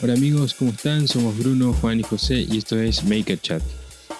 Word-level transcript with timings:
Hola 0.00 0.12
amigos, 0.14 0.54
¿cómo 0.54 0.70
están? 0.70 1.08
Somos 1.08 1.36
Bruno, 1.36 1.72
Juan 1.72 1.98
y 1.98 2.02
José 2.04 2.46
y 2.48 2.58
esto 2.58 2.78
es 2.78 3.02
Maker 3.04 3.40
Chat. 3.40 3.62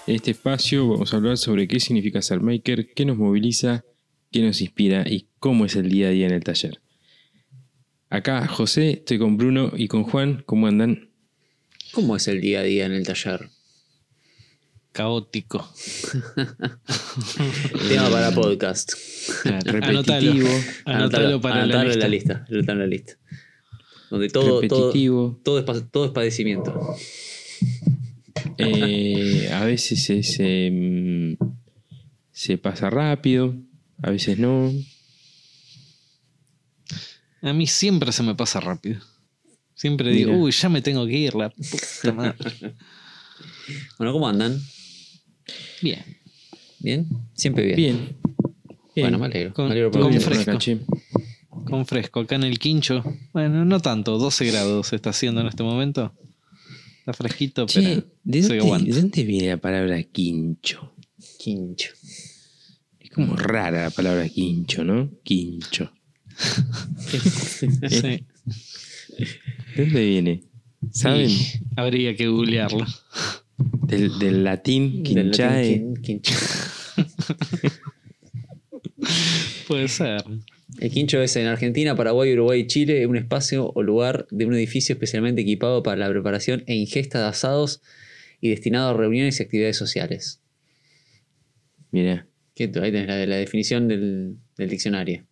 En 0.07 0.17
este 0.17 0.33
espacio 0.33 0.89
vamos 0.89 1.13
a 1.13 1.17
hablar 1.17 1.39
sobre 1.39 1.69
qué 1.69 1.79
significa 1.79 2.21
ser 2.21 2.41
maker, 2.41 2.93
qué 2.95 3.05
nos 3.05 3.17
moviliza, 3.17 3.85
qué 4.33 4.43
nos 4.43 4.61
inspira 4.61 5.05
y 5.09 5.29
cómo 5.39 5.67
es 5.67 5.77
el 5.77 5.89
día 5.89 6.09
a 6.09 6.11
día 6.11 6.27
en 6.27 6.33
el 6.33 6.43
taller. 6.43 6.81
Acá 8.11 8.47
José, 8.49 8.91
estoy 8.91 9.19
con 9.19 9.37
Bruno 9.37 9.73
y 9.77 9.87
con 9.87 10.03
Juan, 10.03 10.43
¿cómo 10.47 10.67
andan? 10.67 11.11
¿Cómo 11.93 12.17
es 12.17 12.27
el 12.27 12.41
día 12.41 12.61
a 12.61 12.65
día 12.65 12.87
en 12.87 12.93
el 12.93 13.07
taller? 13.07 13.49
Caótico. 14.93 15.73
Tema 17.89 18.11
para 18.11 18.33
podcast. 18.33 18.95
Repetitivo, 19.45 20.49
Anótalo 20.87 21.41
para 21.41 21.67
la 21.67 21.81
Anotalo 21.83 21.93
en 21.93 22.01
la 22.01 22.09
lista. 22.09 22.35
lista. 22.35 22.47
anotalo 22.51 22.85
en 22.85 22.91
la 22.91 22.97
lista. 22.97 23.19
Donde 24.11 24.29
todo, 24.29 24.61
todo, 24.67 24.87
repetitivo. 24.89 25.41
todo, 25.45 25.59
es, 25.59 25.91
todo 25.91 26.05
es 26.07 26.11
padecimiento. 26.13 26.97
Eh, 28.61 29.49
a 29.53 29.65
veces 29.65 30.11
es, 30.11 30.37
em, 30.41 31.37
se 32.33 32.57
pasa 32.59 32.91
rápido, 32.91 33.55
a 34.03 34.11
veces 34.11 34.39
no. 34.39 34.73
A 37.43 37.53
mí 37.53 37.67
siempre 37.67 38.11
se 38.13 38.23
me 38.23 38.35
pasa 38.35 38.61
rápido. 38.61 39.01
Siempre 39.75 40.11
digo, 40.11 40.31
Mira. 40.33 40.43
uy, 40.43 40.51
ya 40.53 40.69
me 40.69 40.83
tengo 40.83 41.07
que 41.07 41.13
ir, 41.17 41.35
la 41.35 41.51
puta 41.51 42.13
madre. 42.13 42.35
Bueno, 43.99 44.13
¿cómo 44.13 44.29
andan? 44.29 44.61
Bien. 45.83 46.03
¿Bien? 46.81 47.07
Siempre 47.35 47.65
bien. 47.65 47.77
Bien. 47.77 47.97
Bien. 47.97 48.17
Bueno, 49.05 49.19
me 49.19 49.27
alegro. 49.27 49.53
Con- 49.55 49.67
me 49.67 49.73
alegro 49.73 49.91
por 49.91 50.01
con 50.03 50.21
fresco. 50.21 50.59
Con 51.69 51.87
fresco, 51.87 52.21
acá 52.21 52.37
en 52.37 52.45
el 52.45 52.59
quincho. 52.59 53.03
Bueno, 53.33 53.65
no 53.65 53.81
tanto, 53.81 54.19
12 54.19 54.47
grados 54.47 54.89
se 54.89 54.97
está 54.97 55.11
haciendo 55.11 55.41
en 55.41 55.49
este 55.49 55.63
momento. 55.63 56.13
Está 57.01 57.13
fresquito, 57.13 57.67
Che, 57.67 57.83
pero 57.83 58.05
¿de 58.25 58.43
se 58.43 58.49
dónde, 58.49 58.65
aguanta. 58.65 58.95
de 58.95 59.01
dónde 59.01 59.23
viene 59.25 59.49
la 59.49 59.57
palabra 59.59 60.03
quincho? 60.03 60.93
Quincho. 61.39 61.91
Es 63.01 63.11
como 63.11 63.37
rara 63.37 63.85
la 63.85 63.91
palabra 63.91 64.29
quincho, 64.29 64.85
¿no? 64.85 65.11
Quincho. 65.23 65.93
Sí. 67.09 68.25
¿De 69.75 69.85
dónde 69.85 70.07
viene? 70.07 70.45
¿Saben? 70.93 71.31
Habría 71.77 72.15
que 72.15 72.29
googlearlo. 72.29 72.87
Del, 73.87 74.19
del 74.19 74.45
latín 74.45 75.03
Del 75.03 75.31
latín 75.31 75.33
quinchae. 75.33 75.81
quin- 75.81 76.01
quincho. 76.01 76.35
Puede 79.67 79.89
ser. 79.89 80.25
El 80.81 80.91
quincho 80.91 81.21
es 81.21 81.35
en 81.37 81.47
Argentina, 81.47 81.97
Paraguay, 81.97 82.33
Uruguay 82.35 82.61
y 82.61 82.67
Chile 82.67 83.07
un 83.07 83.17
espacio 83.17 83.73
o 83.75 83.83
lugar 83.83 84.27
de 84.31 84.47
un 84.47 84.55
edificio 84.55 84.93
especialmente 84.93 85.41
equipado 85.43 85.83
para 85.83 85.97
la 85.97 86.09
preparación 86.09 86.63
e 86.67 86.75
ingesta 86.77 87.21
de 87.21 87.27
asados 87.27 87.81
y 88.41 88.51
destinado 88.51 88.91
a 88.91 88.95
reuniones 88.95 89.41
y 89.41 89.43
actividades 89.43 89.77
sociales. 89.77 90.41
Mira. 91.91 92.27
¿Qué? 92.55 92.65
Ahí 92.65 92.93
tenés 92.93 93.07
la, 93.07 93.25
la 93.27 93.37
definición 93.37 93.89
del, 93.89 94.37
del 94.57 94.69
diccionario. 94.69 95.25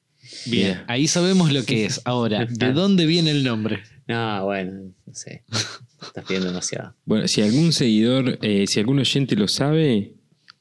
Bien, 0.46 0.68
Mira. 0.68 0.84
ahí 0.88 1.06
sabemos 1.06 1.52
lo 1.52 1.64
que 1.64 1.84
es. 1.86 2.00
Ahora, 2.04 2.46
¿de 2.46 2.66
Ah. 2.66 2.72
dónde 2.72 3.06
viene 3.06 3.30
el 3.30 3.44
nombre? 3.44 3.80
No, 4.08 4.44
bueno, 4.44 4.92
no 5.06 5.14
sé. 5.14 5.42
Estás 6.02 6.24
pidiendo 6.24 6.48
demasiado. 6.48 6.94
Bueno, 7.04 7.26
si 7.28 7.42
algún 7.42 7.72
seguidor, 7.72 8.38
eh, 8.42 8.66
si 8.68 8.78
algún 8.80 8.98
oyente 9.00 9.34
lo 9.36 9.48
sabe, 9.48 10.12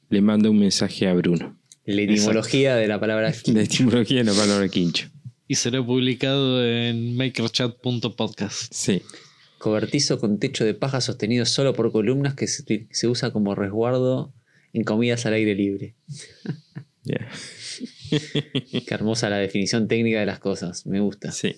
le 0.08 0.20
manda 0.20 0.50
un 0.50 0.58
mensaje 0.58 1.06
a 1.08 1.14
Bruno. 1.14 1.56
La 1.86 2.02
etimología 2.02 2.74
de 2.76 2.88
la 2.88 2.98
palabra 2.98 3.32
La 3.46 3.62
etimología 3.62 4.18
de 4.18 4.24
la 4.24 4.32
palabra 4.32 4.68
quincho. 4.68 5.08
Y 5.48 5.54
será 5.54 5.84
publicado 5.84 6.64
en 6.64 7.16
makerchat.podcast. 7.16 8.72
Sí. 8.72 9.02
cobertizo 9.58 10.18
con 10.18 10.38
techo 10.38 10.64
de 10.64 10.74
paja 10.74 11.00
sostenido 11.00 11.46
solo 11.46 11.72
por 11.74 11.92
columnas 11.92 12.34
que 12.34 12.48
se, 12.48 12.88
se 12.90 13.06
usa 13.06 13.30
como 13.30 13.54
resguardo 13.54 14.34
en 14.72 14.82
comidas 14.82 15.24
al 15.26 15.34
aire 15.34 15.54
libre. 15.54 15.94
ya. 17.04 17.28
Qué 18.10 18.94
hermosa 18.94 19.30
la 19.30 19.38
definición 19.38 19.86
técnica 19.86 20.20
de 20.20 20.26
las 20.26 20.40
cosas. 20.40 20.86
Me 20.86 20.98
gusta. 21.00 21.30
Sí. 21.30 21.54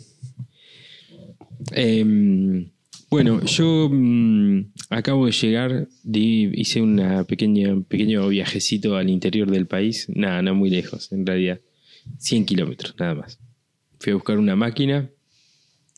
Em, 1.73 2.71
bueno, 3.11 3.45
yo 3.45 3.89
mm, 3.91 4.73
acabo 4.91 5.27
de 5.27 5.33
llegar, 5.33 5.89
di- 6.03 6.51
hice 6.55 6.81
una 6.83 7.25
pequeña, 7.25 7.73
un 7.73 7.85
pequeño 7.85 8.29
viajecito 8.29 8.97
al 8.97 9.09
interior 9.11 9.51
del 9.51 9.67
país, 9.67 10.07
nada, 10.15 10.43
no 10.43 10.55
muy 10.55 10.71
lejos, 10.71 11.11
en 11.13 11.25
realidad, 11.27 11.61
100 12.19 12.45
kilómetros, 12.47 12.95
nada 12.99 13.15
más. 13.15 13.39
Fui 14.01 14.13
a 14.13 14.15
buscar 14.17 14.39
una 14.39 14.57
máquina, 14.57 15.11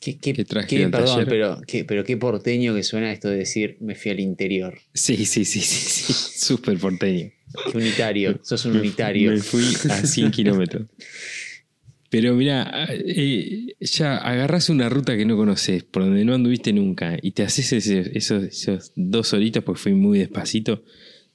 ¿Qué, 0.00 0.16
qué- 0.18 0.32
Que 0.32 0.44
traje 0.46 0.66
qué- 0.68 0.84
al 0.86 0.90
perdón, 0.90 1.08
taller. 1.26 1.28
pero 1.28 1.60
qué, 1.66 1.84
pero 1.84 2.04
qué 2.04 2.16
porteño 2.16 2.74
que 2.74 2.82
suena 2.82 3.12
esto 3.12 3.28
de 3.28 3.36
decir 3.36 3.76
me 3.80 3.94
fui 3.94 4.10
al 4.12 4.20
interior. 4.20 4.78
sí, 4.94 5.26
sí, 5.26 5.44
sí, 5.44 5.60
sí, 5.60 6.12
sí, 6.12 6.12
súper 6.46 6.78
porteño. 6.78 7.30
Qué 7.70 7.76
unitario. 7.76 8.38
Sos 8.42 8.64
un 8.64 8.76
unitario. 8.78 9.30
Me 9.32 9.38
fui 9.42 9.64
a 9.90 10.06
100 10.06 10.30
kilómetros. 10.30 10.86
Pero 12.10 12.34
mira, 12.34 12.86
eh, 12.90 13.74
ya 13.80 14.16
agarras 14.16 14.68
una 14.68 14.88
ruta 14.88 15.16
que 15.16 15.24
no 15.24 15.36
conoces, 15.36 15.84
por 15.84 16.02
donde 16.04 16.24
no 16.24 16.34
anduviste 16.34 16.72
nunca, 16.72 17.16
y 17.22 17.30
te 17.30 17.44
haces 17.44 17.72
ese- 17.72 18.10
esos, 18.18 18.42
esos 18.44 18.92
dos 18.96 19.32
horitas, 19.32 19.62
porque 19.62 19.80
fui 19.80 19.94
muy 19.94 20.18
despacito, 20.18 20.82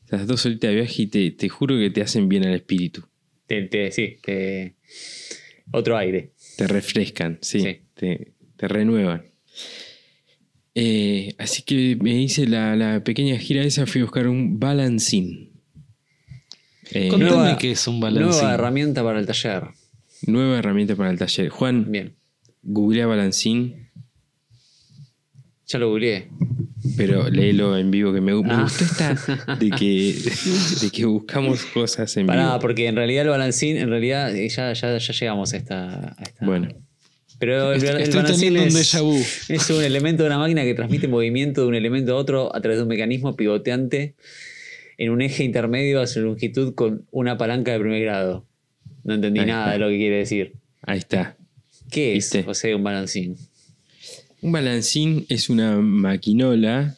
esas 0.06 0.28
dos 0.28 0.46
horitas 0.46 0.70
de 0.72 0.76
viaje 0.76 1.02
y 1.04 1.08
te, 1.08 1.32
te 1.32 1.48
juro 1.50 1.78
que 1.80 1.90
te 1.92 2.02
hacen 2.02 2.28
bien 2.28 2.46
al 2.46 2.54
espíritu. 2.56 3.04
Te, 3.48 3.62
te- 3.64 3.90
sí, 3.92 4.18
te- 4.22 4.76
otro 5.72 5.98
aire. 5.98 6.32
Te 6.58 6.68
refrescan, 6.68 7.40
sí, 7.42 7.62
Sí. 7.62 7.78
Te, 7.96 8.34
te 8.58 8.68
renuevan. 8.68 9.24
Eh, 10.78 11.34
así 11.38 11.62
que 11.64 11.98
me 12.02 12.22
hice 12.22 12.48
la, 12.48 12.76
la 12.76 13.02
pequeña 13.04 13.38
gira 13.38 13.64
esa, 13.64 13.86
fui 13.86 14.02
a 14.02 14.04
buscar 14.04 14.28
un 14.28 14.60
balancín. 14.60 15.52
Eh, 16.92 17.08
Contame 17.08 17.58
qué 17.58 17.72
es 17.72 17.88
un 17.88 18.02
balancín. 18.02 18.30
Nueva 18.42 18.54
herramienta 18.54 19.02
para 19.04 19.20
el 19.20 19.26
taller. 19.26 19.64
Nueva 20.28 20.60
herramienta 20.60 20.96
para 20.96 21.10
el 21.12 21.18
taller. 21.18 21.50
Juan, 21.50 21.92
Bien. 21.92 22.16
googlea 22.64 23.08
balancín. 23.08 23.90
Ya 25.68 25.80
lo 25.80 25.90
googleé. 25.90 26.28
Pero 26.98 27.28
léelo 27.30 27.76
en 27.78 27.90
vivo, 27.90 28.14
que 28.14 28.22
me, 28.22 28.34
me 28.36 28.54
Ah. 28.54 28.62
gustó 28.64 28.84
esta 28.84 29.16
de 29.60 29.72
que, 29.72 30.16
de 30.82 30.90
que 30.92 31.06
buscamos 31.06 31.64
cosas 31.66 32.16
en 32.18 32.28
Pará, 32.28 32.46
vivo. 32.50 32.60
porque 32.60 32.88
en 32.88 32.96
realidad 32.96 33.24
el 33.24 33.30
balancín, 33.30 33.78
en 33.78 33.90
realidad 33.90 34.36
eh, 34.36 34.48
ya, 34.48 34.72
ya, 34.74 34.98
ya 34.98 35.14
llegamos 35.14 35.54
a 35.54 35.58
esta. 35.58 36.10
a 36.10 36.22
esta- 36.24 36.46
Bueno, 36.46 36.68
Pero 37.40 37.74
el, 37.74 37.78
Estoy- 37.84 38.04
el 38.04 38.12
balancín 38.12 38.54
teniendo 38.54 38.62
un 38.62 39.18
es, 39.18 39.50
es 39.50 39.70
un 39.72 39.84
elemento 39.84 40.22
de 40.24 40.28
una 40.30 40.38
máquina 40.38 40.64
que 40.64 40.76
transmite 40.76 41.08
movimiento 41.08 41.62
de 41.62 41.68
un 41.68 41.76
elemento 41.76 42.14
a 42.14 42.16
otro 42.18 42.56
a 42.56 42.62
través 42.62 42.78
de 42.78 42.84
un 42.84 42.90
mecanismo 42.90 43.36
pivoteante 43.36 44.16
en 44.98 45.10
un 45.10 45.22
eje 45.22 45.44
intermedio 45.44 46.00
a 46.00 46.08
su 46.08 46.22
longitud 46.22 46.76
con 46.76 47.06
una 47.12 47.38
palanca 47.38 47.72
de 47.74 47.80
primer 47.80 48.02
grado. 48.04 48.46
No 49.06 49.14
entendí 49.14 49.40
Ahí 49.40 49.46
nada 49.46 49.66
está. 49.66 49.74
de 49.74 49.80
lo 49.80 49.90
que 49.90 49.98
quiere 49.98 50.18
decir. 50.18 50.54
ahí 50.82 50.98
está. 50.98 51.38
¿Qué 51.90 52.12
es, 52.12 52.26
¿Viste? 52.26 52.44
José, 52.44 52.76
un 52.76 52.84
balancín? 52.84 53.38
Un 54.42 54.52
balancín 54.52 55.26
es 55.30 55.50
una 55.50 55.78
maquinola 55.78 56.98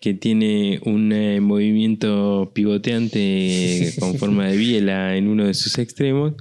que 0.00 0.14
tiene 0.14 0.80
un 0.84 1.12
eh, 1.12 1.40
movimiento 1.40 2.50
pivoteante 2.54 3.92
con 4.00 4.16
forma 4.16 4.48
de 4.48 4.56
biela 4.56 5.16
en 5.16 5.28
uno 5.28 5.46
de 5.46 5.54
sus 5.54 5.78
extremos 5.78 6.32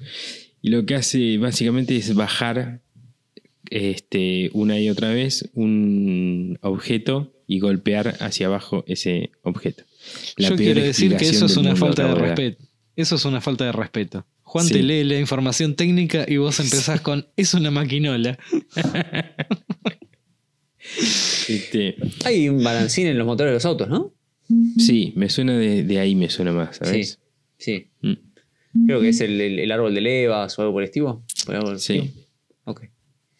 y 0.61 0.69
lo 0.69 0.85
que 0.85 0.95
hace 0.95 1.37
básicamente 1.37 1.95
es 1.97 2.15
bajar 2.15 2.79
este, 3.69 4.49
una 4.53 4.79
y 4.79 4.89
otra 4.89 5.09
vez 5.09 5.49
un 5.53 6.57
objeto 6.61 7.33
y 7.47 7.59
golpear 7.59 8.15
hacia 8.21 8.47
abajo 8.47 8.85
ese 8.87 9.31
objeto. 9.43 9.83
La 10.37 10.49
Yo 10.49 10.55
quiero 10.55 10.81
decir 10.81 11.17
que 11.17 11.27
eso 11.27 11.47
es 11.47 11.57
una 11.57 11.75
falta 11.75 12.07
de 12.07 12.15
respeto. 12.15 12.63
Eso 12.95 13.15
es 13.15 13.25
una 13.25 13.41
falta 13.41 13.65
de 13.65 13.71
respeto. 13.71 14.25
Juan 14.51 14.65
Sí. 14.65 14.73
te 14.73 14.81
lee 14.81 15.03
la 15.03 15.19
información 15.19 15.75
técnica 15.75 16.25
y 16.27 16.37
vos 16.37 16.59
empezás 16.59 17.01
con 17.01 17.27
es 17.35 17.53
una 17.53 17.69
maquinola. 17.69 18.37
Este, 21.47 21.95
Hay 22.25 22.49
un 22.49 22.63
balancín 22.63 23.07
en 23.07 23.17
los 23.17 23.27
motores 23.27 23.51
de 23.51 23.53
los 23.55 23.65
autos, 23.65 23.89
¿no? 23.89 24.13
sí, 24.79 25.13
me 25.15 25.29
suena 25.29 25.55
de, 25.57 25.83
de 25.83 25.99
ahí, 25.99 26.15
me 26.15 26.29
suena 26.31 26.51
más, 26.51 26.77
¿sabes? 26.77 27.19
Sí. 27.59 27.91
Mm. 28.01 28.13
Creo 28.87 29.01
que 29.01 29.09
es 29.09 29.21
el, 29.21 29.39
el- 29.39 29.59
el 29.59 29.71
árbol 29.71 29.93
de 29.93 30.01
levas 30.01 30.57
o 30.57 30.61
algo 30.63 30.73
por 30.73 30.81
el 30.81 30.87
estilo. 30.89 31.23
Sí. 31.77 31.95
estilo. 31.97 32.05
Ok, 32.63 32.83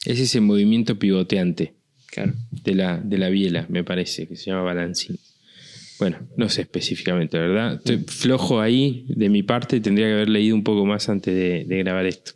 Es 0.05 0.19
ese 0.19 0.39
movimiento 0.41 1.00
pivoteante 1.00 1.73
claro. 2.07 2.33
de 2.51 2.75
la, 2.75 2.97
de 3.00 3.17
la 3.17 3.29
biela, 3.29 3.65
me 3.69 3.83
parece, 3.83 4.27
que 4.27 4.35
se 4.35 4.51
llama 4.51 4.62
balancín. 4.63 5.17
Bueno, 6.00 6.18
no 6.38 6.48
sé 6.48 6.62
específicamente, 6.62 7.38
¿verdad? 7.38 7.75
Estoy 7.75 7.98
flojo 8.07 8.62
ahí 8.62 9.06
de 9.10 9.30
mi 9.30 9.44
parte, 9.44 9.81
tendría 9.81 10.07
que 10.07 10.13
haber 10.13 10.30
leído 10.30 10.56
un 10.56 10.63
poco 10.63 10.86
más 10.86 11.10
antes 11.10 11.36
de, 11.36 11.66
de 11.66 11.78
grabar 11.80 12.06
esto. 12.06 12.31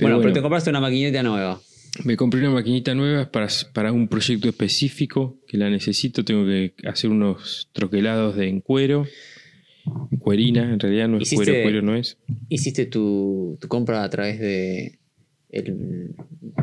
bueno, 0.00 0.20
pero 0.20 0.32
te 0.32 0.40
compraste 0.40 0.70
una 0.70 0.80
maquinita 0.80 1.22
nueva. 1.22 1.60
Me 2.04 2.16
compré 2.16 2.40
una 2.40 2.50
maquinita 2.50 2.94
nueva 2.94 3.30
para, 3.30 3.48
para 3.74 3.92
un 3.92 4.08
proyecto 4.08 4.48
específico 4.48 5.38
que 5.46 5.58
la 5.58 5.68
necesito. 5.68 6.24
Tengo 6.24 6.44
que 6.46 6.74
hacer 6.84 7.10
unos 7.10 7.68
troquelados 7.72 8.36
de 8.36 8.48
en 8.48 8.60
cuero. 8.60 9.06
Cuerina, 10.20 10.72
en 10.72 10.78
realidad 10.78 11.08
no 11.08 11.18
es 11.18 11.34
cuero, 11.34 11.52
cuero 11.62 11.82
no 11.82 11.96
es. 11.96 12.16
¿Hiciste 12.48 12.86
tu, 12.86 13.58
tu 13.60 13.68
compra 13.68 14.04
a 14.04 14.10
través 14.10 14.38
de 14.38 15.00
el 15.50 16.14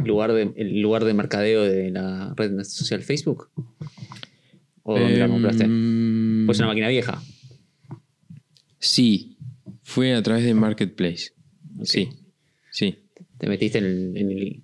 lugar 0.06 0.34
de, 0.34 0.52
el 0.56 0.82
lugar 0.82 1.04
de 1.04 1.14
mercadeo 1.14 1.64
de 1.64 1.92
la 1.92 2.34
red 2.36 2.64
social 2.64 3.04
Facebook? 3.04 3.50
¿O 4.90 5.00
dónde 5.00 5.18
la 5.18 5.28
compraste? 5.28 5.64
Em, 5.66 6.46
Pues 6.46 6.58
una 6.60 6.68
máquina 6.68 6.88
vieja. 6.88 7.22
Sí, 8.80 9.38
fue 9.84 10.14
a 10.16 10.24
través 10.24 10.44
de 10.46 10.54
Marketplace. 10.54 11.32
Ok. 11.78 11.86
Sí, 11.86 12.10
sí. 12.72 12.96
Te 13.38 13.48
metiste 13.48 13.78
en 13.80 13.86
el, 13.86 14.18
en 14.18 14.32
el- 14.32 14.64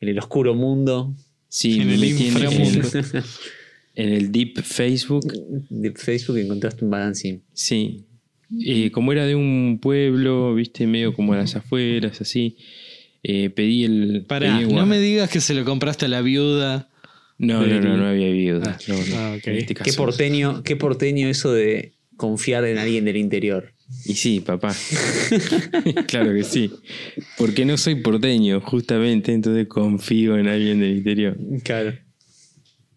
en 0.00 0.08
el 0.08 0.18
oscuro 0.18 0.54
mundo 0.54 1.14
Sí, 1.48 1.78
En 1.80 1.86
me 1.86 1.94
el 1.94 2.00
metí 2.00 2.26
en, 2.26 2.32
inframundo. 2.32 2.88
en- 2.98 3.22
en 3.96 4.08
el 4.12 4.32
Deep 4.32 4.60
Facebook. 4.62 5.32
de 5.70 5.92
Facebook 5.92 6.36
y 6.38 6.40
encontraste 6.40 6.84
un 6.84 6.90
balancín. 6.90 7.42
Sí. 7.52 8.04
Eh, 8.66 8.90
como 8.90 9.12
era 9.12 9.24
de 9.24 9.36
un 9.36 9.78
pueblo, 9.80 10.54
viste, 10.56 10.86
medio 10.88 11.14
como 11.14 11.32
a 11.32 11.36
las 11.36 11.54
afueras, 11.56 12.20
así. 12.20 12.56
eh, 13.22 13.50
pedí 13.50 13.84
el. 13.84 14.24
Pará, 14.26 14.58
pedí 14.58 14.68
el 14.68 14.74
no 14.74 14.84
me 14.84 14.98
digas 14.98 15.30
que 15.30 15.40
se 15.40 15.54
lo 15.54 15.64
compraste 15.64 16.06
a 16.06 16.08
la 16.08 16.20
viuda. 16.22 16.90
No, 17.38 17.66
no, 17.66 17.80
no, 17.80 17.96
no 17.96 18.06
había. 18.06 18.56
Ah, 18.56 18.78
no, 18.86 18.94
ah, 19.14 19.36
en 19.42 19.56
este 19.56 19.74
Qué 19.74 19.92
porteño, 19.92 20.62
qué 20.62 20.76
porteño 20.76 21.28
eso 21.28 21.52
de 21.52 21.92
confiar 22.16 22.64
en 22.64 22.78
alguien 22.78 23.04
del 23.04 23.16
interior. 23.16 23.72
Y 24.06 24.14
sí, 24.14 24.40
papá. 24.40 24.74
claro 26.06 26.32
que 26.32 26.44
sí. 26.44 26.70
Porque 27.36 27.64
no 27.64 27.76
soy 27.76 27.96
porteño, 27.96 28.60
justamente, 28.60 29.32
entonces 29.32 29.66
confío 29.66 30.38
en 30.38 30.48
alguien 30.48 30.80
del 30.80 30.96
interior. 30.96 31.36
Claro. 31.62 31.94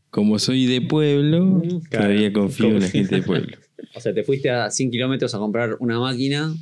Como 0.10 0.40
soy 0.40 0.66
de 0.66 0.82
pueblo, 0.82 1.62
Claro. 1.90 2.06
todavía 2.06 2.32
confío 2.32 2.68
en 2.68 2.80
la 2.80 2.90
gente 2.90 3.16
de 3.16 3.22
pueblo. 3.24 3.58
O 3.94 4.00
sea, 4.00 4.14
te 4.14 4.24
fuiste 4.24 4.50
a 4.50 4.70
100 4.70 4.92
kilómetros 4.92 5.34
a 5.34 5.38
comprar 5.40 5.78
una 5.80 6.00
máquina 6.00 6.54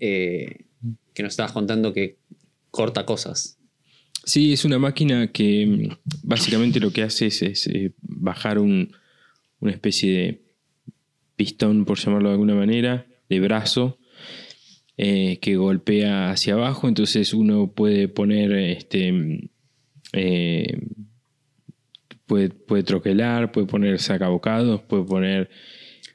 eh, 0.00 0.64
que 1.12 1.22
nos 1.22 1.32
estabas 1.32 1.52
contando 1.52 1.92
que 1.92 2.16
corta 2.70 3.04
cosas. 3.04 3.58
Sí, 4.24 4.52
es 4.52 4.64
una 4.64 4.78
máquina 4.78 5.28
que 5.32 5.66
mm, 5.66 6.08
básicamente 6.22 6.80
lo 6.80 6.90
que 6.92 7.02
hace 7.02 7.26
es, 7.26 7.42
es, 7.42 7.66
eh, 7.66 7.92
bajar 8.02 8.58
un- 8.58 8.90
una 9.60 9.72
especie 9.72 10.12
de 10.12 10.42
pistón, 11.36 11.84
por 11.84 11.98
llamarlo 11.98 12.28
de 12.28 12.34
alguna 12.34 12.54
manera, 12.54 13.06
de 13.28 13.40
brazo, 13.40 13.98
eh, 14.96 15.38
que 15.40 15.56
golpea 15.56 16.30
hacia 16.30 16.54
abajo. 16.54 16.88
Entonces 16.88 17.34
uno 17.34 17.72
puede 17.72 18.08
poner, 18.08 18.52
este, 18.52 19.12
mm, 19.12 19.38
eh, 20.12 20.78
puede, 22.26 22.50
puede 22.50 22.82
troquelar, 22.82 23.52
puede 23.52 23.66
poner 23.66 23.98
sacabocados, 24.00 24.82
puede 24.82 25.04
poner... 25.04 25.50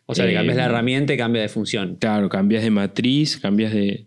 O 0.06 0.16
sea, 0.16 0.26
le 0.26 0.34
cambias 0.34 0.58
la 0.58 0.66
herramienta 0.66 1.14
y 1.14 1.18
cambia 1.18 1.42
de 1.44 1.50
función. 1.50 1.96
Claro, 2.00 2.30
cambias 2.30 2.64
de 2.64 2.72
matriz, 2.72 3.38
cambias 3.38 3.72
de, 3.74 4.06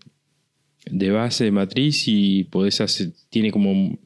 de 0.91 1.11
base 1.11 1.45
de 1.45 1.51
matriz 1.53 2.05
y 2.07 2.45
podés 2.45 2.81
hacer, 2.81 3.11
tiene 3.31 3.51
como 3.51 3.99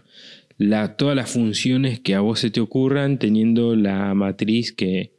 la, 0.59 0.97
todas 0.97 1.17
las 1.17 1.31
funciones 1.31 2.01
que 2.01 2.15
a 2.15 2.21
vos 2.21 2.41
se 2.41 2.51
te 2.51 2.61
ocurran 2.61 3.19
teniendo 3.19 3.75
la 3.77 4.15
matriz 4.15 4.73
que, 4.73 5.13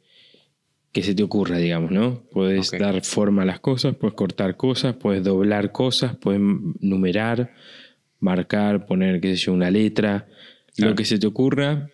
que 0.92 1.02
se 1.02 1.14
te 1.14 1.22
ocurra, 1.22 1.58
digamos, 1.58 1.90
¿no? 1.90 2.22
Ok. 2.32 2.78
dar 2.78 3.02
forma 3.04 3.42
a 3.42 3.44
las 3.44 3.60
cosas, 3.60 3.94
puedes 3.96 4.14
cortar 4.14 4.56
cosas, 4.56 4.96
puedes 4.96 5.22
doblar 5.22 5.70
cosas, 5.72 6.16
puedes 6.16 6.40
numerar, 6.80 7.52
marcar, 8.20 8.86
poner, 8.86 9.20
qué 9.20 9.36
sé 9.36 9.44
yo, 9.46 9.52
una 9.52 9.70
letra, 9.70 10.26
Claro. 10.76 10.90
lo 10.90 10.96
que 10.96 11.04
se 11.04 11.18
te 11.18 11.26
ocurra. 11.26 11.90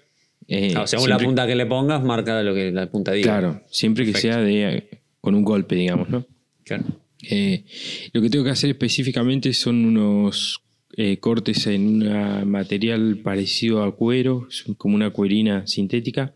eh, 0.46 0.74
Ah, 0.76 0.82
o 0.82 0.86
según 0.86 1.08
la 1.08 1.18
punta 1.18 1.46
que 1.46 1.54
le 1.54 1.64
pongas, 1.64 2.02
marca 2.04 2.42
lo 2.42 2.54
que 2.54 2.70
la 2.70 2.90
punta 2.90 3.12
diga. 3.12 3.24
Claro, 3.40 3.62
siempre 3.66 4.04
que 4.04 4.12
sea 4.12 4.38
de, 4.40 5.00
con 5.22 5.34
un 5.34 5.42
golpe, 5.42 5.74
digamos, 5.74 6.08
¿no? 6.10 6.26
Claro. 6.64 6.84
Eh, 7.30 7.64
lo 8.12 8.20
que 8.20 8.30
tengo 8.30 8.44
que 8.44 8.50
hacer 8.50 8.70
específicamente 8.70 9.52
son 9.52 9.84
unos 9.84 10.62
eh, 10.96 11.18
cortes 11.18 11.66
en 11.66 12.02
un 12.02 12.48
material 12.48 13.18
parecido 13.22 13.82
a 13.82 13.96
cuero, 13.96 14.48
como 14.76 14.94
una 14.94 15.10
cuerina 15.10 15.66
sintética. 15.66 16.34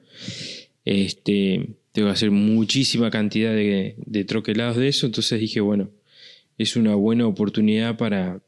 Este, 0.85 1.76
tengo 1.93 2.08
que 2.08 2.12
hacer 2.12 2.31
muchísima 2.31 3.11
cantidad 3.11 3.52
de, 3.52 4.25
troquelados 4.26 4.76
de 4.76 4.88
eso, 4.88 5.06
entonces 5.06 5.40
dije, 5.40 5.61
bueno, 5.61 5.90
es 6.56 6.76
una 6.76 6.94
buena 6.94 7.26
oportunidad 7.26 7.96
para, 7.96 8.40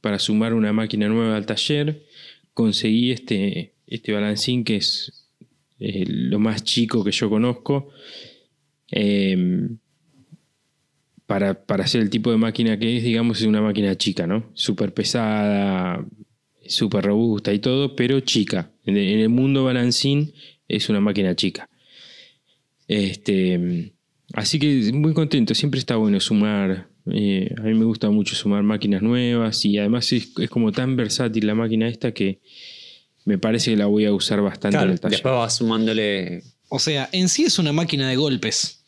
para 0.00 0.18
sumar 0.18 0.54
una 0.54 0.72
máquina 0.72 1.08
nueva 1.08 1.36
al 1.36 1.46
taller. 1.46 2.04
Conseguí 2.54 3.10
este, 3.10 3.72
este 3.86 4.12
balancín 4.12 4.64
que 4.64 4.76
es 4.76 5.28
eh, 5.78 6.04
lo 6.06 6.38
más 6.38 6.64
chico 6.64 7.04
que 7.04 7.10
yo 7.10 7.28
conozco. 7.28 7.90
Eh, 8.90 9.68
para, 11.26 11.64
para 11.64 11.84
hacer 11.84 12.00
el 12.02 12.10
tipo 12.10 12.30
de 12.30 12.36
máquina 12.36 12.78
que 12.78 12.96
es, 12.98 13.02
digamos, 13.04 13.40
es 13.40 13.46
una 13.46 13.60
máquina 13.62 13.96
chica, 13.96 14.26
¿no? 14.26 14.50
Súper 14.54 14.92
pesada, 14.92 16.04
súper 16.66 17.04
robusta 17.04 17.52
y 17.52 17.58
todo, 17.58 17.96
pero 17.96 18.20
chica. 18.20 18.70
En 18.84 18.96
el, 18.96 19.08
en 19.08 19.18
el 19.20 19.28
mundo 19.28 19.64
balancín 19.64 20.32
es 20.68 20.88
una 20.88 21.00
máquina 21.00 21.34
chica. 21.34 21.68
Este, 22.88 23.92
así 24.34 24.58
que 24.58 24.92
muy 24.92 25.14
contento, 25.14 25.54
siempre 25.54 25.80
está 25.80 25.96
bueno 25.96 26.20
sumar. 26.20 26.88
eh, 27.10 27.54
a 27.58 27.62
mí 27.62 27.74
me 27.74 27.84
gusta 27.84 28.10
mucho 28.10 28.34
sumar 28.34 28.62
máquinas 28.62 29.02
nuevas 29.02 29.64
y 29.64 29.78
además 29.78 30.12
es, 30.12 30.30
es 30.38 30.50
como 30.50 30.72
tan 30.72 30.96
versátil 30.96 31.46
la 31.46 31.54
máquina 31.54 31.88
esta 31.88 32.12
que 32.12 32.40
me 33.24 33.38
parece 33.38 33.70
que 33.70 33.76
la 33.78 33.86
voy 33.86 34.04
a 34.04 34.12
usar 34.12 34.42
bastante 34.42 34.76
en 34.76 34.90
el 34.90 35.00
taller. 35.00 35.16
después 35.16 35.34
vas 35.34 35.56
sumándole. 35.56 36.42
O 36.68 36.78
sea, 36.78 37.08
en 37.12 37.28
sí 37.28 37.44
es 37.44 37.58
una 37.58 37.72
máquina 37.72 38.08
de 38.08 38.16
golpes. 38.16 38.83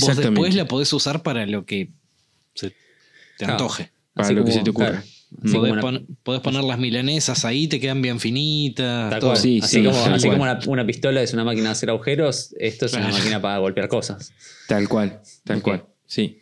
Vos 0.00 0.16
después 0.16 0.54
la 0.54 0.66
podés 0.66 0.92
usar 0.92 1.22
para 1.22 1.46
lo 1.46 1.64
que 1.64 1.90
se 2.54 2.70
te 2.70 2.76
Claro. 3.38 3.52
antoje. 3.54 3.90
Para 4.14 4.26
así 4.26 4.34
lo 4.34 4.44
que 4.44 4.52
se 4.52 4.60
te 4.62 4.70
ocurra. 4.70 4.90
claro, 5.02 5.04
Podés, 5.52 5.72
una- 5.72 5.80
pon- 5.82 6.06
podés 6.22 6.40
poner 6.40 6.64
las 6.64 6.78
milanesas 6.78 7.44
ahí, 7.44 7.68
te 7.68 7.78
quedan 7.78 8.00
bien 8.02 8.18
finitas. 8.18 9.10
Tal 9.10 9.20
todo. 9.20 9.30
cual. 9.30 9.42
Sí, 9.42 9.60
así 9.62 9.76
sí, 9.78 9.84
como, 9.84 9.98
así 10.06 10.26
cual. 10.26 10.38
como 10.38 10.42
una, 10.50 10.58
una 10.66 10.86
pistola 10.86 11.22
es 11.22 11.32
una 11.34 11.44
máquina 11.44 11.66
de 11.66 11.72
hacer 11.72 11.90
agujeros, 11.90 12.54
esto 12.58 12.86
es 12.86 12.94
una 12.94 13.08
máquina 13.10 13.40
para 13.40 13.58
golpear 13.58 13.88
cosas. 13.88 14.32
Tal 14.66 14.88
cual, 14.88 15.20
tal 15.44 15.62
cual. 15.62 15.84
Sí. 16.06 16.38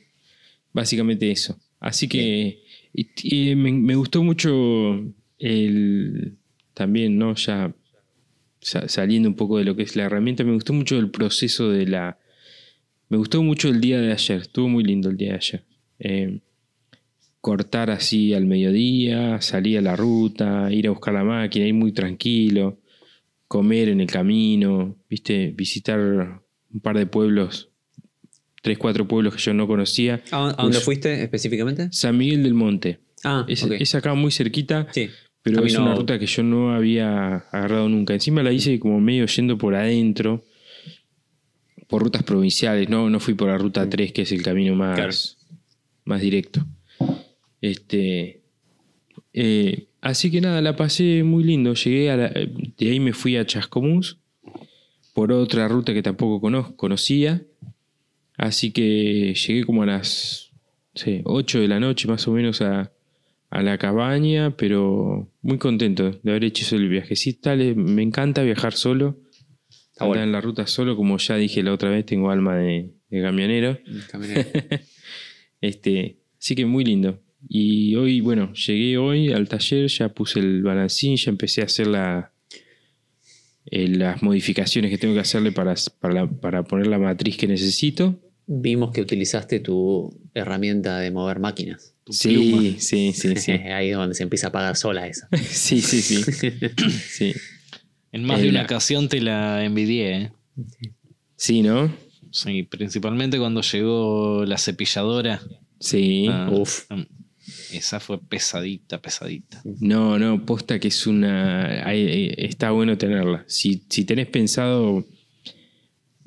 Básicamente 0.72 1.30
eso. 1.30 1.58
Así 1.80 2.08
que 2.08 2.62
y- 2.94 3.08
y 3.22 3.54
me, 3.56 3.72
me 3.72 3.94
gustó 3.96 4.22
mucho 4.22 5.02
el 5.38 6.36
también, 6.74 7.18
¿no? 7.18 7.34
Ya 7.34 7.72
sa- 8.60 8.88
saliendo 8.88 9.28
un 9.28 9.36
poco 9.36 9.58
de 9.58 9.64
lo 9.64 9.76
que 9.76 9.82
es 9.82 9.96
la 9.96 10.04
herramienta, 10.04 10.44
me 10.44 10.52
gustó 10.54 10.72
mucho 10.72 10.96
el 10.98 11.10
proceso 11.10 11.70
de 11.70 11.86
la. 11.86 12.18
Me 13.08 13.16
gustó 13.16 13.42
mucho 13.42 13.68
el 13.68 13.80
día 13.80 14.00
de 14.00 14.12
ayer. 14.12 14.40
Estuvo 14.42 14.68
muy 14.68 14.84
lindo 14.84 15.08
el 15.08 15.16
día 15.16 15.30
de 15.30 15.36
ayer. 15.36 15.64
Eh, 15.98 16.40
cortar 17.40 17.90
así 17.90 18.34
al 18.34 18.46
mediodía, 18.46 19.40
salir 19.40 19.78
a 19.78 19.80
la 19.82 19.94
ruta, 19.96 20.68
ir 20.72 20.88
a 20.88 20.90
buscar 20.90 21.14
la 21.14 21.22
máquina, 21.24 21.66
ir 21.66 21.74
muy 21.74 21.92
tranquilo, 21.92 22.80
comer 23.46 23.88
en 23.90 24.00
el 24.00 24.08
camino, 24.08 24.96
viste, 25.08 25.52
visitar 25.56 26.00
un 26.00 26.80
par 26.80 26.98
de 26.98 27.06
pueblos, 27.06 27.70
tres, 28.62 28.78
cuatro 28.78 29.06
pueblos 29.06 29.36
que 29.36 29.40
yo 29.40 29.54
no 29.54 29.68
conocía. 29.68 30.22
¿A, 30.32 30.54
dónde 30.58 30.72
Pues- 30.78 30.84
fuiste 30.84 31.22
específicamente? 31.22 31.88
San 31.92 32.18
Miguel 32.18 32.42
del 32.42 32.54
Monte. 32.54 32.98
Ah, 33.22 33.44
Es, 33.48 33.62
ok. 33.62 33.72
es 33.78 33.94
acá 33.94 34.14
muy 34.14 34.32
cerquita, 34.32 34.88
Sí. 34.90 35.08
pero 35.42 35.64
es 35.64 35.76
una 35.78 35.94
ruta 35.94 36.18
que 36.18 36.26
yo 36.26 36.42
no 36.42 36.74
había 36.74 37.36
agarrado 37.52 37.88
nunca. 37.88 38.12
Encima 38.14 38.42
la 38.42 38.52
hice 38.52 38.80
como 38.80 39.00
medio 39.00 39.24
yendo 39.26 39.56
por 39.56 39.76
adentro, 39.76 40.44
por 41.88 42.02
rutas 42.02 42.22
provinciales, 42.22 42.88
no, 42.88 43.08
no 43.10 43.20
fui 43.20 43.34
por 43.34 43.48
la 43.48 43.58
ruta 43.58 43.88
3, 43.88 44.12
que 44.12 44.22
es 44.22 44.32
el 44.32 44.42
camino 44.42 44.74
más, 44.74 44.96
Claro. 44.96 45.12
más 46.04 46.20
directo. 46.20 46.64
Este, 47.60 48.42
eh, 49.32 49.86
así 50.00 50.30
que 50.30 50.40
nada, 50.40 50.60
la 50.62 50.76
pasé 50.76 51.22
muy 51.22 51.44
lindo. 51.44 51.74
Llegué 51.74 52.10
a 52.10 52.16
la- 52.16 52.28
de 52.30 52.90
ahí 52.90 53.00
me 53.00 53.12
fui 53.12 53.36
a 53.36 53.46
Chascomús 53.46 54.18
por 55.14 55.32
otra 55.32 55.68
ruta 55.68 55.94
que 55.94 56.02
tampoco 56.02 56.40
cono- 56.40 56.74
conocía. 56.76 57.42
Así 58.36 58.70
que 58.72 59.34
llegué 59.34 59.64
como 59.64 59.82
a 59.82 59.86
las 59.86 60.50
sí, 60.94 61.22
8 61.24 61.60
de 61.60 61.68
la 61.68 61.80
noche 61.80 62.08
más 62.08 62.26
o 62.28 62.32
menos 62.32 62.60
a, 62.60 62.92
a 63.50 63.62
la 63.62 63.78
cabaña, 63.78 64.56
pero 64.56 65.30
muy 65.42 65.56
contento 65.58 66.10
de 66.22 66.30
haber 66.30 66.44
hecho 66.44 66.76
el 66.76 66.88
viajecito. 66.88 67.48
Dale, 67.48 67.74
me 67.74 68.02
encanta 68.02 68.42
viajar 68.42 68.74
solo. 68.74 69.16
Está 69.96 70.04
Andar 70.04 70.18
bueno. 70.18 70.22
en 70.24 70.32
la 70.32 70.40
ruta 70.42 70.66
solo, 70.66 70.94
como 70.94 71.16
ya 71.16 71.36
dije 71.36 71.62
la 71.62 71.72
otra 71.72 71.88
vez, 71.88 72.04
tengo 72.04 72.30
alma 72.30 72.54
de, 72.56 72.90
de 73.08 73.22
camionero. 73.22 73.78
Camionero. 74.10 74.46
Este, 75.62 76.18
así 76.38 76.54
que 76.54 76.66
muy 76.66 76.84
lindo. 76.84 77.22
Y 77.48 77.94
hoy, 77.94 78.20
bueno, 78.20 78.52
llegué 78.52 78.98
hoy 78.98 79.32
al 79.32 79.48
taller, 79.48 79.88
ya 79.88 80.10
puse 80.10 80.38
el 80.40 80.62
balancín, 80.62 81.16
ya 81.16 81.30
empecé 81.30 81.62
a 81.62 81.64
hacer 81.64 81.86
la, 81.86 82.30
eh, 83.70 83.88
las 83.88 84.22
modificaciones 84.22 84.90
que 84.90 84.98
tengo 84.98 85.14
que 85.14 85.20
hacerle 85.20 85.50
para, 85.52 85.74
para, 85.98 86.14
la- 86.14 86.26
para 86.30 86.62
poner 86.64 86.88
la 86.88 86.98
matriz 86.98 87.38
que 87.38 87.46
necesito. 87.46 88.20
Vimos 88.46 88.92
que 88.92 89.00
utilizaste 89.00 89.60
tu 89.60 90.14
herramienta 90.34 90.98
de 91.00 91.10
mover 91.10 91.40
máquinas. 91.40 91.94
Sí, 92.10 92.76
sí, 92.78 93.12
sí, 93.12 93.34
sí. 93.36 93.50
Ahí 93.74 93.90
es 93.90 93.96
donde 93.96 94.14
se 94.14 94.22
empieza 94.24 94.48
a 94.48 94.52
pagar 94.52 94.76
sola 94.76 95.08
esa. 95.08 95.26
sí, 95.42 95.80
sí, 95.80 96.02
sí. 96.02 96.22
Sí, 96.22 97.32
En 98.16 98.24
más 98.24 98.40
de 98.40 98.48
una 98.48 98.62
ocasión 98.62 99.08
te 99.08 99.20
la 99.20 99.64
envidié. 99.64 100.16
¿eh? 100.16 100.30
sí 101.36 101.62
¿no? 101.62 101.92
Sí, 102.30 102.64
principalmente 102.64 103.38
cuando 103.38 103.60
llegó 103.62 104.44
la 104.44 104.58
cepilladora. 104.58 105.40
Sí. 105.80 106.26
Ah, 106.28 106.50
Uf. 106.52 106.84
mm, 106.90 107.02
Esa 107.72 108.00
fue 108.00 108.18
pesadita, 108.20 109.00
pesadita. 109.00 109.62
No, 109.80 110.18
no, 110.18 110.44
posta 110.44 110.78
que 110.78 110.88
es 110.88 111.06
una. 111.06 111.92
eh, 111.94 112.34
está 112.38 112.72
bueno 112.72 112.98
tenerla. 112.98 113.44
Si, 113.46 113.84
si 113.88 114.04
tenés 114.04 114.26
pensado, 114.26 115.06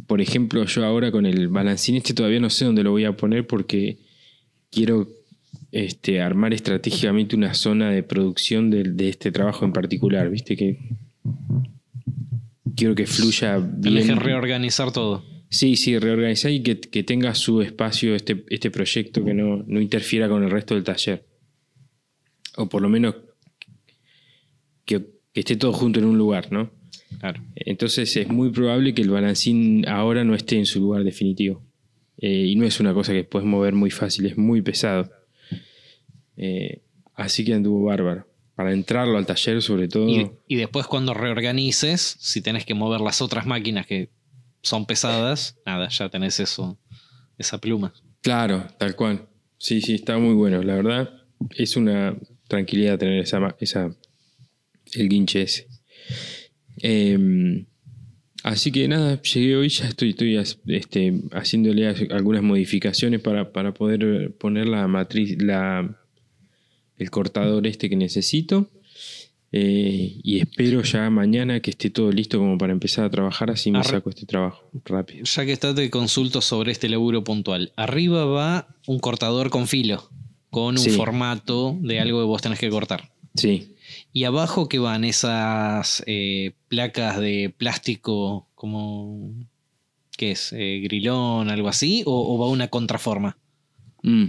por 0.07 0.21
ejemplo, 0.21 0.65
yo 0.65 0.85
ahora 0.85 1.11
con 1.11 1.25
el 1.25 1.47
balancín 1.47 1.95
este 1.95 2.13
todavía 2.13 2.39
no 2.39 2.49
sé 2.49 2.65
dónde 2.65 2.83
lo 2.83 2.91
voy 2.91 3.05
a 3.05 3.15
poner 3.17 3.45
porque 3.45 3.97
quiero 4.71 5.07
este, 5.71 6.21
armar 6.21 6.53
estratégicamente 6.53 7.35
una 7.35 7.53
zona 7.53 7.91
de 7.91 8.01
producción 8.03 8.69
de, 8.71 8.83
de 8.83 9.09
este 9.09 9.31
trabajo 9.31 9.65
en 9.65 9.73
particular. 9.73 10.29
Viste 10.29 10.55
que 10.55 10.79
quiero 12.75 12.95
que 12.95 13.05
fluya 13.05 13.57
Tenés 13.81 14.05
que 14.05 14.13
bien. 14.13 14.19
reorganizar 14.19 14.91
todo. 14.91 15.23
Sí, 15.49 15.75
sí, 15.75 15.97
reorganizar 15.97 16.51
y 16.51 16.61
que, 16.61 16.79
que 16.79 17.03
tenga 17.03 17.33
su 17.33 17.61
espacio 17.61 18.15
este, 18.15 18.45
este 18.49 18.69
proyecto 18.69 19.25
que 19.25 19.33
no, 19.33 19.63
no 19.65 19.81
interfiera 19.81 20.29
con 20.29 20.43
el 20.43 20.51
resto 20.51 20.75
del 20.75 20.83
taller. 20.83 21.25
O 22.55 22.69
por 22.69 22.81
lo 22.81 22.89
menos 22.89 23.15
que, 24.85 24.99
que 25.33 25.39
esté 25.39 25.55
todo 25.55 25.73
junto 25.73 25.99
en 25.99 26.05
un 26.05 26.17
lugar, 26.17 26.51
¿no? 26.51 26.71
Claro. 27.19 27.41
Entonces 27.55 28.15
es 28.15 28.29
muy 28.29 28.51
probable 28.51 28.93
que 28.93 29.01
el 29.01 29.09
balancín 29.09 29.87
ahora 29.87 30.23
no 30.23 30.35
esté 30.35 30.57
en 30.57 30.65
su 30.65 30.79
lugar 30.79 31.03
definitivo. 31.03 31.63
Eh, 32.21 32.45
y 32.47 32.55
no 32.55 32.65
es 32.65 32.79
una 32.79 32.93
cosa 32.93 33.13
que 33.13 33.23
puedes 33.23 33.47
mover 33.47 33.73
muy 33.73 33.91
fácil, 33.91 34.25
es 34.27 34.37
muy 34.37 34.61
pesado. 34.61 35.09
Eh, 36.37 36.81
así 37.15 37.43
que 37.43 37.53
anduvo 37.53 37.85
bárbaro. 37.85 38.27
Para 38.59 38.73
entrarlo 38.73 39.17
al 39.17 39.25
taller, 39.25 39.61
sobre 39.61 39.87
todo. 39.87 40.09
Y, 40.09 40.31
y 40.49 40.57
después 40.57 40.85
cuando 40.85 41.13
reorganices, 41.13 42.17
si 42.19 42.41
tenés 42.41 42.65
que 42.65 42.73
mover 42.73 42.99
las 42.99 43.21
otras 43.21 43.45
máquinas 43.45 43.87
que 43.87 44.09
son 44.61 44.85
pesadas, 44.85 45.55
nada, 45.65 45.87
ya 45.87 46.09
tenés 46.09 46.41
eso, 46.41 46.77
esa 47.37 47.61
pluma. 47.61 47.93
Claro, 48.21 48.67
tal 48.77 48.97
cual. 48.97 49.29
Sí, 49.57 49.79
sí, 49.79 49.95
está 49.95 50.17
muy 50.17 50.33
bueno. 50.33 50.61
La 50.61 50.75
verdad, 50.75 51.09
es 51.55 51.77
una 51.77 52.17
tranquilidad 52.49 52.97
tener 52.99 53.21
esa, 53.21 53.55
esa 53.61 53.95
el 54.91 55.07
guinche 55.07 55.43
ese. 55.43 55.67
Eh, 56.81 57.65
así 58.43 58.73
que 58.73 58.89
nada, 58.89 59.21
llegué 59.21 59.55
hoy, 59.55 59.69
ya 59.69 59.87
estoy, 59.87 60.09
estoy 60.09 60.35
este, 60.67 61.13
haciéndole 61.31 61.87
as- 61.87 62.11
algunas 62.11 62.43
modificaciones 62.43 63.21
para, 63.21 63.53
para 63.53 63.73
poder 63.73 64.33
poner 64.37 64.67
la 64.67 64.85
matriz, 64.89 65.41
la, 65.41 65.97
el 66.99 67.09
cortador 67.09 67.65
este 67.65 67.89
que 67.89 67.95
necesito. 67.95 68.69
Eh, 69.51 70.19
y 70.21 70.39
espero 70.39 70.83
ya 70.83 71.09
mañana 71.09 71.59
que 71.59 71.71
esté 71.71 71.89
todo 71.89 72.11
listo 72.11 72.37
como 72.37 72.57
para 72.59 72.71
empezar 72.71 73.05
a 73.05 73.09
trabajar, 73.09 73.49
así 73.49 73.71
me 73.71 73.83
saco 73.83 74.11
este 74.11 74.27
trabajo 74.27 74.69
rápido. 74.85 75.23
Ya 75.25 75.45
que 75.45 75.51
estás 75.53 75.73
te 75.73 75.89
consulto 75.89 76.41
sobre 76.41 76.71
este 76.71 76.87
laburo 76.87 77.23
puntual. 77.23 77.71
Arriba 77.75 78.25
va 78.25 78.67
un 78.85 78.99
cortador 78.99 79.49
con 79.49 79.67
filo, 79.67 80.07
con 80.51 80.77
un 80.77 80.83
Sí. 80.83 80.91
formato 80.91 81.75
de 81.81 81.99
algo 81.99 82.19
que 82.19 82.25
vos 82.25 82.41
tenés 82.43 82.59
que 82.59 82.69
cortar. 82.69 83.11
Sí, 83.35 83.75
Y 84.13 84.25
abajo 84.25 84.69
que 84.69 84.77
van 84.77 85.03
esas 85.03 86.03
eh, 86.05 86.51
placas 86.67 87.19
de 87.19 87.51
plástico 87.57 88.47
como... 88.53 89.33
¿Qué 90.15 90.31
es? 90.31 90.51
Eh, 90.53 90.81
¿Grilón, 90.83 91.49
algo 91.49 91.69
así? 91.69 92.03
¿O, 92.05 92.35
o 92.35 92.37
va 92.37 92.49
una 92.49 92.67
contraforma? 92.67 93.37
Mm, 94.03 94.25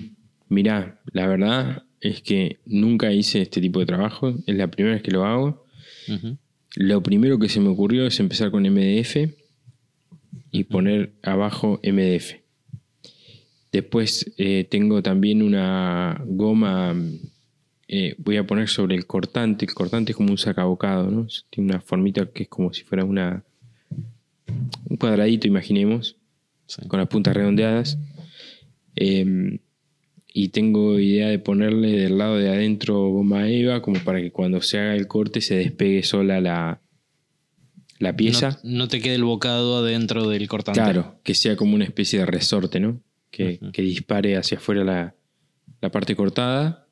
mirá, 0.49 1.01
la 1.13 1.27
verdad 1.27 1.83
es 2.01 2.23
que 2.23 2.59
nunca 2.67 3.13
hice 3.13 3.43
este 3.43 3.61
tipo 3.61 3.81
de 3.81 3.87
trabajo, 3.87 4.35
es 4.47 4.55
la 4.57 4.69
primera 4.69 4.95
vez 4.95 5.03
que 5.03 5.11
lo 5.11 5.25
hago. 5.25 5.67
Lo 6.77 7.03
primero 7.03 7.39
que 7.39 7.49
se 7.49 7.61
me 7.61 7.69
ocurrió 7.69 8.07
es 8.07 8.19
empezar 8.21 8.51
con 8.51 8.63
MDF 8.63 9.29
y 10.53 10.65
poner 10.65 11.13
abajo 11.23 11.81
MDF. 11.83 12.35
Después 13.73 14.33
eh, 14.37 14.67
tengo 14.69 15.03
también 15.03 15.43
una 15.43 16.21
goma, 16.27 16.95
eh, 17.87 18.15
voy 18.19 18.37
a 18.37 18.47
poner 18.47 18.69
sobre 18.69 18.97
el 18.97 19.07
cortante. 19.07 19.65
El 19.67 19.75
cortante 19.75 20.13
es 20.13 20.17
como 20.17 20.31
un 20.31 20.39
sacabocado, 20.39 21.11
¿no? 21.11 21.27
Tiene 21.51 21.71
una 21.71 21.81
formita 21.81 22.27
que 22.27 22.45
es 22.45 22.49
como 22.49 22.73
si 22.73 22.83
fuera 22.83 23.05
una, 23.05 23.45
un 24.89 24.97
cuadradito, 24.97 25.47
imaginemos 25.47 26.17
Sí. 26.67 26.83
con 26.87 27.01
las 27.01 27.09
puntas 27.09 27.35
redondeadas. 27.35 27.99
Eh, 28.97 29.59
y 30.33 30.49
tengo 30.49 30.99
idea 30.99 31.29
de 31.29 31.39
ponerle 31.39 31.91
del 31.93 32.19
lado 32.19 32.37
de 32.39 32.49
adentro 32.49 33.09
goma 33.11 33.49
eva, 33.49 33.83
como 33.83 34.01
para 34.01 34.21
que 34.21 34.31
cuando 34.31 34.63
se 34.63 34.79
haga 34.79 34.95
el 34.95 35.07
corte 35.09 35.41
se 35.41 35.57
despegue 35.57 36.03
sola 36.03 36.41
la, 36.41 36.81
la 37.99 38.17
pieza. 38.17 38.61
No, 38.63 38.79
no 38.79 38.89
te 38.89 39.01
quede 39.01 39.17
el 39.17 39.25
bocado 39.25 39.79
adentro 39.79 40.29
del 40.29 40.47
cortante. 40.49 40.81
claro, 40.81 41.19
que 41.25 41.35
sea 41.35 41.57
como 41.57 41.75
una 41.75 41.85
especie 41.85 42.19
de 42.21 42.27
resorte, 42.27 42.79
¿no? 42.81 43.01
Que, 43.31 43.59
que 43.73 43.83
dispare 43.83 44.37
hacia 44.37 44.59
afuera 44.59 44.85
la, 44.85 45.15
la 45.81 45.91
parte 45.91 46.15
cortada. 46.17 46.87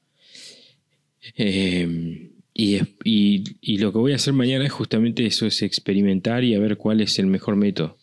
Eh, 1.36 2.30
y, 2.54 2.76
y- 3.04 3.44
y 3.60 3.78
lo 3.78 3.92
que 3.92 3.98
voy 3.98 4.12
a 4.12 4.16
hacer 4.16 4.32
mañana 4.34 4.64
es 4.64 4.72
justamente 4.72 5.26
eso, 5.26 5.46
es 5.46 5.62
experimentar 5.62 6.42
y 6.44 6.54
a 6.54 6.58
ver 6.58 6.76
cuál 6.76 7.00
es 7.00 7.18
el 7.18 7.26
mejor 7.26 7.56
método. 7.56 7.98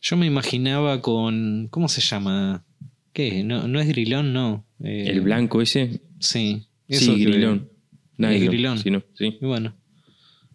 Yo 0.00 0.16
me 0.16 0.26
imaginaba 0.26 1.00
con. 1.02 1.68
¿Cómo 1.70 1.88
se 1.88 2.00
llama? 2.00 2.64
¿Qué? 3.14 3.42
No, 3.44 3.66
no 3.66 3.80
es 3.80 3.88
grilón, 3.88 4.34
no. 4.34 4.66
Eh, 4.82 5.04
El 5.08 5.22
blanco 5.22 5.62
ese, 5.62 6.02
Sí. 6.18 6.66
sí, 6.88 6.94
eso 6.96 7.14
grilón. 7.14 7.70
Nylon, 8.18 8.46
grilón. 8.48 8.78
sí, 8.78 8.90
¿no? 8.90 9.02
Sí. 9.14 9.38
Y 9.40 9.46
bueno. 9.46 9.74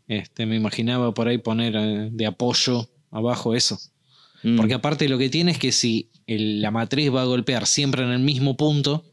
Este, 0.08 0.46
me 0.46 0.56
imaginaba 0.56 1.14
por 1.14 1.28
ahí 1.28 1.38
poner 1.40 1.76
eh, 1.76 2.10
de 2.12 2.26
apoyo 2.28 2.90
abajo 3.12 3.56
eso. 3.56 3.80
Mm. 4.44 4.56
Porque 4.58 4.74
aparte 4.76 5.10
lo 5.10 5.18
que 5.18 5.30
tiene 5.30 5.52
es 5.52 5.58
que 5.58 5.72
si 5.72 6.10
el- 6.28 6.62
la 6.62 6.70
matriz 6.72 7.14
va 7.14 7.22
a 7.24 7.26
golpear 7.26 7.66
siempre 7.66 8.04
en 8.04 8.10
el 8.12 8.20
mismo 8.20 8.56
punto, 8.58 9.06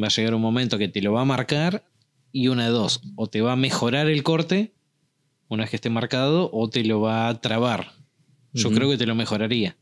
va 0.00 0.06
a 0.06 0.10
llegar 0.10 0.34
un 0.34 0.40
momento 0.42 0.78
que 0.78 0.88
te 0.88 1.00
lo 1.02 1.12
va 1.12 1.22
a 1.22 1.24
marcar 1.26 1.84
y 2.32 2.48
una 2.48 2.64
de 2.66 2.70
dos, 2.70 3.00
o 3.16 3.26
te 3.28 3.40
va 3.40 3.52
a 3.52 3.56
mejorar 3.56 4.08
el 4.08 4.22
corte 4.22 4.74
una 5.48 5.62
vez 5.64 5.70
que 5.70 5.76
esté 5.76 5.88
marcado, 5.90 6.50
o 6.52 6.68
te 6.68 6.84
lo 6.84 7.00
va 7.00 7.28
a 7.28 7.40
trabar. 7.40 7.92
Yo 8.52 8.70
creo 8.70 8.90
que 8.90 8.98
te 8.98 9.06
lo 9.06 9.14
mejoraría. 9.14 9.76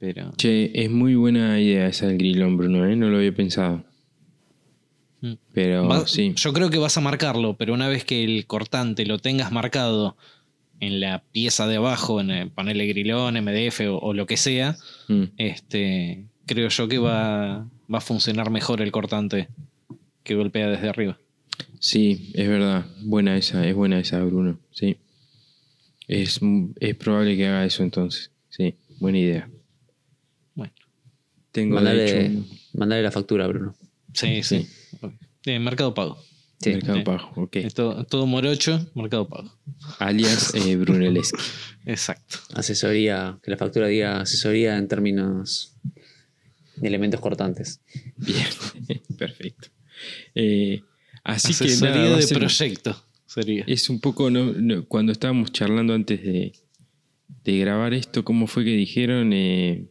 Pero 0.00 0.32
Che, 0.36 0.70
es 0.82 0.90
muy 0.90 1.14
buena 1.14 1.60
idea 1.60 1.86
esa 1.86 2.06
del 2.08 2.16
grilón, 2.18 2.56
Bruno, 2.56 2.84
¿eh? 2.86 2.96
No 2.96 3.08
lo 3.10 3.18
había 3.18 3.34
pensado. 3.34 3.84
Mm. 5.20 5.34
Pero 5.52 5.86
va- 5.86 6.06
sí. 6.06 6.32
yo 6.36 6.52
creo 6.52 6.70
que 6.70 6.78
vas 6.78 6.96
a 6.96 7.00
marcarlo, 7.02 7.54
pero 7.56 7.74
una 7.74 7.86
vez 7.88 8.04
que 8.04 8.24
el 8.24 8.46
cortante 8.46 9.04
lo 9.04 9.18
tengas 9.18 9.52
marcado 9.52 10.16
en 10.80 11.00
la 11.00 11.22
pieza 11.32 11.66
de 11.66 11.76
abajo, 11.76 12.20
en 12.22 12.30
el, 12.30 12.50
ponerle 12.50 12.86
grilón, 12.86 13.36
MDF 13.36 13.80
o, 13.90 13.98
o 13.98 14.14
lo 14.14 14.26
que 14.26 14.38
sea, 14.38 14.76
Mm. 15.08 15.24
este, 15.36 16.24
creo 16.46 16.68
yo 16.70 16.88
que 16.88 16.98
va, 16.98 17.68
va 17.92 17.98
a 17.98 18.00
funcionar 18.00 18.50
mejor 18.50 18.80
el 18.80 18.90
cortante 18.92 19.48
que 20.24 20.34
golpea 20.34 20.68
desde 20.70 20.88
arriba. 20.88 21.18
Sí, 21.78 22.30
es 22.34 22.48
verdad. 22.48 22.86
Buena 23.02 23.36
esa, 23.36 23.66
es 23.66 23.74
buena 23.74 23.98
esa, 24.00 24.22
Bruno. 24.24 24.58
Sí. 24.70 24.96
Es, 26.08 26.40
es 26.80 26.94
probable 26.96 27.36
que 27.36 27.46
haga 27.46 27.64
eso 27.66 27.82
entonces. 27.82 28.30
Sí, 28.48 28.74
buena 28.98 29.18
idea. 29.18 29.50
Tengo 31.52 31.76
de 31.76 31.82
Mandale, 31.84 32.26
hecho 32.26 32.44
mandale 32.74 33.02
la 33.02 33.10
factura, 33.10 33.46
Bruno. 33.46 33.74
sí, 34.14 34.42
sí. 34.42 34.66
Eh, 35.46 35.58
mercado 35.58 35.94
Pago. 35.94 36.22
Sí. 36.60 36.70
Mercado. 36.72 37.02
Pago, 37.04 37.32
ok. 37.36 37.56
Es 37.56 37.74
todo, 37.74 38.04
todo 38.04 38.26
morocho, 38.26 38.90
Mercado 38.94 39.26
Pago. 39.28 39.50
Alias 39.98 40.54
eh, 40.54 40.76
Brunelleschi. 40.76 41.34
Exacto. 41.86 42.38
Asesoría, 42.54 43.38
que 43.42 43.50
la 43.50 43.56
factura 43.56 43.86
diga 43.86 44.20
asesoría 44.20 44.76
en 44.76 44.86
términos 44.86 45.74
de 46.76 46.86
elementos 46.88 47.20
cortantes. 47.20 47.80
Bien, 48.16 48.46
perfecto. 49.18 49.68
Eh, 50.34 50.82
así 51.24 51.54
que 51.54 51.74
nada, 51.76 52.16
de 52.16 52.22
ser- 52.22 52.38
proyecto 52.38 53.02
sería. 53.26 53.64
Es 53.66 53.88
un 53.88 53.98
poco, 54.00 54.30
no, 54.30 54.52
no, 54.52 54.84
cuando 54.86 55.12
estábamos 55.12 55.52
charlando 55.52 55.94
antes 55.94 56.22
de, 56.22 56.52
de 57.44 57.58
grabar 57.58 57.94
esto, 57.94 58.22
¿cómo 58.24 58.46
fue 58.46 58.64
que 58.64 58.72
dijeron? 58.72 59.32
Eh, 59.32 59.86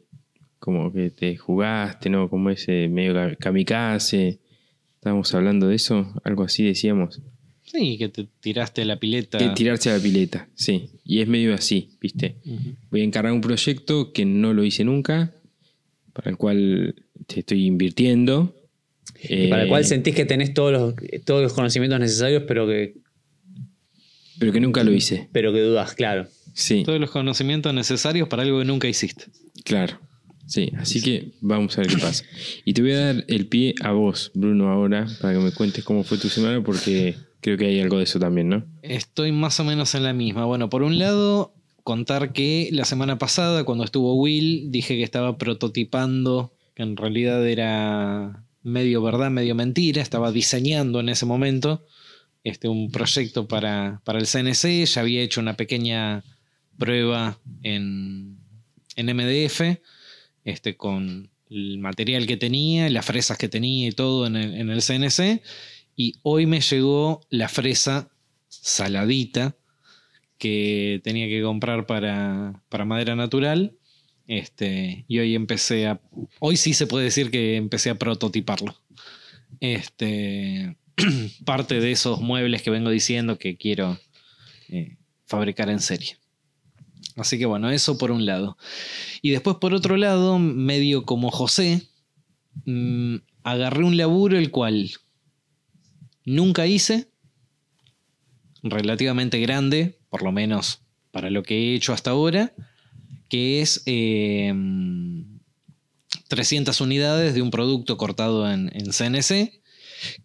como 0.59 0.91
que 0.93 1.09
te 1.09 1.35
jugaste, 1.37 2.09
¿no? 2.09 2.29
Como 2.29 2.49
ese 2.49 2.87
medio 2.89 3.13
ka- 3.13 3.35
kamikaze. 3.35 4.39
Estábamos 4.95 5.33
hablando 5.33 5.67
de 5.67 5.75
eso, 5.75 6.13
algo 6.23 6.43
así 6.43 6.63
decíamos. 6.65 7.21
Sí, 7.63 7.97
que 7.97 8.09
te 8.09 8.27
tiraste 8.41 8.81
a 8.81 8.85
la 8.85 8.99
pileta. 8.99 9.37
Que 9.37 9.49
tirarse 9.49 9.89
a 9.91 9.97
la 9.97 10.03
pileta, 10.03 10.49
sí. 10.55 10.89
Y 11.05 11.21
es 11.21 11.27
medio 11.27 11.53
así, 11.53 11.91
¿viste? 12.01 12.35
Voy 12.89 13.01
a 13.01 13.03
encargar 13.03 13.31
un 13.31 13.41
proyecto 13.41 14.11
que 14.11 14.25
no 14.25 14.53
lo 14.53 14.63
hice 14.63 14.83
nunca, 14.83 15.35
para 16.13 16.31
el 16.31 16.37
cual 16.37 16.95
te 17.27 17.41
estoy 17.41 17.65
invirtiendo. 17.65 18.55
Y 19.23 19.47
para 19.47 19.61
el 19.61 19.67
eh, 19.67 19.69
cual 19.69 19.85
sentís 19.85 20.15
que 20.15 20.25
tenés 20.25 20.53
todos 20.53 20.71
los, 20.71 20.93
todos 21.25 21.41
los 21.43 21.53
conocimientos 21.53 21.99
necesarios, 21.99 22.43
pero 22.47 22.67
que, 22.67 22.95
Pero 24.39 24.51
que 24.51 24.59
nunca 24.59 24.83
lo 24.83 24.91
hice. 24.91 25.29
pero 25.31 25.53
que 25.53 25.61
dudas, 25.61 25.93
claro. 25.93 26.27
Sí. 26.53 26.83
Todos 26.83 26.99
los 26.99 27.11
conocimientos 27.11 27.73
necesarios 27.73 28.27
para 28.27 28.43
algo 28.43 28.59
que 28.59 28.65
nunca 28.65 28.87
hiciste. 28.87 29.25
Claro. 29.63 29.99
Sí, 30.49 30.71
así 30.79 30.99
que 30.99 31.33
vamos 31.41 31.77
a 31.77 31.81
ver 31.81 31.91
qué 31.91 31.97
pasa. 31.99 32.25
Y 32.65 32.73
te 32.73 32.81
voy 32.81 32.93
a 32.93 33.13
dar 33.13 33.25
el 33.27 33.45
pie 33.45 33.75
a 33.83 33.91
vos, 33.91 34.31
Bruno, 34.33 34.69
ahora, 34.69 35.05
para 35.21 35.35
que 35.35 35.39
me 35.39 35.51
cuentes 35.51 35.83
cómo 35.83 36.03
fue 36.03 36.17
tu 36.17 36.27
semana, 36.27 36.63
porque 36.63 37.15
creo 37.39 37.55
que 37.55 37.67
hay 37.67 37.79
algo 37.79 37.99
de 37.99 38.05
eso 38.05 38.19
también, 38.19 38.49
¿no? 38.49 38.65
Estoy 38.81 39.31
más 39.31 39.59
o 39.59 39.63
menos 39.63 39.93
en 39.93 40.03
la 40.03 40.11
misma. 40.11 40.45
Bueno, 40.45 40.67
por 40.67 40.81
un 40.81 40.97
lado, 40.97 41.53
contar 41.83 42.33
que 42.33 42.67
la 42.71 42.85
semana 42.85 43.19
pasada, 43.19 43.63
cuando 43.63 43.83
estuvo 43.83 44.15
Will, 44.15 44.71
dije 44.71 44.97
que 44.97 45.03
estaba 45.03 45.37
prototipando, 45.37 46.51
que 46.73 46.81
en 46.81 46.97
realidad 46.97 47.47
era 47.47 48.43
medio 48.63 49.03
verdad, 49.03 49.29
medio 49.29 49.53
mentira. 49.53 50.01
Estaba 50.01 50.31
diseñando 50.31 50.99
en 50.99 51.09
ese 51.09 51.27
momento 51.27 51.85
este, 52.43 52.67
un 52.69 52.89
proyecto 52.89 53.47
para, 53.47 54.01
para 54.03 54.17
el 54.17 54.25
CNC. 54.25 54.85
Ya 54.85 55.01
había 55.01 55.21
hecho 55.21 55.41
una 55.41 55.55
pequeña 55.55 56.23
prueba 56.79 57.37
en, 57.61 58.39
en 58.95 59.15
MDF 59.15 59.61
este, 60.43 60.77
con 60.77 61.29
el 61.49 61.79
material 61.79 62.27
que 62.27 62.37
tenía, 62.37 62.89
las 62.89 63.05
fresas 63.05 63.37
que 63.37 63.49
tenía 63.49 63.87
y 63.87 63.91
todo 63.91 64.27
en 64.27 64.35
el, 64.35 64.81
CNC. 64.81 65.41
Y 65.95 66.15
hoy 66.23 66.45
me 66.45 66.61
llegó 66.61 67.21
la 67.29 67.49
fresa 67.49 68.11
saladita 68.47 69.55
que 70.37 71.01
tenía 71.03 71.27
que 71.27 71.41
comprar 71.41 71.85
para, 71.85 72.63
para 72.69 72.85
madera 72.85 73.15
natural. 73.15 73.75
Este, 74.27 75.05
y 75.07 75.17
hoy 75.17 75.33
empecé 75.33 75.87
a. 75.87 75.99
Hoy 76.39 76.55
sí 76.55 76.73
se 76.73 76.85
puede 76.85 77.05
decir 77.05 77.31
que 77.31 77.55
empecé 77.55 77.89
a 77.89 77.95
prototiparlo. 77.95 78.75
Este, 79.59 80.77
parte 81.45 81.79
de 81.79 81.91
esos 81.91 82.21
muebles 82.21 82.61
que 82.61 82.69
vengo 82.69 82.91
diciendo 82.91 83.39
que 83.39 83.57
quiero 83.57 83.99
eh, 84.69 84.97
fabricar 85.25 85.69
en 85.69 85.79
serie. 85.79 86.18
Así 87.19 87.37
que 87.37 87.45
bueno, 87.45 87.69
eso 87.69 87.97
por 87.97 88.11
un 88.11 88.25
lado. 88.25 88.57
Y 89.21 89.31
después 89.31 89.57
por 89.57 89.73
otro 89.73 89.97
lado, 89.97 90.39
medio 90.39 91.05
como 91.05 91.31
José, 91.31 91.87
mmm, 92.65 93.17
agarré 93.43 93.83
un 93.83 93.97
laburo 93.97 94.37
el 94.37 94.51
cual 94.51 94.91
nunca 96.25 96.67
hice, 96.67 97.09
relativamente 98.63 99.39
grande, 99.39 99.99
por 100.09 100.23
lo 100.23 100.31
menos 100.31 100.81
para 101.11 101.29
lo 101.29 101.43
que 101.43 101.55
he 101.55 101.75
hecho 101.75 101.93
hasta 101.93 102.11
ahora, 102.11 102.53
que 103.29 103.61
es 103.61 103.83
eh, 103.85 104.53
300 106.27 106.79
unidades 106.81 107.33
de 107.33 107.41
un 107.41 107.51
producto 107.51 107.97
cortado 107.97 108.51
en, 108.51 108.71
en, 108.73 108.91
CNC, 108.91 109.61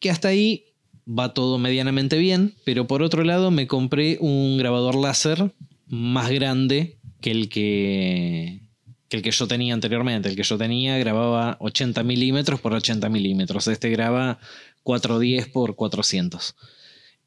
que 0.00 0.10
hasta 0.10 0.28
ahí 0.28 0.64
va 1.06 1.34
todo 1.34 1.58
medianamente 1.58 2.18
bien, 2.18 2.54
pero 2.64 2.86
por 2.86 3.02
otro 3.02 3.24
lado 3.24 3.50
me 3.50 3.66
compré 3.66 4.18
un 4.20 4.58
grabador 4.58 4.94
láser 4.94 5.52
más 5.94 6.30
grande 6.30 6.98
que 7.20 7.30
el 7.30 7.48
que, 7.48 8.60
que 9.08 9.16
el 9.16 9.22
que 9.22 9.30
yo 9.30 9.46
tenía 9.46 9.74
anteriormente. 9.74 10.28
El 10.28 10.36
que 10.36 10.42
yo 10.42 10.58
tenía 10.58 10.98
grababa 10.98 11.56
80 11.60 12.02
milímetros 12.02 12.60
por 12.60 12.74
80 12.74 13.08
milímetros. 13.08 13.68
Este 13.68 13.88
graba 13.90 14.38
410 14.82 15.48
por 15.48 15.76
400. 15.76 16.56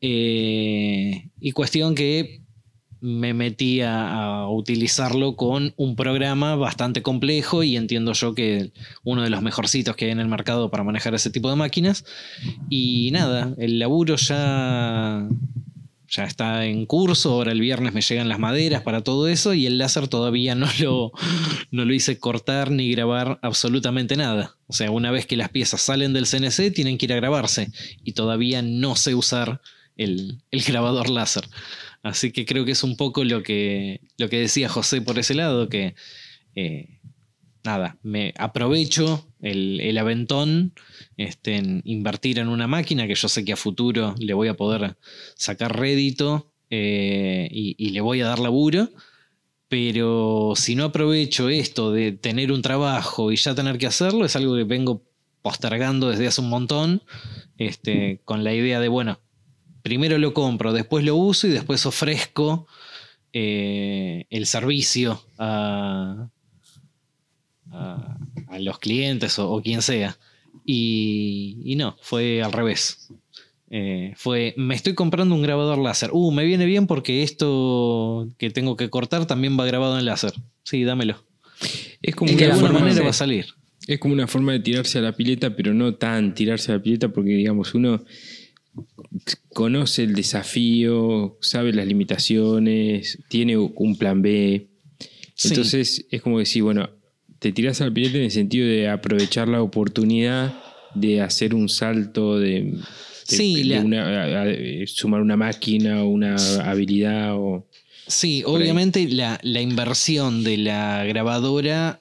Eh, 0.01 1.29
y 1.39 1.51
cuestión 1.53 1.95
que 1.95 2.41
me 2.99 3.33
metí 3.33 3.81
a, 3.81 4.11
a, 4.11 4.49
utilizarlo 4.49 5.35
con 5.35 5.73
un 5.77 5.95
programa 5.95 6.55
bastante 6.55 7.01
complejo 7.01 7.63
y 7.63 7.77
entiendo 7.77 8.13
yo 8.13 8.33
que 8.33 8.71
uno 9.03 9.21
de 9.21 9.29
los 9.29 9.41
mejorcitos 9.41 9.95
que 9.95 10.05
hay 10.05 10.11
en 10.11 10.19
el 10.19 10.27
mercado 10.27 10.71
para 10.71 10.83
manejar 10.83 11.13
ese 11.15 11.29
tipo 11.29 11.49
de 11.49 11.55
máquinas. 11.55 12.05
Y 12.69 13.11
nada, 13.11 13.53
el 13.57 13.79
laburo 13.79 14.15
ya, 14.15 15.27
ya 16.09 16.23
está 16.23 16.65
en 16.65 16.85
curso, 16.85 17.33
ahora 17.33 17.51
el 17.51 17.61
viernes 17.61 17.93
me 17.93 18.01
llegan 18.01 18.29
las 18.29 18.39
maderas 18.39 18.81
para 18.81 19.01
todo 19.01 19.27
eso 19.27 19.53
y 19.53 19.65
el 19.65 19.77
láser 19.77 20.07
todavía 20.07 20.55
no 20.55 20.67
lo, 20.79 21.11
no 21.71 21.85
lo 21.85 21.93
hice 21.93 22.19
cortar 22.19 22.71
ni 22.71 22.91
grabar 22.91 23.39
absolutamente 23.41 24.15
nada. 24.15 24.55
O 24.67 24.73
sea, 24.73 24.91
una 24.91 25.11
vez 25.11 25.25
que 25.25 25.37
las 25.37 25.49
piezas 25.49 25.81
salen 25.81 26.13
del 26.13 26.27
CNC 26.27 26.73
tienen 26.73 26.97
que 26.97 27.05
ir 27.05 27.13
a 27.13 27.17
grabarse 27.17 27.71
y 28.03 28.13
todavía 28.13 28.61
no 28.61 28.95
sé 28.95 29.15
usar 29.15 29.61
el, 29.97 30.41
el 30.51 30.63
grabador 30.63 31.09
láser. 31.09 31.47
Así 32.03 32.31
que 32.31 32.45
creo 32.45 32.63
que 32.63 32.71
es 32.71 32.83
un 32.83 32.95
poco 32.95 33.23
lo 33.23 33.43
que, 33.43 34.01
lo 34.17 34.29
que 34.29 34.39
decía 34.39 34.69
José 34.69 35.01
por 35.01 35.19
ese 35.19 35.33
lado, 35.33 35.67
que 35.67 35.95
eh, 36.55 36.99
nada, 37.63 37.97
me 38.01 38.33
aprovecho 38.37 39.26
el, 39.41 39.97
aventón 39.97 40.73
este, 41.15 41.55
en 41.55 41.81
invertir 41.85 42.39
en 42.39 42.47
una 42.47 42.67
máquina 42.67 43.07
que 43.07 43.15
yo 43.15 43.27
sé 43.27 43.45
que 43.45 43.53
a 43.53 43.57
futuro 43.57 44.15
le 44.19 44.33
voy 44.33 44.47
a 44.47 44.55
poder 44.55 44.97
sacar 45.35 45.77
rédito 45.79 46.51
eh, 46.69 47.47
y, 47.51 47.75
y, 47.77 47.89
le 47.89 48.01
voy 48.01 48.21
a 48.21 48.27
dar 48.27 48.39
laburo. 48.39 48.89
Pero 49.69 50.53
si 50.55 50.75
no 50.75 50.85
aprovecho 50.85 51.49
esto 51.49 51.91
de 51.91 52.13
tener 52.13 52.53
un 52.53 52.61
trabajo 52.61 53.31
y 53.31 53.35
ya 53.35 53.53
tener 53.53 53.77
que 53.77 53.87
hacerlo, 53.87 54.23
es 54.23 54.35
algo 54.35 54.55
que 54.55 54.63
vengo 54.63 55.03
postergando 55.41 56.09
desde 56.09 56.27
hace 56.27 56.41
un 56.41 56.49
montón, 56.49 57.03
este, 57.57 58.21
con 58.25 58.43
la 58.43 58.53
idea 58.53 58.79
de, 58.79 58.87
bueno, 58.87 59.19
primero 59.81 60.17
lo 60.17 60.33
compro, 60.33 60.73
después 60.73 61.05
lo 61.05 61.15
uso 61.15 61.47
y 61.47 61.51
después 61.51 61.85
ofrezco 61.85 62.67
eh, 63.31 64.25
el 64.29 64.45
servicio 64.45 65.21
a, 65.37 66.29
a, 67.71 68.17
a 68.47 68.59
los 68.59 68.79
clientes 68.79 69.37
o, 69.39 69.49
o, 69.49 69.61
quien 69.61 69.81
sea. 69.81 70.17
Y, 70.65 71.57
y, 71.63 71.75
no, 71.75 71.97
fue 72.01 72.41
al 72.41 72.51
revés. 72.51 73.09
Eh, 73.69 74.13
fue, 74.15 74.53
me 74.57 74.75
estoy 74.75 74.93
comprando 74.93 75.35
un 75.35 75.41
grabador 75.41 75.77
láser. 75.77 76.09
Uh, 76.13 76.31
me 76.31 76.45
viene 76.45 76.65
bien 76.65 76.87
porque 76.87 77.23
esto 77.23 78.27
que 78.37 78.49
tengo 78.49 78.75
que 78.77 78.89
cortar 78.89 79.25
también 79.25 79.57
va 79.59 79.65
grabado 79.65 79.97
en 79.99 80.05
láser. 80.05 80.33
Sí, 80.63 80.83
dámelo. 80.83 81.23
Es 82.01 82.15
como 82.15 82.31
de 82.31 82.45
alguna 82.45 82.59
forma 82.67 82.79
manera 82.79 82.95
de- 82.95 83.01
va 83.03 83.09
a 83.09 83.13
salir. 83.13 83.45
Es 83.87 83.99
como 83.99 84.13
una 84.13 84.27
forma 84.27 84.51
de 84.51 84.59
tirarse 84.59 84.99
a 84.99 85.01
la 85.01 85.13
pileta, 85.13 85.55
pero 85.55 85.73
no 85.73 85.95
tan 85.95 86.33
tirarse 86.35 86.71
a 86.71 86.75
la 86.75 86.83
pileta, 86.83 87.09
porque 87.09 87.31
digamos, 87.31 87.73
uno 87.73 88.03
conoce 89.53 90.03
el 90.03 90.13
desafío, 90.13 91.37
sabe 91.41 91.73
las 91.73 91.87
limitaciones, 91.87 93.19
tiene 93.29 93.57
un 93.57 93.97
plan 93.97 94.21
B. 94.21 94.67
Sí. 95.35 95.49
Entonces 95.49 96.05
es 96.11 96.21
como 96.21 96.39
decir, 96.39 96.63
bueno, 96.63 96.89
te 97.39 97.51
tiras 97.51 97.81
a 97.81 97.85
la 97.87 97.93
pileta 97.93 98.17
en 98.17 98.23
el 98.25 98.31
sentido 98.31 98.67
de 98.67 98.89
aprovechar 98.89 99.47
la 99.47 99.61
oportunidad 99.61 100.53
de 100.95 101.21
hacer 101.21 101.53
un 101.53 101.69
salto 101.69 102.39
de, 102.39 102.61
de- 102.63 102.81
Sí, 103.23 103.55
de 103.57 103.63
la- 103.75 103.81
una- 103.81 104.23
a- 104.23 104.43
a- 104.43 104.47
sumar 104.87 105.21
una 105.21 105.37
máquina 105.37 106.03
o 106.03 106.07
una 106.07 106.35
habilidad 106.69 107.35
o 107.35 107.67
Sí, 108.07 108.41
obviamente 108.45 109.05
la, 109.09 109.37
la 109.43 109.59
inversión 109.61 110.43
de 110.43 110.57
la 110.57 111.03
grabadora 111.05 111.99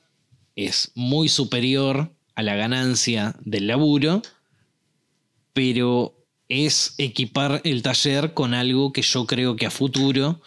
es 0.55 0.93
muy 0.95 1.29
superior 1.29 2.13
a 2.37 2.43
la 2.43 2.55
ganancia 2.55 3.35
del 3.45 3.67
laburo, 3.67 4.23
pero 5.53 6.15
es 6.49 6.95
equipar 6.99 7.61
el 7.65 7.83
taller 7.83 8.35
con 8.35 8.55
algo 8.55 8.93
que 8.93 9.03
yo 9.03 9.27
creo 9.27 9.57
que 9.57 9.67
a 9.67 9.71
futuro, 9.71 10.41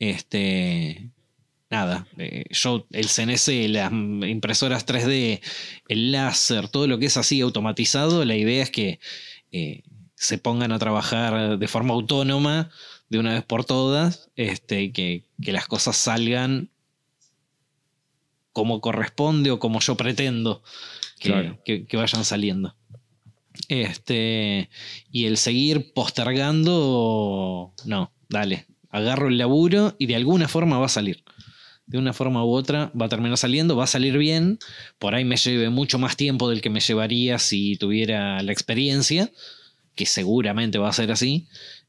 este, 0.00 1.10
nada, 1.74 2.06
eh, 2.18 2.44
yo, 2.50 2.86
el 2.92 3.06
CNC, 3.08 3.68
las 3.68 3.90
impresoras 3.92 4.86
3D, 4.86 5.40
el 5.88 6.12
láser, 6.12 6.68
todo 6.68 6.86
lo 6.86 6.98
que 6.98 7.06
es 7.06 7.16
así 7.16 7.40
automatizado, 7.40 8.24
la 8.24 8.36
idea 8.36 8.62
es 8.62 8.70
que 8.70 9.00
eh, 9.52 9.82
se 10.14 10.38
pongan 10.38 10.70
a 10.72 10.78
trabajar 10.78 11.58
de 11.58 11.68
forma 11.68 11.94
autónoma 11.94 12.70
de 13.08 13.18
una 13.18 13.34
vez 13.34 13.44
por 13.44 13.64
todas, 13.64 14.30
este, 14.36 14.92
que, 14.92 15.24
que 15.42 15.52
las 15.52 15.66
cosas 15.66 15.96
salgan 15.96 16.70
como 18.52 18.80
corresponde 18.80 19.50
o 19.50 19.58
como 19.58 19.80
yo 19.80 19.96
pretendo 19.96 20.62
que, 21.18 21.28
Claro. 21.30 21.58
que- 21.64 21.86
que 21.86 21.96
vayan 21.96 22.24
saliendo. 22.24 22.76
Este, 23.68 24.68
y 25.10 25.24
el 25.26 25.36
seguir 25.38 25.92
postergando, 25.92 27.72
no, 27.84 28.12
dale, 28.28 28.66
agarro 28.90 29.26
el 29.28 29.38
laburo 29.38 29.94
y 29.98 30.06
de 30.06 30.14
alguna 30.16 30.46
forma 30.48 30.78
va 30.78 30.86
a 30.86 30.88
salir. 30.88 31.23
De 31.86 31.98
una 31.98 32.12
forma 32.12 32.44
u 32.44 32.54
otra 32.54 32.90
va 32.98 33.06
a 33.06 33.08
terminar 33.08 33.36
saliendo, 33.36 33.76
va 33.76 33.84
a 33.84 33.88
salir 33.88 34.16
bien, 34.16 34.58
por 34.98 35.14
ahí 35.14 35.24
me 35.24 35.36
lleve 35.36 35.68
mucho 35.68 35.98
más 35.98 36.16
tiempo 36.16 36.48
del 36.48 36.62
que 36.62 36.70
me 36.70 36.80
llevaría 36.80 37.38
si 37.38 37.76
tuviera 37.76 38.42
la 38.42 38.52
experiencia, 38.52 39.30
que 39.94 40.06
seguramente 40.06 40.78
va 40.78 40.88
a 40.88 40.94
ser 40.94 41.12
así, 41.12 41.46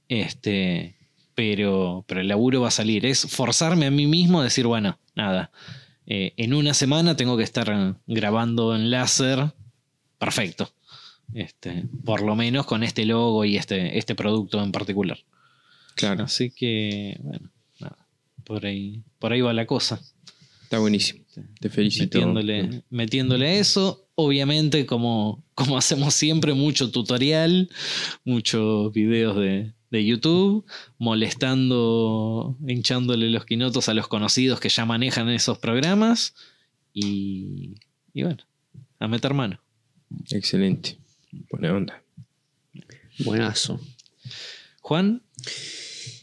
este, 0.10 0.96
pero, 1.34 2.04
pero 2.08 2.22
el 2.22 2.28
laburo 2.28 2.62
va 2.62 2.68
a 2.70 2.72
salir. 2.72 3.06
Es 3.06 3.22
forzarme 3.22 3.86
a 3.86 3.92
mí 3.92 4.06
mismo 4.08 4.42
a 4.42 4.44
decir, 4.44 4.68
bueno, 4.68 5.00
nada, 5.16 5.52
eh, 6.08 6.34
en 6.38 6.54
una 6.54 6.74
semana 6.74 7.16
tengo 7.16 7.38
que 7.38 7.44
estar 7.44 7.98
grabando 8.08 8.76
en 8.76 8.92
láser 8.92 9.54
perfecto. 10.18 10.72
Este, 11.34 11.86
por 12.04 12.22
lo 12.22 12.36
menos 12.36 12.66
con 12.66 12.84
este 12.84 13.06
logo 13.06 13.46
y 13.46 13.58
este, 13.58 13.98
este 13.98 14.16
producto 14.16 14.62
en 14.64 14.72
particular. 14.72 15.18
claro, 15.96 16.26
Así 16.26 16.52
que, 16.52 17.18
bueno, 17.20 17.50
por 18.46 18.66
ahí, 18.66 19.04
por 19.20 19.34
ahí 19.34 19.42
va 19.42 19.54
la 19.54 19.66
cosa. 19.66 20.02
está 20.64 20.80
buenísimo. 20.80 21.24
Te 21.60 21.70
felicito. 21.70 22.18
Metiéndole, 22.18 22.84
metiéndole 22.90 23.48
a 23.48 23.54
eso. 23.56 24.08
Obviamente, 24.16 24.86
como, 24.86 25.44
como 25.54 25.78
hacemos 25.78 26.14
siempre, 26.14 26.54
mucho 26.54 26.92
tutorial, 26.92 27.70
muchos 28.24 28.94
videos 28.94 29.36
de, 29.38 29.74
de 29.92 30.06
YouTube, 30.06 30.66
molestando, 30.98 32.58
hinchándole 32.66 33.30
los 33.30 33.46
quinotos 33.46 33.90
a 33.90 33.94
los 33.94 34.08
conocidos 34.08 34.60
que 34.60 34.70
ya 34.70 34.86
manejan 34.86 35.30
esos 35.30 35.58
programas. 35.58 36.34
Y, 36.94 37.76
y 38.14 38.24
bueno, 38.24 38.44
a 39.00 39.08
meter 39.08 39.34
mano. 39.34 39.60
Excelente. 40.32 40.98
Buena 41.52 41.74
onda. 41.74 42.02
Buenazo. 43.20 43.80
Juan, 44.82 45.24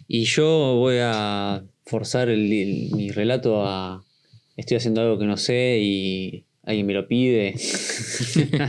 Y 0.07 0.25
yo 0.25 0.47
voy 0.77 0.97
a 1.01 1.65
forzar 1.87 2.29
el- 2.29 2.53
el- 2.53 2.91
mi 2.95 3.11
relato 3.11 3.67
a. 3.67 4.05
Estoy 4.57 4.77
haciendo 4.77 5.01
algo 5.01 5.19
que 5.19 5.25
no 5.25 5.37
sé 5.37 5.79
y 5.81 6.45
alguien 6.63 6.87
me 6.87 6.93
lo 6.95 7.09
pide. 7.09 7.55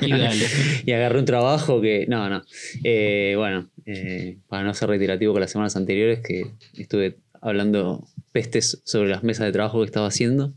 Y 0.01 0.09
dale. 0.09 0.45
y 0.85 0.91
agarré 0.91 1.19
un 1.19 1.25
trabajo 1.25 1.81
que. 1.81 2.05
No, 2.07 2.29
no. 2.29 2.43
Eh, 2.83 3.33
bueno, 3.37 3.69
eh, 3.85 4.37
para 4.47 4.63
no 4.63 4.73
ser 4.73 4.89
reiterativo 4.89 5.33
con 5.33 5.41
las 5.41 5.51
semanas 5.51 5.75
anteriores, 5.75 6.19
que 6.21 6.43
estuve 6.77 7.17
hablando 7.41 8.07
pestes 8.31 8.81
sobre 8.85 9.09
las 9.09 9.23
mesas 9.23 9.45
de 9.45 9.51
trabajo 9.51 9.79
que 9.81 9.85
estaba 9.85 10.07
haciendo, 10.07 10.53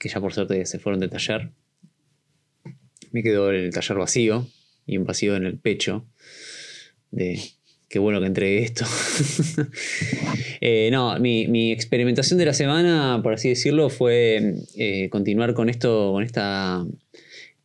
que 0.00 0.08
ya 0.08 0.20
por 0.20 0.32
suerte 0.32 0.64
se 0.66 0.78
fueron 0.78 1.00
de 1.00 1.08
taller. 1.08 1.50
Me 3.12 3.22
quedó 3.22 3.50
el 3.50 3.72
taller 3.72 3.96
vacío 3.98 4.48
y 4.86 4.96
un 4.96 5.04
vacío 5.04 5.36
en 5.36 5.44
el 5.46 5.58
pecho 5.58 6.04
de 7.10 7.40
qué 7.94 8.00
bueno 8.00 8.18
que 8.18 8.26
entregué 8.26 8.64
esto. 8.64 8.84
Eh, 10.66 10.88
no, 10.90 11.18
mi, 11.18 11.72
experimentación 11.72 12.38
de 12.38 12.46
la 12.46 12.54
semana, 12.54 13.20
por 13.22 13.34
así 13.34 13.50
decirlo, 13.50 13.90
fue 13.90 14.54
eh, 14.76 15.10
continuar 15.10 15.52
con 15.52 15.68
esto, 15.68 16.12
con 16.12 16.24
esta, 16.24 16.86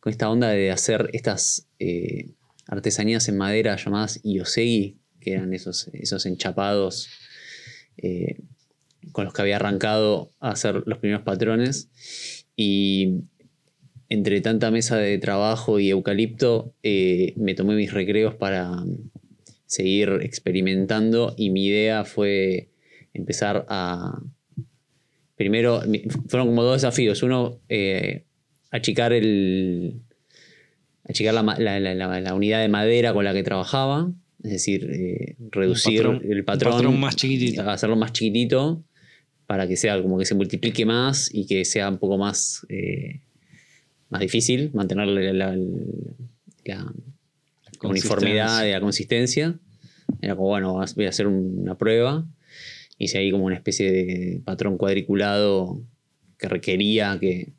con 0.00 0.10
esta 0.10 0.28
onda 0.28 0.50
de 0.50 0.70
hacer 0.70 1.08
estas 1.14 1.66
eh, 1.78 2.32
artesanías 2.66 3.26
en 3.30 3.38
madera 3.38 3.74
llamadas 3.76 4.20
iosegi, 4.22 4.98
que 5.18 5.32
eran 5.32 5.54
esos, 5.54 5.88
esos 5.94 6.26
enchapados 6.26 7.08
con 9.12 9.24
los 9.24 9.32
que 9.32 9.42
había 9.42 9.56
arrancado 9.56 10.34
a 10.38 10.50
hacer 10.50 10.82
los 10.84 10.98
primeros 10.98 11.22
patrones. 11.22 11.88
Y 12.54 13.22
entre 14.10 14.42
tanta 14.42 14.70
mesa 14.70 14.98
de 14.98 15.16
trabajo 15.16 15.80
y 15.80 15.88
eucalipto, 15.88 16.74
me 16.82 17.54
tomé 17.54 17.76
mis 17.76 17.94
recreos 17.94 18.34
para 18.34 18.70
seguir 19.70 20.18
experimentando 20.22 21.32
y 21.36 21.50
mi 21.50 21.66
idea 21.66 22.04
fue 22.04 22.70
empezar 23.14 23.66
a... 23.68 24.20
Primero, 25.36 25.80
fueron 26.28 26.48
como 26.48 26.64
dos 26.64 26.82
desafíos. 26.82 27.22
Uno, 27.22 27.60
eh, 27.68 28.24
achicar 28.72 29.12
el... 29.12 30.00
Achicar 31.04 31.34
la, 31.34 31.42
la- 31.42 32.20
la- 32.20 32.34
unidad 32.34 32.60
de 32.60 32.68
madera 32.68 33.12
con 33.14 33.24
la 33.24 33.32
que 33.32 33.42
trabajaba, 33.44 34.12
es 34.42 34.50
decir, 34.50 34.90
eh, 34.90 35.36
reducir 35.50 36.02
patrón- 36.02 36.22
el 36.24 36.38
un 36.40 36.44
patrón, 36.44 37.00
más 37.00 37.14
chiquitito. 37.16 37.68
hacerlo 37.70 37.96
más 37.96 38.12
chiquitito 38.12 38.82
para 39.46 39.66
que 39.68 39.76
sea 39.76 40.00
como 40.02 40.18
que 40.18 40.24
se 40.24 40.34
multiplique 40.34 40.84
más 40.84 41.32
y 41.32 41.46
que 41.46 41.64
sea 41.64 41.88
un 41.88 41.98
poco 41.98 42.18
más, 42.18 42.66
eh, 42.68 43.20
más 44.08 44.20
difícil 44.20 44.70
mantenerle 44.74 45.32
la, 45.32 45.56
la- 45.56 45.56
la- 45.56 46.74
la 46.74 46.92
uniformidad 47.88 48.64
y 48.66 48.72
la 48.72 48.80
consistencia. 48.80 49.58
Era 50.20 50.34
como, 50.36 50.48
bueno, 50.48 50.74
voy 50.96 51.06
a 51.06 51.08
hacer 51.08 51.26
una 51.26 51.76
prueba. 51.78 52.26
Hice 52.98 53.18
ahí 53.18 53.30
como 53.30 53.44
una 53.44 53.56
especie 53.56 53.90
de 53.90 54.42
patrón 54.44 54.76
cuadriculado 54.76 55.82
que 56.38 56.48
requería 56.48 57.16
que 57.20 57.52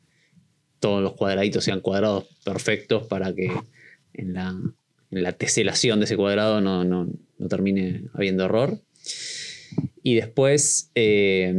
todos 0.80 1.02
los 1.02 1.14
cuadraditos 1.14 1.64
sean 1.64 1.80
cuadrados 1.80 2.26
perfectos 2.44 3.06
para 3.06 3.32
que 3.34 3.50
en 4.14 4.34
la, 4.34 4.48
en 5.10 5.22
la 5.22 5.32
teselación 5.32 5.98
de 6.00 6.04
ese 6.04 6.16
cuadrado 6.16 6.60
no, 6.60 6.84
no- 6.84 7.08
no 7.38 7.48
termine 7.48 8.04
habiendo 8.14 8.44
error. 8.44 8.80
Y 10.02 10.14
después 10.16 10.90
eh, 10.94 11.54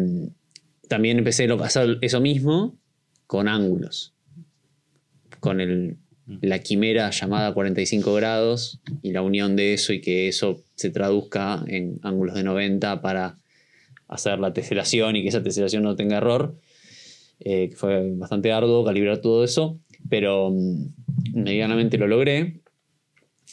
también 0.87 1.17
empecé 1.17 1.45
a 1.49 1.53
hacer 1.55 1.97
eso 2.01 2.21
mismo 2.21 2.77
con 3.27 3.47
ángulos. 3.47 4.13
Con 5.39 5.59
el, 5.59 5.97
la 6.25 6.59
quimera 6.59 7.09
llamada 7.09 7.53
45 7.53 8.13
grados 8.13 8.81
y 9.01 9.11
la 9.11 9.21
unión 9.21 9.55
de 9.55 9.73
eso 9.73 9.93
y 9.93 10.01
que 10.01 10.27
eso 10.27 10.63
se 10.75 10.89
traduzca 10.89 11.63
en 11.67 11.99
ángulos 12.01 12.35
de 12.35 12.43
90 12.43 13.01
para 13.01 13.37
hacer 14.07 14.39
la 14.39 14.53
teselación 14.53 15.15
y 15.15 15.23
que 15.23 15.29
esa 15.29 15.43
teselación 15.43 15.83
no 15.83 15.95
tenga 15.95 16.17
error. 16.17 16.55
Eh, 17.39 17.71
fue 17.75 18.13
bastante 18.15 18.51
arduo 18.51 18.85
calibrar 18.85 19.17
todo 19.19 19.43
eso, 19.43 19.79
pero 20.09 20.51
mm, 20.51 20.91
medianamente 21.33 21.97
lo 21.97 22.07
logré. 22.07 22.62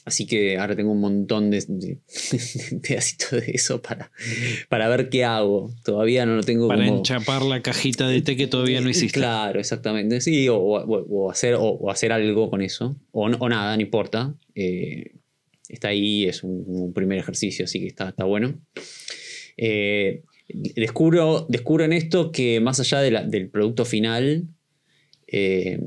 Así 0.07 0.27
que 0.27 0.57
ahora 0.57 0.75
tengo 0.75 0.93
un 0.93 1.01
montón 1.01 1.51
de, 1.51 1.63
de- 1.69 1.99
de 2.71 2.79
pedacitos 2.81 3.31
de 3.33 3.53
eso 3.53 3.83
para, 3.83 4.11
para 4.69 4.89
ver 4.89 5.09
qué 5.11 5.25
hago. 5.25 5.71
Todavía 5.85 6.25
no 6.27 6.37
lo 6.37 6.43
tengo 6.43 6.69
Para 6.69 6.85
como... 6.87 6.99
enchapar 6.99 7.43
la 7.43 7.61
cajita 7.63 8.09
de 8.09 8.23
té 8.23 8.35
que 8.37 8.47
todavía 8.47 8.81
no 8.81 8.89
hiciste. 8.89 9.21
Claro, 9.21 9.61
exactamente. 9.61 10.21
Sí, 10.23 10.49
o, 10.49 10.57
o- 10.57 11.07
o 11.09 11.31
hacer, 11.31 11.55
o, 11.55 11.63
o 11.65 11.91
hacer 11.91 12.13
algo 12.13 12.49
con 12.51 12.63
eso. 12.63 12.97
O, 13.13 13.29
no- 13.29 13.37
o 13.39 13.49
nada, 13.49 13.77
no 13.77 13.83
importa. 13.83 14.35
Eh, 14.55 15.13
está 15.69 15.89
ahí, 15.89 16.25
es 16.25 16.43
un, 16.43 16.65
un 16.67 16.93
primer 16.95 17.19
ejercicio, 17.19 17.67
así 17.67 17.79
que 17.81 17.87
está, 17.89 18.09
está 18.09 18.25
bueno. 18.25 18.59
Eh, 19.57 20.23
descubro, 20.75 21.47
descubro 21.49 21.85
en 21.85 21.93
esto 21.93 22.33
que 22.33 22.59
más 22.61 22.81
allá 22.81 23.01
de 23.01 23.11
la- 23.11 23.25
del 23.25 23.51
producto 23.51 23.85
final, 23.85 24.49
eh, 25.27 25.79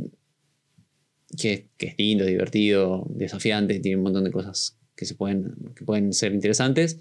que, 1.40 1.70
es 1.80 1.96
lindo, 1.98 2.26
divertido, 2.26 3.06
desafiante, 3.10 3.80
tiene 3.80 3.98
un 3.98 4.04
montón 4.04 4.24
de 4.24 4.32
cosas 4.32 4.78
que, 4.96 5.06
se 5.06 5.16
pueden, 5.16 5.56
que 5.76 5.84
pueden 5.86 6.14
ser 6.14 6.34
interesantes, 6.34 7.00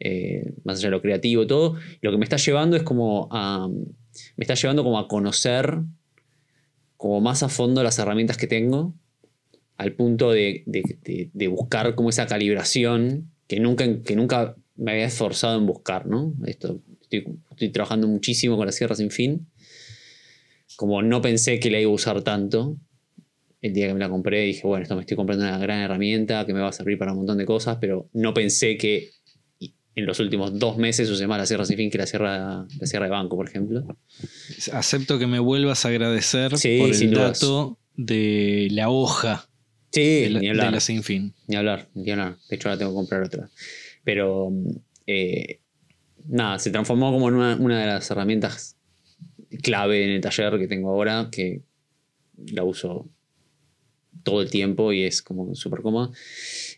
eh, 0.00 0.52
más 0.64 0.78
allá 0.78 0.88
de 0.88 0.92
lo 0.92 1.02
creativo 1.02 1.46
todo, 1.46 1.76
lo 2.00 2.10
que 2.10 2.18
me 2.18 2.24
está 2.24 2.36
llevando 2.36 2.76
es 2.76 2.82
como 2.82 3.28
a, 3.30 3.68
me 3.68 4.42
está 4.42 4.54
llevando 4.54 4.82
como 4.82 4.98
a 4.98 5.08
conocer 5.08 5.78
como 6.96 7.20
más 7.20 7.42
a 7.42 7.48
fondo 7.48 7.82
las 7.82 7.98
herramientas 7.98 8.36
que 8.36 8.46
tengo, 8.46 8.94
al 9.76 9.92
punto 9.94 10.30
de, 10.30 10.62
de- 10.66 11.48
buscar 11.48 11.94
como 11.94 12.08
esa 12.08 12.26
calibración 12.26 13.30
que 13.46 13.60
nunca, 13.60 13.84
que 14.02 14.16
nunca 14.16 14.56
me 14.76 14.92
había 14.92 15.06
esforzado 15.06 15.58
en 15.58 15.66
buscar, 15.66 16.06
¿no? 16.06 16.34
Esto, 16.46 16.80
estoy, 17.02 17.26
estoy 17.50 17.68
trabajando 17.70 18.08
muchísimo 18.08 18.56
con 18.56 18.66
la 18.66 18.72
sierra 18.72 18.94
sin 18.94 19.10
fin, 19.10 19.46
como 20.76 21.02
no 21.02 21.20
pensé 21.20 21.60
que 21.60 21.70
la 21.70 21.80
iba 21.80 21.90
a 21.90 21.94
usar 21.94 22.22
tanto, 22.22 22.76
el 23.66 23.72
día 23.72 23.86
que 23.86 23.94
me 23.94 24.00
la 24.00 24.10
compré 24.10 24.42
dije, 24.42 24.66
bueno, 24.66 24.82
esto 24.82 24.94
me 24.94 25.00
estoy 25.00 25.16
comprando 25.16 25.44
una 25.46 25.56
gran 25.58 25.80
herramienta 25.80 26.44
que 26.44 26.52
me 26.52 26.60
va 26.60 26.68
a 26.68 26.72
servir 26.72 26.98
para 26.98 27.12
un 27.12 27.18
montón 27.18 27.38
de 27.38 27.46
cosas, 27.46 27.78
pero 27.80 28.08
no 28.12 28.34
pensé 28.34 28.76
que 28.76 29.10
en 29.96 30.04
los 30.06 30.20
últimos 30.20 30.58
dos 30.58 30.76
meses 30.76 31.08
use 31.08 31.26
más 31.26 31.38
la 31.38 31.46
sierra 31.46 31.64
sin 31.64 31.76
fin 31.78 31.88
que 31.90 31.96
la 31.96 32.06
sierra, 32.06 32.66
la 32.78 32.86
sierra 32.86 33.06
de 33.06 33.10
banco, 33.12 33.36
por 33.36 33.48
ejemplo. 33.48 33.84
Acepto 34.72 35.18
que 35.18 35.26
me 35.26 35.38
vuelvas 35.38 35.86
a 35.86 35.88
agradecer 35.88 36.58
Sí, 36.58 36.78
por 36.78 36.90
el 36.94 37.10
dudas. 37.10 37.40
dato 37.40 37.78
de 37.96 38.68
la 38.72 38.90
hoja 38.90 39.48
Sí, 39.92 40.22
de 40.22 40.30
la, 40.30 40.40
ni 40.40 40.46
de 40.46 40.50
hablar. 40.50 40.72
la 40.72 40.80
sin 40.80 41.02
fin. 41.02 41.32
Ni 41.46 41.56
hablar, 41.56 41.88
ni 41.94 42.10
hablar. 42.10 42.36
De 42.50 42.56
hecho, 42.56 42.68
ahora 42.68 42.78
tengo 42.78 42.90
que 42.90 42.96
comprar 42.96 43.22
otra. 43.22 43.48
Pero, 44.02 44.50
eh, 45.06 45.60
nada, 46.26 46.58
se 46.58 46.70
transformó 46.70 47.12
como 47.12 47.28
en 47.28 47.34
una, 47.36 47.56
una 47.56 47.80
de 47.80 47.86
las 47.86 48.10
herramientas 48.10 48.76
clave 49.62 50.04
en 50.04 50.10
el 50.10 50.20
taller 50.20 50.58
que 50.58 50.66
tengo 50.66 50.90
ahora, 50.90 51.28
que 51.30 51.62
la 52.52 52.64
uso 52.64 53.08
todo 54.22 54.42
el 54.42 54.50
tiempo 54.50 54.92
y 54.92 55.04
es 55.04 55.22
como 55.22 55.54
súper 55.54 55.80
cómoda. 55.80 56.10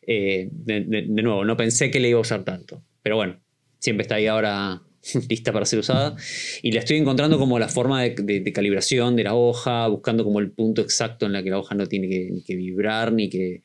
Eh, 0.07 0.49
de, 0.51 0.81
nuevo, 1.07 1.45
no 1.45 1.57
pensé 1.57 1.91
que 1.91 2.01
la 2.01 2.09
iba 2.09 2.19
a 2.19 2.23
usar 2.23 2.45
tanto. 2.45 2.83
Pero 3.03 3.17
bueno, 3.17 3.41
siempre 3.79 4.03
está 4.03 4.17
ahí 4.17 4.27
ahora 4.27 4.83
lista 5.29 5.53
para 5.53 5.67
ser 5.67 5.79
usada. 5.79 6.17
Y 6.63 6.73
la 6.73 6.81
estoy 6.81 6.97
encontrando 6.97 7.39
como 7.39 7.59
la 7.59 7.69
forma 7.69 8.03
de, 8.03 8.53
calibración 8.53 9.17
de 9.17 9.25
la 9.25 9.35
hoja, 9.35 9.87
buscando 9.89 10.25
como 10.25 10.41
el 10.41 10.51
punto 10.51 10.83
exacto 10.83 11.27
en 11.27 11.33
la 11.33 11.43
que 11.43 11.51
la 11.51 11.59
hoja 11.59 11.75
no 11.75 11.87
tiene 11.87 12.09
que, 12.09 12.57
vibrar, 12.57 13.13
ni 13.13 13.29
que 13.29 13.63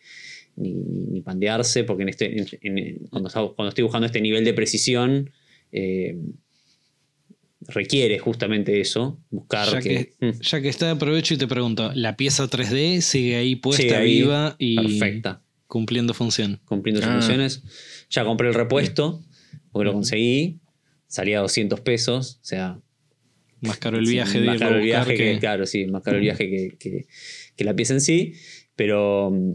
ni, 0.56 0.74
ni- 0.74 1.22
pandearse, 1.22 1.84
porque 1.84 2.04
en 2.04 2.10
este, 2.10 2.40
en- 2.40 2.48
en- 2.62 3.08
cuando 3.08 3.70
estoy 3.70 3.84
buscando 3.84 4.06
este 4.06 4.22
nivel 4.22 4.44
de 4.44 4.54
precisión, 4.54 5.32
eh, 5.72 6.18
requiere 7.68 8.18
justamente 8.20 8.80
eso, 8.82 9.20
buscar 9.30 9.70
Ya 9.72 9.80
que... 9.80 10.14
que, 10.20 10.26
Mm, 10.28 10.40
ya 10.42 10.62
que 10.62 10.70
está, 10.70 10.92
aprovecho 10.92 11.34
y 11.34 11.38
te 11.38 11.48
pregunto, 11.48 11.92
¿la 11.94 12.16
pieza 12.18 12.48
3D 12.48 13.02
sigue 13.02 13.36
ahí 13.36 13.56
puesta, 13.56 13.82
sigue 13.84 13.96
ahí, 13.96 14.16
viva 14.22 14.56
y 14.60 15.00
perfecta, 15.00 15.42
cumpliendo 15.68 16.14
función? 16.14 16.60
cumpliendo 16.66 17.02
sus 17.02 17.10
Ah. 17.10 17.14
funciones. 17.14 17.64
Ya 18.10 18.24
compré 18.26 18.48
el 18.50 18.54
repuesto, 18.56 19.24
porque 19.72 19.86
lo 19.86 19.94
conseguí, 19.94 20.60
salía 21.08 21.40
a 21.40 21.42
200 21.42 21.80
pesos, 21.82 22.40
o 22.42 22.46
sea, 22.46 22.80
Más 23.64 23.78
caro 23.78 24.00
el 24.00 24.08
Sí, 24.08 24.14
viaje 24.14 24.40
de 24.42 24.48
más 24.48 24.58
caro 24.60 24.76
el 24.78 24.82
viaje 24.84 25.16
que, 25.16 25.34
que- 25.34 25.40
claro, 25.40 25.68
sí, 25.68 25.86
más 25.86 26.02
caro 26.02 26.18
el 26.18 26.24
viaje 26.24 26.50
que, 26.50 26.78
que- 26.80 27.06
que 27.56 27.64
la 27.64 27.76
pieza 27.76 27.94
en 27.94 28.02
sí, 28.02 28.34
pero 28.76 29.30
mm, 29.32 29.54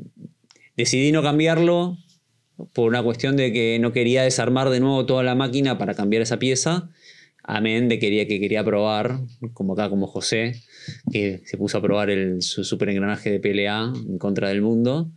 decidí 0.77 1.11
no 1.11 1.23
cambiarlo 1.25 1.99
por 2.73 2.89
una 2.89 3.03
cuestión 3.03 3.37
de 3.37 3.53
que 3.53 3.79
no 3.81 3.93
quería 3.93 4.23
desarmar 4.23 4.71
de 4.71 4.79
nuevo 4.79 5.05
toda 5.07 5.25
la 5.25 5.35
máquina 5.35 5.77
para 5.77 5.95
cambiar 5.95 6.23
esa 6.23 6.39
pieza, 6.39 6.89
amén 7.47 7.89
de 7.89 7.99
quería, 7.99 8.27
que 8.27 8.41
quería 8.41 8.63
probar, 8.65 9.19
como 9.55 9.73
acá 9.75 9.89
como 9.89 10.07
José, 10.07 10.55
que 11.11 11.41
se 11.45 11.57
puso 11.57 11.79
a 11.79 11.83
probar 11.83 12.11
el, 12.11 12.43
su 12.43 12.65
super 12.65 12.89
engranaje 12.89 13.31
de 13.31 13.41
PLA 13.41 13.93
en 14.09 14.19
contra 14.19 14.49
del 14.49 14.63
mundo. 14.63 15.11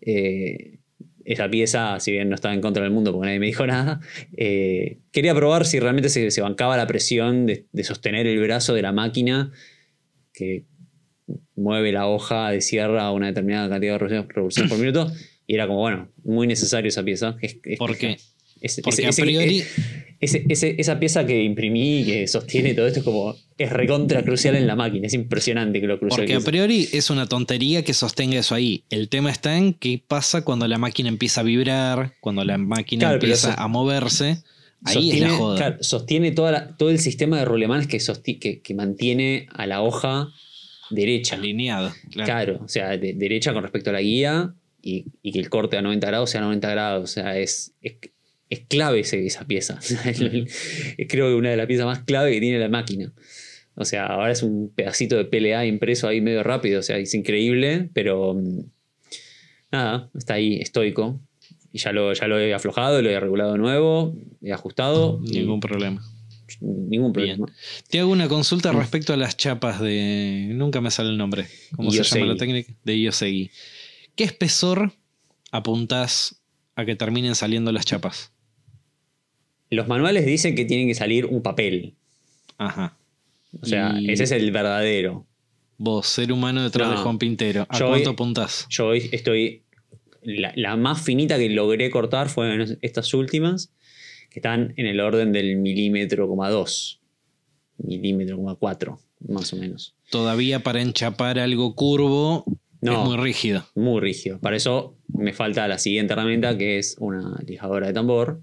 Eh, 0.00 0.78
esa 1.24 1.48
pieza, 1.50 1.98
si 1.98 2.12
bien 2.12 2.28
no 2.28 2.34
estaba 2.36 2.54
en 2.54 2.60
contra 2.60 2.84
del 2.84 2.92
mundo 2.92 3.12
porque 3.12 3.26
nadie 3.26 3.40
me 3.40 3.46
dijo 3.46 3.66
nada, 3.66 4.00
eh, 4.36 4.98
quería 5.12 5.34
probar 5.34 5.66
si 5.66 5.80
realmente 5.80 6.08
se, 6.08 6.30
se 6.30 6.40
bancaba 6.40 6.76
la 6.76 6.86
presión 6.86 7.46
de, 7.46 7.66
de 7.72 7.84
sostener 7.84 8.26
el 8.26 8.38
brazo 8.40 8.74
de 8.74 8.82
la 8.82 8.92
máquina 8.92 9.50
que 10.32 10.64
mueve 11.56 11.90
la 11.92 12.06
hoja 12.06 12.50
de 12.50 12.60
sierra 12.60 13.02
a 13.06 13.12
una 13.12 13.26
determinada 13.26 13.68
cantidad 13.68 13.98
de 13.98 13.98
revoluciones- 14.28 14.68
por 14.70 14.78
minuto. 14.78 15.10
Y 15.48 15.54
era 15.54 15.66
como, 15.66 15.80
bueno, 15.80 16.08
muy 16.24 16.46
necesario 16.46 16.88
esa 16.88 17.02
pieza. 17.04 17.36
Es- 17.40 17.58
es- 17.64 17.78
¿Por 17.78 17.96
qué? 17.96 18.16
Porque 18.82 19.06
a 19.06 19.12
priori, 19.12 19.62
ese- 20.20 20.44
ese- 20.48 20.74
esa 20.78 20.98
pieza 20.98 21.26
que 21.26 21.42
imprimí, 21.44 22.04
que 22.04 22.26
sostiene 22.26 22.74
todo 22.74 22.86
esto, 22.86 23.00
es 23.00 23.04
como. 23.04 23.36
Es 23.58 23.70
recontra 23.70 24.22
crucial 24.22 24.54
en 24.56 24.66
la 24.66 24.76
máquina. 24.76 25.06
Es 25.06 25.14
impresionante 25.14 25.80
que 25.80 25.86
lo 25.86 25.98
crucial 25.98 26.20
Porque 26.26 26.32
que 26.32 26.36
a 26.38 26.40
priori 26.40 26.88
es 26.92 27.08
una 27.10 27.26
tontería 27.26 27.82
que 27.84 27.94
sostenga 27.94 28.38
eso 28.38 28.54
ahí. 28.54 28.84
El 28.90 29.08
tema 29.08 29.30
está 29.30 29.56
en 29.56 29.72
qué 29.74 30.02
pasa 30.06 30.42
cuando 30.44 30.68
la 30.68 30.76
máquina 30.78 31.08
empieza 31.08 31.40
a 31.40 31.44
vibrar, 31.44 32.12
cuando 32.20 32.44
la 32.44 32.58
máquina 32.58 33.00
Claro, 33.00 33.14
empieza 33.14 33.52
eso- 33.52 33.60
a 33.60 33.68
moverse. 33.68 34.42
Ahí 34.84 34.94
sostiene, 34.94 35.16
es 35.26 35.32
la 35.32 35.38
joda. 35.38 35.56
claro, 35.56 35.76
sostiene 35.82 36.30
toda 36.32 36.52
la- 36.52 36.76
todo 36.76 36.90
el 36.90 36.98
sistema 36.98 37.38
de 37.38 37.44
rulemanes 37.46 37.86
que, 37.86 37.98
que, 38.38 38.60
que 38.60 38.74
mantiene 38.74 39.46
a 39.54 39.66
la 39.66 39.80
hoja 39.82 40.28
derecha. 40.90 41.36
Alineado. 41.36 41.92
Claro. 42.10 42.26
Claro, 42.26 42.60
o 42.64 42.68
sea, 42.68 42.96
de- 42.96 43.14
derecha 43.14 43.52
con 43.54 43.62
respecto 43.62 43.88
a 43.90 43.94
la 43.94 44.02
guía 44.02 44.54
y, 44.82 45.06
y 45.22 45.32
que 45.32 45.38
el 45.38 45.48
corte 45.48 45.76
a 45.78 45.82
90 45.82 46.06
grados 46.06 46.30
sea 46.30 46.40
a 46.42 46.44
90 46.44 46.70
grados. 46.70 47.04
O 47.04 47.06
sea, 47.12 47.38
es, 47.38 47.72
es, 47.80 47.94
es 48.50 48.60
clave 48.68 49.00
ese- 49.00 49.24
esa 49.26 49.46
pieza. 49.46 49.78
creo 51.08 51.28
que 51.28 51.34
una 51.34 51.50
de 51.50 51.56
las 51.56 51.66
piezas 51.66 51.86
más 51.86 52.00
clave 52.00 52.32
que 52.32 52.40
tiene 52.40 52.58
la 52.58 52.68
máquina. 52.68 53.12
O 53.74 53.84
sea, 53.84 54.06
ahora 54.06 54.32
es 54.32 54.42
un 54.42 54.72
pedacito 54.74 55.16
de 55.16 55.24
PLA 55.26 55.66
impreso 55.66 56.08
ahí 56.08 56.20
medio 56.20 56.42
rápido. 56.42 56.80
O 56.80 56.82
sea, 56.82 56.96
es 56.98 57.12
increíble, 57.14 57.90
pero 57.92 58.34
mm, 58.34 58.60
nada, 59.72 60.10
está 60.16 60.34
ahí 60.34 60.56
estoico. 60.60 61.20
Y 61.72 61.78
ya 61.78 61.92
lo, 61.92 62.12
ya 62.14 62.26
lo 62.26 62.38
he 62.38 62.54
aflojado, 62.54 63.02
lo 63.02 63.10
he 63.10 63.20
regulado 63.20 63.52
de 63.52 63.58
nuevo, 63.58 64.16
he 64.42 64.52
ajustado. 64.52 65.20
Ningún 65.22 65.60
problema. 65.60 66.02
ningún 66.60 67.12
Bien. 67.12 67.36
problema. 67.36 67.46
Te 67.90 68.00
hago 68.00 68.10
una 68.10 68.28
consulta 68.28 68.72
respecto 68.72 69.12
a 69.12 69.16
las 69.18 69.36
chapas 69.36 69.78
de. 69.80 70.48
Nunca 70.54 70.80
me 70.80 70.90
sale 70.90 71.10
el 71.10 71.18
nombre. 71.18 71.46
¿Cómo 71.74 71.90
se 71.90 72.02
llama 72.02 72.26
la 72.32 72.36
técnica? 72.36 72.72
De 72.84 72.96
Iosegi. 72.96 73.50
¿Qué 74.14 74.24
espesor 74.24 74.92
apuntás 75.52 76.40
a 76.76 76.86
que 76.86 76.96
terminen 76.96 77.34
saliendo 77.34 77.72
las 77.72 77.84
chapas? 77.84 78.32
Los 79.70 79.88
manuales 79.88 80.24
dicen 80.26 80.54
que 80.54 80.64
tienen 80.64 80.86
que 80.88 80.94
salir 80.94 81.26
un 81.26 81.42
papel. 81.42 81.94
Ajá. 82.58 82.96
O 83.60 83.66
sea, 83.66 83.96
Y- 83.98 84.10
ese 84.10 84.24
es 84.24 84.32
el 84.32 84.50
verdadero. 84.50 85.26
Vos, 85.78 86.06
ser 86.06 86.32
humano 86.32 86.62
detrás 86.62 86.88
No. 86.88 86.96
de 86.96 87.02
Juan 87.02 87.18
Pintero. 87.18 87.66
¿A 87.68 87.78
Yo 87.78 87.88
cuánto 87.88 88.10
hoy- 88.10 88.14
apuntás? 88.14 88.66
Yo 88.70 88.86
hoy 88.88 89.08
estoy. 89.12 89.62
La, 90.22 90.52
la 90.56 90.76
más 90.76 91.02
finita 91.02 91.38
que 91.38 91.48
logré 91.50 91.90
cortar 91.90 92.28
fueron 92.28 92.78
estas 92.82 93.12
últimas, 93.14 93.70
que 94.30 94.40
están 94.40 94.72
en 94.76 94.86
el 94.86 95.00
orden 95.00 95.32
del 95.32 95.56
milímetro 95.56 96.26
coma 96.28 96.50
dos. 96.50 97.00
Milímetro 97.78 98.36
coma 98.36 98.54
cuatro, 98.56 98.98
más 99.28 99.52
o 99.52 99.56
menos. 99.56 99.94
Todavía 100.10 100.60
para 100.60 100.80
enchapar 100.82 101.38
algo 101.38 101.74
curvo 101.74 102.44
No. 102.80 102.92
es 102.92 102.98
muy 103.08 103.16
rígido. 103.18 103.66
Muy 103.74 104.00
rígido. 104.00 104.40
Para 104.40 104.56
eso 104.56 104.96
me 105.08 105.32
falta 105.32 105.68
la 105.68 105.78
siguiente 105.78 106.14
herramienta, 106.14 106.56
que 106.58 106.78
es 106.78 106.96
una 106.98 107.38
lijadora 107.46 107.86
de 107.88 107.92
tambor, 107.92 108.40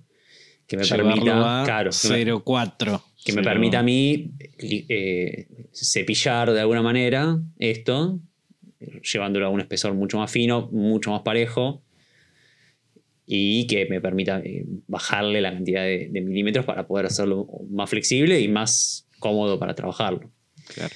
que 0.68 0.78
me 0.78 0.86
permita. 0.86 1.62
a 1.62 1.66
Claro, 1.66 1.92
que 1.92 2.08
me- 2.10 2.16
0,4. 2.26 3.02
que 3.26 3.34
me 3.34 3.42
permita 3.44 3.80
a 3.80 3.84
mí 3.84 4.32
eh, 4.60 5.48
cepillar 5.74 6.52
de 6.52 6.60
alguna 6.62 6.82
manera 6.82 7.40
esto, 7.60 8.20
llevándolo 9.12 9.46
a 9.46 9.50
un 9.50 9.62
espesor 9.62 9.94
mucho 9.94 10.18
más 10.18 10.32
fino, 10.32 10.70
mucho 10.72 11.12
más 11.12 11.22
parejo, 11.22 11.84
y 13.26 13.66
que 13.68 13.86
me 13.86 14.02
permita 14.02 14.40
eh, 14.40 14.66
bajarle 14.88 15.40
la 15.42 15.54
cantidad 15.54 15.84
de, 15.84 16.10
de 16.12 16.22
milímetros 16.22 16.66
para 16.66 16.86
poder 16.86 17.06
hacerlo 17.06 17.48
más 17.70 17.90
flexible 17.90 18.40
y 18.42 18.48
más 18.50 19.08
cómodo 19.20 19.58
para 19.60 19.74
trabajarlo. 19.76 20.30
Claro. 20.74 20.94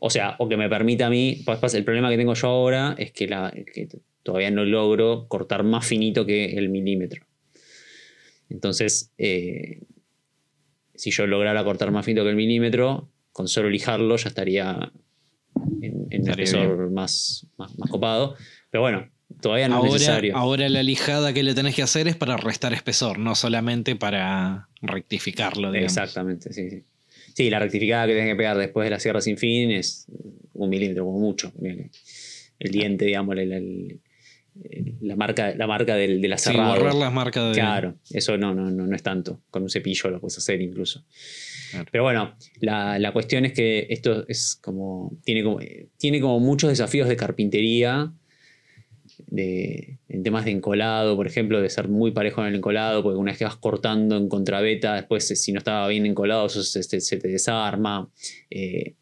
O 0.00 0.10
sea, 0.10 0.34
o 0.40 0.48
que 0.48 0.56
me 0.56 0.68
permita 0.68 1.06
a 1.06 1.10
mí, 1.10 1.42
pues, 1.44 1.58
pues, 1.60 1.74
el 1.74 1.84
problema 1.84 2.10
que 2.10 2.16
tengo 2.16 2.34
yo 2.34 2.48
ahora 2.48 2.96
es 2.98 3.12
que, 3.12 3.28
la, 3.28 3.52
que 3.72 3.86
todavía 4.24 4.50
no 4.50 4.64
logro 4.64 5.26
cortar 5.28 5.62
más 5.62 5.86
finito 5.86 6.26
que 6.26 6.56
el 6.56 6.68
milímetro. 6.70 7.24
Entonces, 8.52 9.10
eh, 9.18 9.80
si 10.94 11.10
yo 11.10 11.26
lograra 11.26 11.64
cortar 11.64 11.90
más 11.90 12.04
finito 12.04 12.22
que 12.24 12.30
el 12.30 12.36
milímetro, 12.36 13.08
con 13.32 13.48
solo 13.48 13.70
lijarlo 13.70 14.16
ya 14.16 14.28
estaría 14.28 14.92
en, 15.80 16.06
en 16.10 16.22
un 16.22 16.28
espesor 16.30 16.90
más, 16.90 17.46
más, 17.56 17.76
más 17.78 17.90
copado. 17.90 18.36
Pero 18.70 18.82
bueno, 18.82 19.08
todavía 19.40 19.68
no 19.68 19.84
es 19.86 19.92
necesario. 19.94 20.36
ahora 20.36 20.68
la 20.68 20.82
lijada 20.82 21.32
que 21.32 21.42
le 21.42 21.54
tenés 21.54 21.74
que 21.74 21.82
hacer 21.82 22.08
es 22.08 22.16
para 22.16 22.36
restar 22.36 22.72
espesor, 22.74 23.18
no 23.18 23.34
solamente 23.34 23.96
para 23.96 24.68
rectificarlo. 24.82 25.72
digamos. 25.72 25.96
Exactamente, 25.96 26.52
sí, 26.52 26.70
sí. 26.70 26.84
Sí, 27.34 27.48
la 27.48 27.58
rectificada 27.58 28.06
que 28.06 28.12
tenés 28.12 28.28
que 28.32 28.36
pegar 28.36 28.58
después 28.58 28.84
de 28.84 28.90
la 28.90 29.00
sierra 29.00 29.22
sin 29.22 29.38
fin 29.38 29.70
es 29.70 30.06
un 30.52 30.68
milímetro, 30.68 31.06
como 31.06 31.18
mucho. 31.18 31.50
El 32.58 32.70
diente, 32.70 33.06
digamos, 33.06 33.36
el- 33.38 34.00
la 35.00 35.16
marca, 35.16 35.54
la 35.54 35.66
marca 35.66 35.94
del, 35.96 36.20
de 36.20 36.28
la 36.28 36.38
Sí, 36.38 36.50
cerrada. 36.50 36.74
borrar 36.76 36.94
las 36.94 37.12
marcas 37.12 37.48
de. 37.48 37.54
Claro, 37.54 37.96
eso 38.10 38.36
no, 38.36 38.54
no, 38.54 38.70
no, 38.70 38.86
no 38.86 38.94
es 38.96 39.02
tanto. 39.02 39.40
Con 39.50 39.62
un 39.62 39.70
cepillo 39.70 40.10
lo 40.10 40.20
puedes 40.20 40.38
hacer 40.38 40.60
incluso. 40.60 41.04
Claro. 41.70 41.86
Pero 41.90 42.04
bueno, 42.04 42.36
la, 42.60 42.98
la 42.98 43.12
cuestión 43.12 43.44
es 43.46 43.52
que 43.52 43.86
esto 43.90 44.26
es 44.28 44.58
como. 44.62 45.16
Tiene 45.24 45.42
como, 45.42 45.58
tiene 45.96 46.20
como 46.20 46.38
muchos 46.40 46.70
desafíos 46.70 47.08
de 47.08 47.16
carpintería. 47.16 48.12
De, 49.26 49.98
en 50.08 50.22
temas 50.22 50.44
de 50.44 50.50
encolado, 50.50 51.16
por 51.16 51.26
ejemplo, 51.26 51.60
de 51.60 51.70
ser 51.70 51.88
muy 51.88 52.10
parejo 52.12 52.42
en 52.42 52.48
el 52.48 52.56
encolado, 52.56 53.02
porque 53.02 53.18
una 53.18 53.32
vez 53.32 53.38
que 53.38 53.44
vas 53.44 53.56
cortando 53.56 54.16
en 54.16 54.28
contrabeta, 54.28 54.94
después 54.94 55.30
eh, 55.30 55.36
si 55.36 55.52
no 55.52 55.58
estaba 55.58 55.86
bien 55.88 56.04
encolado, 56.06 56.46
eso 56.46 56.62
se, 56.62 56.82
se- 56.82 57.00
se 57.00 57.16
te 57.18 57.28
desarma. 57.28 58.10
Eh, 58.50 58.94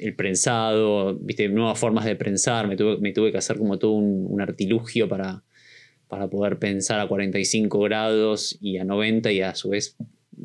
el 0.00 0.14
prensado, 0.16 1.16
viste, 1.18 1.48
nuevas 1.48 1.78
formas 1.78 2.04
de 2.04 2.16
prensar. 2.16 2.68
Me 2.68 2.76
tuve, 2.76 2.98
me 2.98 3.12
tuve 3.12 3.32
que 3.32 3.38
hacer 3.38 3.58
como 3.58 3.78
todo 3.78 3.92
un, 3.92 4.26
un 4.28 4.40
artilugio 4.40 5.08
para, 5.08 5.44
para 6.08 6.28
poder 6.28 6.58
pensar 6.58 7.00
a 7.00 7.08
45 7.08 7.78
grados 7.80 8.58
y 8.60 8.78
a 8.78 8.84
90 8.84 9.32
y 9.32 9.42
a 9.42 9.54
su 9.54 9.70
vez 9.70 9.96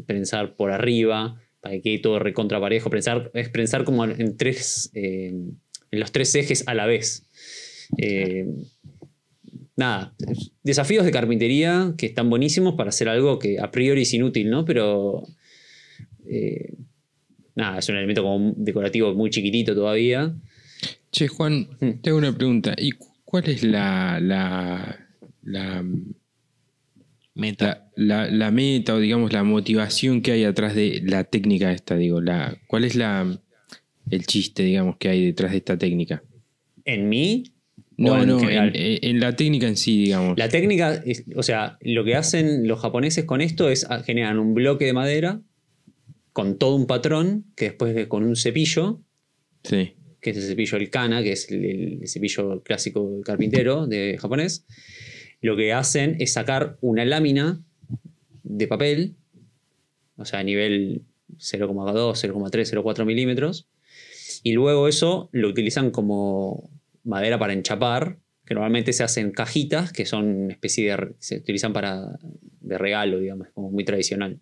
prensar 0.06 0.56
por 0.56 0.72
arriba 0.72 1.42
para 1.66 1.76
que 1.76 1.82
quede 1.82 2.00
todo 2.00 2.20
recontra 2.20 2.62
parejo. 2.62 2.92
Prensar, 2.92 3.32
es 3.34 3.50
prensar 3.50 3.86
como 3.86 4.06
en, 4.06 4.38
tres, 4.38 4.92
en 4.94 5.60
los 5.90 6.12
tres 6.12 6.36
ejes 6.36 6.64
a 6.68 6.76
la 6.76 6.86
vez. 6.86 7.26
Eh, 7.98 8.46
nada, 9.76 10.14
desafíos 10.62 11.06
de 11.06 11.12
carpintería 11.12 11.96
que 11.98 12.06
están 12.06 12.30
buenísimos 12.30 12.76
para 12.76 12.90
hacer 12.90 13.10
algo 13.10 13.40
que 13.40 13.60
a 13.60 13.72
priori 13.72 14.04
es 14.04 14.14
inútil, 14.14 14.52
¿no? 14.52 14.64
Pero 14.64 15.24
eh, 16.28 16.74
nada, 17.56 17.80
es 17.80 17.90
un 17.90 17.96
elemento 17.96 18.22
como 18.24 18.54
decorativo 18.58 19.14
muy 19.14 19.30
chiquitito 19.30 19.74
todavía. 19.74 20.34
Che, 21.12 21.28
Juan, 21.28 21.68
Mm. 21.80 21.90
te 22.02 22.10
hago 22.10 22.20
una 22.20 22.36
pregunta. 22.36 22.74
¿Y 22.78 22.92
cu- 22.92 23.14
cuál 23.24 23.48
es 23.50 23.64
la, 23.64 24.20
la, 24.22 25.00
la, 25.44 25.84
Meta. 27.34 27.90
la, 27.96 28.26
la- 28.26 28.32
la 28.32 28.52
meta 28.52 28.96
o 28.96 29.00
digamos 29.00 29.34
la 29.34 29.44
motivación 29.44 30.22
que 30.22 30.32
hay 30.32 30.44
atrás 30.46 30.74
de 30.76 31.02
la 31.06 31.26
técnica 31.26 31.72
esta? 31.72 31.96
Digo, 31.98 32.22
la, 32.22 32.58
¿cuál 32.68 32.86
es 32.86 32.96
la, 32.96 33.38
el 34.10 34.26
chiste, 34.26 34.64
digamos, 34.64 34.98
que 34.98 35.10
hay 35.10 35.26
detrás 35.26 35.52
de 35.52 35.58
esta 35.58 35.78
técnica? 35.78 36.24
En 36.86 37.10
mí, 37.10 37.44
No, 37.98 38.22
en 38.22 38.28
no, 38.30 38.40
general? 38.40 38.72
en, 38.76 39.00
en 39.02 39.20
la 39.20 39.36
técnica 39.36 39.68
en 39.68 39.76
sí, 39.76 40.04
digamos. 40.04 40.38
La 40.38 40.48
técnica, 40.50 40.96
es- 41.06 41.26
o 41.36 41.44
sea, 41.44 41.78
lo 41.82 42.04
que 42.06 42.16
hacen 42.16 42.68
los 42.68 42.80
japoneses 42.80 43.26
con 43.26 43.42
esto 43.42 43.70
es 43.70 43.86
ah, 43.90 44.02
generan 44.04 44.40
un 44.40 44.54
bloque 44.54 44.86
de 44.86 44.94
madera 44.94 45.42
con 46.36 46.58
todo 46.58 46.76
un 46.76 46.86
patrón 46.86 47.46
que 47.56 47.66
después 47.70 47.96
de- 47.96 48.10
con 48.10 48.26
un 48.26 48.36
cepillo, 48.36 49.00
Sí. 49.64 49.94
que 50.20 50.32
es 50.32 50.38
el 50.38 50.44
cepillo 50.44 50.78
del 50.78 50.90
kana, 50.90 51.24
que 51.24 51.32
es 51.32 51.50
el, 51.50 51.64
el 52.02 52.08
cepillo 52.10 52.62
clásico 52.62 53.22
carpintero 53.22 53.88
de 53.88 54.18
japonés, 54.20 54.66
lo 55.40 55.56
que 55.56 55.72
hacen 55.72 56.18
es 56.20 56.34
sacar 56.34 56.78
una 56.82 57.06
lámina 57.06 57.64
de 58.44 58.68
papel, 58.68 59.16
o 60.18 60.26
sea, 60.26 60.40
a 60.40 60.44
nivel 60.44 61.04
0,2, 61.38 62.18
0,3, 62.20 62.70
0,4 62.70 63.06
milímetros, 63.06 63.70
y 64.44 64.52
luego 64.52 64.90
eso 64.90 65.30
lo 65.32 65.48
utilizan 65.48 65.90
como 65.90 66.70
madera 67.06 67.40
para 67.40 67.54
enchapar, 67.54 68.18
que 68.46 68.56
normalmente 68.56 68.92
se 68.92 69.04
hacen 69.04 69.32
cajitas, 69.32 69.94
que 69.94 70.06
son 70.06 70.26
una 70.26 70.54
especie 70.54 70.92
de... 70.92 71.16
se 71.20 71.38
utilizan 71.38 71.72
para 71.72 72.20
de 72.60 72.78
regalo, 72.78 73.20
digamos, 73.20 73.48
como 73.54 73.72
muy 73.72 73.86
tradicional. 73.86 74.42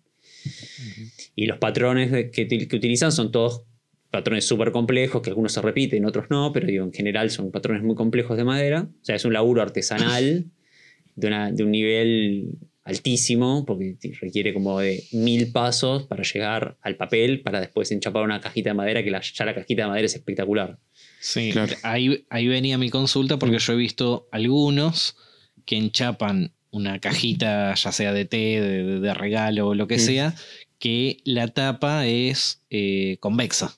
Y 1.36 1.46
los 1.46 1.58
patrones 1.58 2.30
que, 2.30 2.46
que 2.48 2.76
utilizan 2.76 3.12
son 3.12 3.30
todos 3.32 3.62
patrones 4.10 4.46
súper 4.46 4.70
complejos, 4.70 5.22
que 5.22 5.30
algunos 5.30 5.52
se 5.52 5.60
repiten, 5.60 6.04
otros 6.04 6.26
no, 6.30 6.52
pero 6.52 6.66
digo, 6.66 6.84
en 6.84 6.92
general 6.92 7.30
son 7.30 7.50
patrones 7.50 7.82
muy 7.82 7.96
complejos 7.96 8.36
de 8.36 8.44
madera. 8.44 8.88
O 9.00 9.04
sea, 9.04 9.16
es 9.16 9.24
un 9.24 9.32
laburo 9.32 9.60
artesanal 9.62 10.44
de, 11.16 11.26
una- 11.26 11.50
de 11.50 11.64
un 11.64 11.70
nivel 11.72 12.58
altísimo, 12.84 13.64
porque 13.66 13.96
requiere 14.20 14.52
como 14.54 14.78
de 14.78 15.02
mil 15.12 15.50
pasos 15.50 16.04
para 16.06 16.22
llegar 16.22 16.76
al 16.82 16.96
papel, 16.96 17.40
para 17.40 17.60
después 17.60 17.90
enchapar 17.90 18.22
una 18.22 18.40
cajita 18.40 18.70
de 18.70 18.74
madera, 18.74 19.02
que 19.02 19.10
la- 19.10 19.20
ya 19.22 19.44
la 19.44 19.54
cajita 19.54 19.82
de 19.82 19.88
madera 19.88 20.06
es 20.06 20.14
espectacular. 20.14 20.78
Sí, 21.18 21.50
Claro. 21.52 21.74
ahí, 21.82 22.24
ahí 22.28 22.46
venía 22.46 22.76
mi 22.78 22.90
consulta 22.90 23.38
porque 23.38 23.58
yo 23.58 23.72
he 23.72 23.76
visto 23.76 24.28
algunos 24.30 25.16
que 25.64 25.76
enchapan 25.76 26.52
una 26.74 26.98
cajita, 26.98 27.74
ya 27.74 27.92
sea 27.92 28.12
de 28.12 28.24
té, 28.24 28.60
de, 28.60 28.82
de- 28.84 29.00
de 29.00 29.14
regalo 29.14 29.68
o 29.68 29.74
lo 29.74 29.86
que 29.86 29.96
Mm. 29.96 30.00
sea, 30.00 30.34
que 30.78 31.18
la 31.24 31.48
tapa 31.48 32.06
es 32.06 32.60
eh, 32.70 33.16
convexa. 33.20 33.76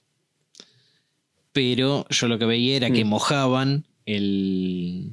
Pero 1.53 2.07
yo 2.11 2.29
lo 2.29 2.39
que 2.39 2.45
veía 2.45 2.77
era 2.77 2.91
que 2.91 3.05
Mm. 3.05 3.09
mojaban 3.09 3.85
el, 4.05 5.13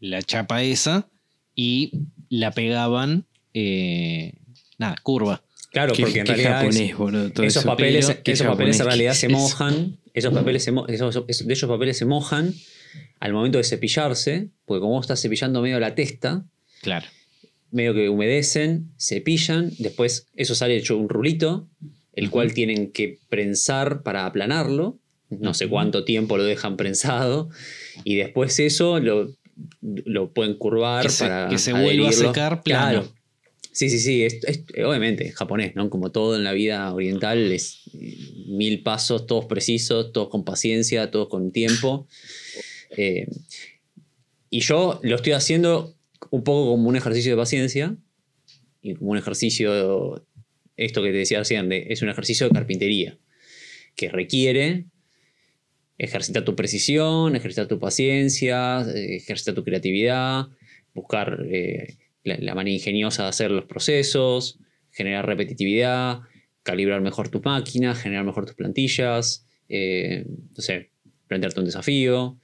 la 0.00 0.22
chapa 0.22 0.62
esa 0.62 1.08
y 1.54 1.92
la 2.28 2.50
pegaban, 2.52 3.24
eh, 3.54 4.32
nada, 4.78 4.96
curva. 5.02 5.42
Claro, 5.70 5.92
Qué- 5.92 6.02
porque 6.02 6.20
en 6.20 6.26
realidad 6.26 6.60
japonés, 6.60 6.96
boludo, 6.96 7.26
esos 7.26 7.56
eso. 7.58 7.64
papeles, 7.64 8.06
pero, 8.06 8.20
esos 8.32 8.46
papeles 8.46 8.80
en 8.80 8.86
realidad 8.86 9.12
¿qué 9.12 9.18
se 9.18 9.28
mojan. 9.28 9.98
Esos 10.14 10.32
papeles 10.34 10.64
se 10.64 10.72
mo- 10.72 10.86
esos- 10.88 11.22
esos- 11.28 11.46
de 11.46 11.52
esos 11.52 11.68
papeles 11.68 11.96
se 11.98 12.04
mojan 12.06 12.54
al 13.20 13.32
momento 13.32 13.58
de 13.58 13.64
cepillarse, 13.64 14.48
porque 14.64 14.80
como 14.80 14.94
vos 14.94 15.04
estás 15.04 15.20
cepillando 15.20 15.60
medio 15.62 15.78
la 15.78 15.94
testa, 15.94 16.44
Claro. 16.82 17.06
medio 17.70 17.92
que 17.94 18.08
humedecen, 18.08 18.90
cepillan, 18.98 19.70
después 19.78 20.26
eso 20.36 20.54
sale 20.54 20.76
hecho 20.76 20.96
un 20.96 21.08
rulito, 21.08 21.68
el 22.14 22.30
cual 22.30 22.54
tienen 22.54 22.90
que 22.92 23.18
prensar 23.28 24.02
para 24.02 24.24
aplanarlo. 24.26 24.98
No 25.30 25.52
sé 25.54 25.68
cuánto 25.68 26.04
tiempo 26.04 26.36
lo 26.38 26.44
dejan 26.44 26.76
prensado. 26.78 27.50
Y 28.04 28.16
después 28.16 28.58
eso 28.60 28.98
lo, 29.00 29.30
lo 29.82 30.32
pueden 30.32 30.54
curvar 30.54 31.02
Que 31.04 31.10
se- 31.10 31.24
para. 31.24 31.48
que 31.50 31.58
se 31.58 31.72
vuelva 31.74 32.08
a 32.08 32.12
secar 32.12 32.62
plano. 32.62 33.02
Claro. 33.02 33.14
Sí, 33.72 33.90
sí, 33.90 33.98
sí. 34.00 34.22
es- 34.24 34.38
es- 34.44 34.64
obviamente, 34.84 35.26
es 35.26 35.34
japonés, 35.36 35.76
¿no? 35.76 35.90
Como 35.90 36.10
todo 36.10 36.34
en 36.34 36.42
la 36.44 36.52
vida 36.52 36.92
oriental, 36.94 37.52
es 37.52 37.82
eh, 37.92 38.16
mil 38.46 38.82
pasos, 38.82 39.26
todos 39.26 39.44
precisos, 39.44 40.10
todos 40.12 40.30
con 40.30 40.44
paciencia, 40.44 41.10
todos 41.10 41.28
con 41.28 41.52
tiempo. 41.52 42.08
Eh, 42.96 43.28
y 44.50 44.60
yo 44.60 44.98
lo 45.02 45.16
estoy 45.16 45.32
haciendo 45.34 45.94
un 46.30 46.44
poco 46.44 46.72
como 46.72 46.88
un 46.88 46.96
ejercicio 46.96 47.32
de 47.32 47.36
paciencia 47.36 47.96
y 48.82 48.94
como 48.94 49.10
un 49.12 49.18
ejercicio, 49.18 50.26
esto 50.76 51.02
que 51.02 51.10
te 51.10 51.18
decía 51.18 51.40
es 51.40 52.02
un 52.02 52.08
ejercicio 52.08 52.48
de 52.48 52.52
carpintería 52.52 53.18
que 53.96 54.08
requiere 54.08 54.86
ejercitar 55.98 56.44
tu 56.44 56.54
precisión, 56.54 57.34
ejercitar 57.34 57.66
tu 57.66 57.78
paciencia, 57.78 58.86
ejercitar 58.94 59.54
tu 59.54 59.64
creatividad, 59.64 60.46
buscar 60.94 61.44
eh, 61.50 61.96
la, 62.22 62.36
la 62.38 62.54
manera 62.54 62.74
ingeniosa 62.74 63.24
de 63.24 63.28
hacer 63.30 63.50
los 63.50 63.64
procesos, 63.64 64.60
generar 64.92 65.26
repetitividad, 65.26 66.20
calibrar 66.62 67.00
mejor 67.00 67.28
tus 67.28 67.44
máquinas, 67.44 67.98
generar 67.98 68.24
mejor 68.24 68.44
tus 68.44 68.54
plantillas, 68.54 69.46
eh, 69.68 70.24
no 70.26 70.62
sé, 70.62 70.90
plantearte 71.26 71.60
un 71.60 71.66
desafío. 71.66 72.38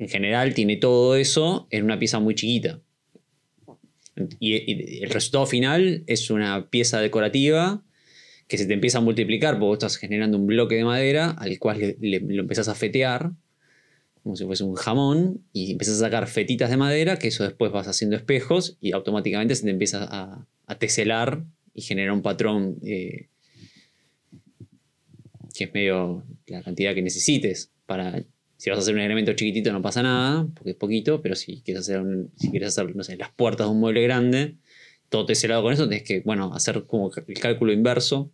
En 0.00 0.08
general 0.08 0.54
tiene 0.54 0.76
todo 0.76 1.14
eso 1.14 1.68
en 1.70 1.84
una 1.84 1.98
pieza 1.98 2.18
muy 2.20 2.34
chiquita. 2.34 2.80
Y, 4.38 5.02
el 5.04 5.10
resultado 5.10 5.44
final 5.46 6.04
es 6.06 6.30
una 6.30 6.70
pieza 6.70 7.00
decorativa 7.00 7.82
que 8.48 8.56
se 8.56 8.64
te 8.66 8.72
empieza 8.72 8.98
a 8.98 9.02
multiplicar 9.02 9.54
porque 9.54 9.66
vos 9.66 9.74
estás 9.76 9.96
generando 9.96 10.38
un 10.38 10.46
bloque 10.46 10.74
de 10.74 10.84
madera 10.84 11.30
al 11.30 11.58
cual 11.58 11.96
le- 12.00 12.20
lo 12.20 12.40
empezás 12.42 12.68
a 12.68 12.74
fetear 12.74 13.32
como 14.22 14.36
si 14.36 14.44
fuese 14.44 14.64
un 14.64 14.74
jamón 14.74 15.42
y 15.52 15.72
empiezas 15.72 15.96
a 15.96 16.00
sacar 16.06 16.26
fetitas 16.28 16.70
de 16.70 16.76
madera 16.78 17.18
que 17.18 17.28
eso 17.28 17.44
después 17.44 17.70
vas 17.70 17.86
haciendo 17.86 18.16
espejos 18.16 18.78
y 18.80 18.92
automáticamente 18.92 19.54
se 19.54 19.64
te 19.64 19.70
empieza 19.70 20.04
a, 20.10 20.46
a 20.66 20.78
teselar 20.78 21.44
y 21.74 21.82
genera 21.82 22.12
un 22.12 22.22
patrón 22.22 22.78
eh, 22.84 23.28
que 25.54 25.64
es 25.64 25.74
medio 25.74 26.24
la 26.46 26.62
cantidad 26.62 26.94
que 26.94 27.02
necesites 27.02 27.70
para 27.86 28.24
si 28.60 28.68
vas 28.68 28.78
a 28.78 28.82
hacer 28.82 28.94
un 28.94 29.00
elemento 29.00 29.32
chiquitito 29.32 29.72
no 29.72 29.80
pasa 29.80 30.02
nada 30.02 30.46
porque 30.54 30.72
es 30.72 30.76
poquito 30.76 31.22
pero 31.22 31.34
si 31.34 31.62
quieres 31.62 31.88
hacer 31.88 32.04
si 32.36 32.50
quieres 32.50 32.68
hacer 32.68 32.94
no 32.94 33.02
sé 33.02 33.16
las 33.16 33.32
puertas 33.32 33.66
de 33.66 33.72
un 33.72 33.80
mueble 33.80 34.02
grande 34.02 34.56
todo 35.08 35.24
teselado 35.24 35.62
con 35.62 35.72
eso 35.72 35.88
tenés 35.88 36.02
que 36.02 36.20
bueno 36.20 36.52
hacer 36.52 36.84
como 36.84 37.10
el 37.26 37.38
cálculo 37.38 37.72
inverso 37.72 38.30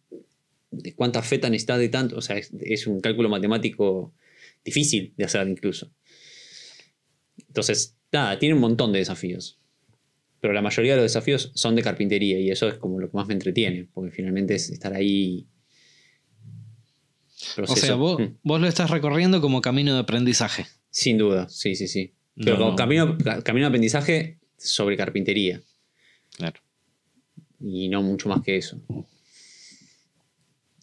de 0.72 0.96
cuántas 0.96 1.28
fetas 1.28 1.48
necesitas 1.52 1.78
de 1.78 1.90
tanto 1.90 2.16
o 2.16 2.20
sea 2.20 2.36
es 2.38 2.86
un 2.88 3.00
cálculo 3.00 3.28
matemático 3.28 4.12
difícil 4.64 5.14
de 5.16 5.24
hacer 5.24 5.46
incluso. 5.46 5.92
Entonces 7.46 7.96
nada 8.10 8.36
tiene 8.40 8.56
un 8.56 8.60
montón 8.60 8.92
de 8.92 8.98
desafíos 8.98 9.60
pero 10.40 10.52
la 10.52 10.60
mayoría 10.60 10.96
de 10.96 11.02
los 11.02 11.12
desafíos 11.12 11.52
son 11.54 11.76
de 11.76 11.82
carpintería 11.82 12.40
y 12.40 12.50
eso 12.50 12.66
es 12.66 12.74
como 12.74 12.98
lo 12.98 13.08
que 13.08 13.16
más 13.16 13.28
me 13.28 13.34
entretiene 13.34 13.88
porque 13.94 14.10
finalmente 14.10 14.56
es 14.56 14.70
estar 14.70 14.92
ahí 14.92 15.46
O 17.64 17.76
sea, 17.76 17.94
vos, 17.94 18.20
Mm. 18.20 18.34
vos 18.42 18.60
lo 18.60 18.66
estás 18.66 18.90
recorriendo 18.90 19.40
como 19.40 19.60
camino 19.60 19.94
de 19.94 20.00
aprendizaje. 20.00 20.66
Sin 20.90 21.18
duda, 21.18 21.48
sí, 21.48 21.74
sí, 21.74 21.88
sí. 21.88 22.12
Pero 22.36 22.52
No, 22.52 22.58
como 22.58 22.70
no. 22.70 22.76
Camino, 22.76 23.18
ca- 23.18 23.42
camino 23.42 23.64
de 23.64 23.68
aprendizaje 23.68 24.38
sobre 24.58 24.96
carpintería. 24.96 25.62
Claro. 26.36 26.60
Y 27.60 27.88
no 27.88 28.02
mucho 28.02 28.28
más 28.28 28.42
que 28.42 28.56
eso. 28.58 28.78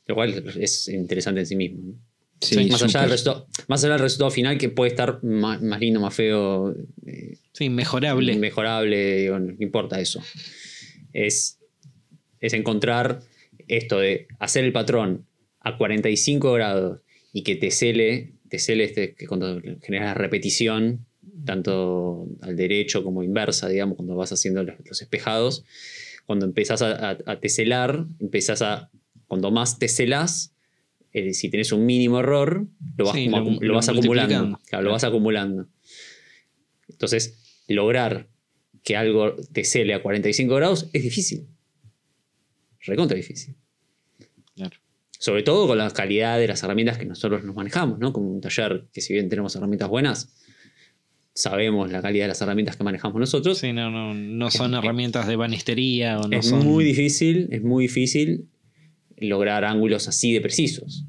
Lo 0.07 0.15
cual 0.15 0.43
es 0.59 0.87
interesante 0.89 1.41
en 1.41 1.45
sí 1.45 1.55
mismo. 1.55 1.93
Sí, 2.41 2.65
más, 2.69 2.83
allá 2.83 3.01
del 3.01 3.11
resultado, 3.11 3.47
más 3.67 3.83
allá 3.85 3.93
del 3.93 4.01
resultado 4.01 4.29
final, 4.29 4.57
que 4.57 4.67
puede 4.67 4.89
estar 4.91 5.23
más, 5.23 5.61
más 5.61 5.79
lindo, 5.79 6.01
más 6.01 6.13
feo, 6.13 6.75
eh, 7.05 7.37
Sí, 7.53 7.69
mejorable. 7.69 8.35
mejorable, 8.35 9.15
digo, 9.17 9.39
no 9.39 9.53
importa 9.59 10.01
eso. 10.01 10.21
Es, 11.13 11.59
es 12.41 12.51
encontrar 12.53 13.21
esto 13.69 13.97
de 13.99 14.27
hacer 14.39 14.65
el 14.65 14.73
patrón 14.73 15.25
a 15.63 15.77
45 15.77 16.53
grados 16.53 17.01
y 17.33 17.41
que 17.43 17.55
te 17.55 17.71
cele, 17.71 18.33
te 18.49 18.59
cele 18.59 18.83
este, 18.83 19.15
que 19.15 19.25
cuando 19.27 19.59
generas 19.81 20.15
repetición, 20.15 21.05
tanto 21.45 22.27
al 22.41 22.55
derecho 22.55 23.03
como 23.03 23.23
inversa, 23.23 23.67
digamos, 23.69 23.95
cuando 23.95 24.15
vas 24.15 24.31
haciendo 24.31 24.63
los, 24.63 25.01
espejados, 25.01 25.63
cuando 26.25 26.45
empezás 26.45 26.81
a, 26.81 27.11
a, 27.11 27.17
a 27.25 27.39
teselar, 27.39 28.05
empezás 28.19 28.61
a, 28.61 28.91
cuando 29.27 29.49
más 29.51 29.79
teselás, 29.79 30.53
eh, 31.11 31.33
si 31.33 31.49
tenés 31.49 31.71
un 31.71 31.85
mínimo 31.85 32.19
error, 32.19 32.67
lo 32.97 33.05
vas, 33.05 33.15
Sí, 33.15 33.25
como 33.29 33.59
lo- 33.61 33.73
vas 33.75 33.89
acumulando. 33.89 34.59
Claro, 34.67 34.83
lo 34.85 34.91
vas 34.91 35.03
acumulando. 35.03 35.67
Entonces, 36.89 37.63
lograr 37.67 38.27
que 38.83 38.95
algo 38.95 39.35
te 39.53 39.63
cele 39.63 39.93
a 39.93 40.01
45 40.01 40.55
grados 40.55 40.89
es 40.93 41.03
difícil. 41.03 41.47
Recontra 42.81 43.15
difícil. 43.15 43.55
Sobre 45.19 45.43
todo 45.43 45.67
con 45.67 45.77
la 45.77 45.89
calidad 45.91 46.37
de 46.37 46.47
las 46.47 46.63
herramientas 46.63 46.97
que 46.97 47.05
nosotros 47.05 47.43
nos 47.43 47.55
manejamos, 47.55 47.99
¿no? 47.99 48.11
Como 48.11 48.29
un 48.31 48.41
taller 48.41 48.85
que 48.91 49.01
si 49.01 49.13
bien 49.13 49.29
tenemos 49.29 49.55
herramientas 49.55 49.87
buenas, 49.89 50.33
sabemos 51.33 51.91
la 51.91 52.01
calidad 52.01 52.25
de 52.25 52.29
las 52.29 52.41
herramientas 52.41 52.75
que 52.75 52.83
manejamos 52.83 53.19
nosotros. 53.19 53.57
Sí, 53.57 53.73
no, 53.73 53.89
no, 53.89 54.13
no 54.13 54.51
son 54.51 54.73
herramientas 54.73 55.27
de 55.27 55.35
banistería 55.35 56.19
o 56.19 56.27
no 56.27 56.37
es 56.37 56.47
son. 56.47 56.65
muy 56.65 56.83
difícil, 56.83 57.47
es 57.51 57.63
muy 57.63 57.85
difícil 57.85 58.49
lograr 59.17 59.65
ángulos 59.65 60.07
así 60.07 60.33
de 60.33 60.41
precisos. 60.41 61.05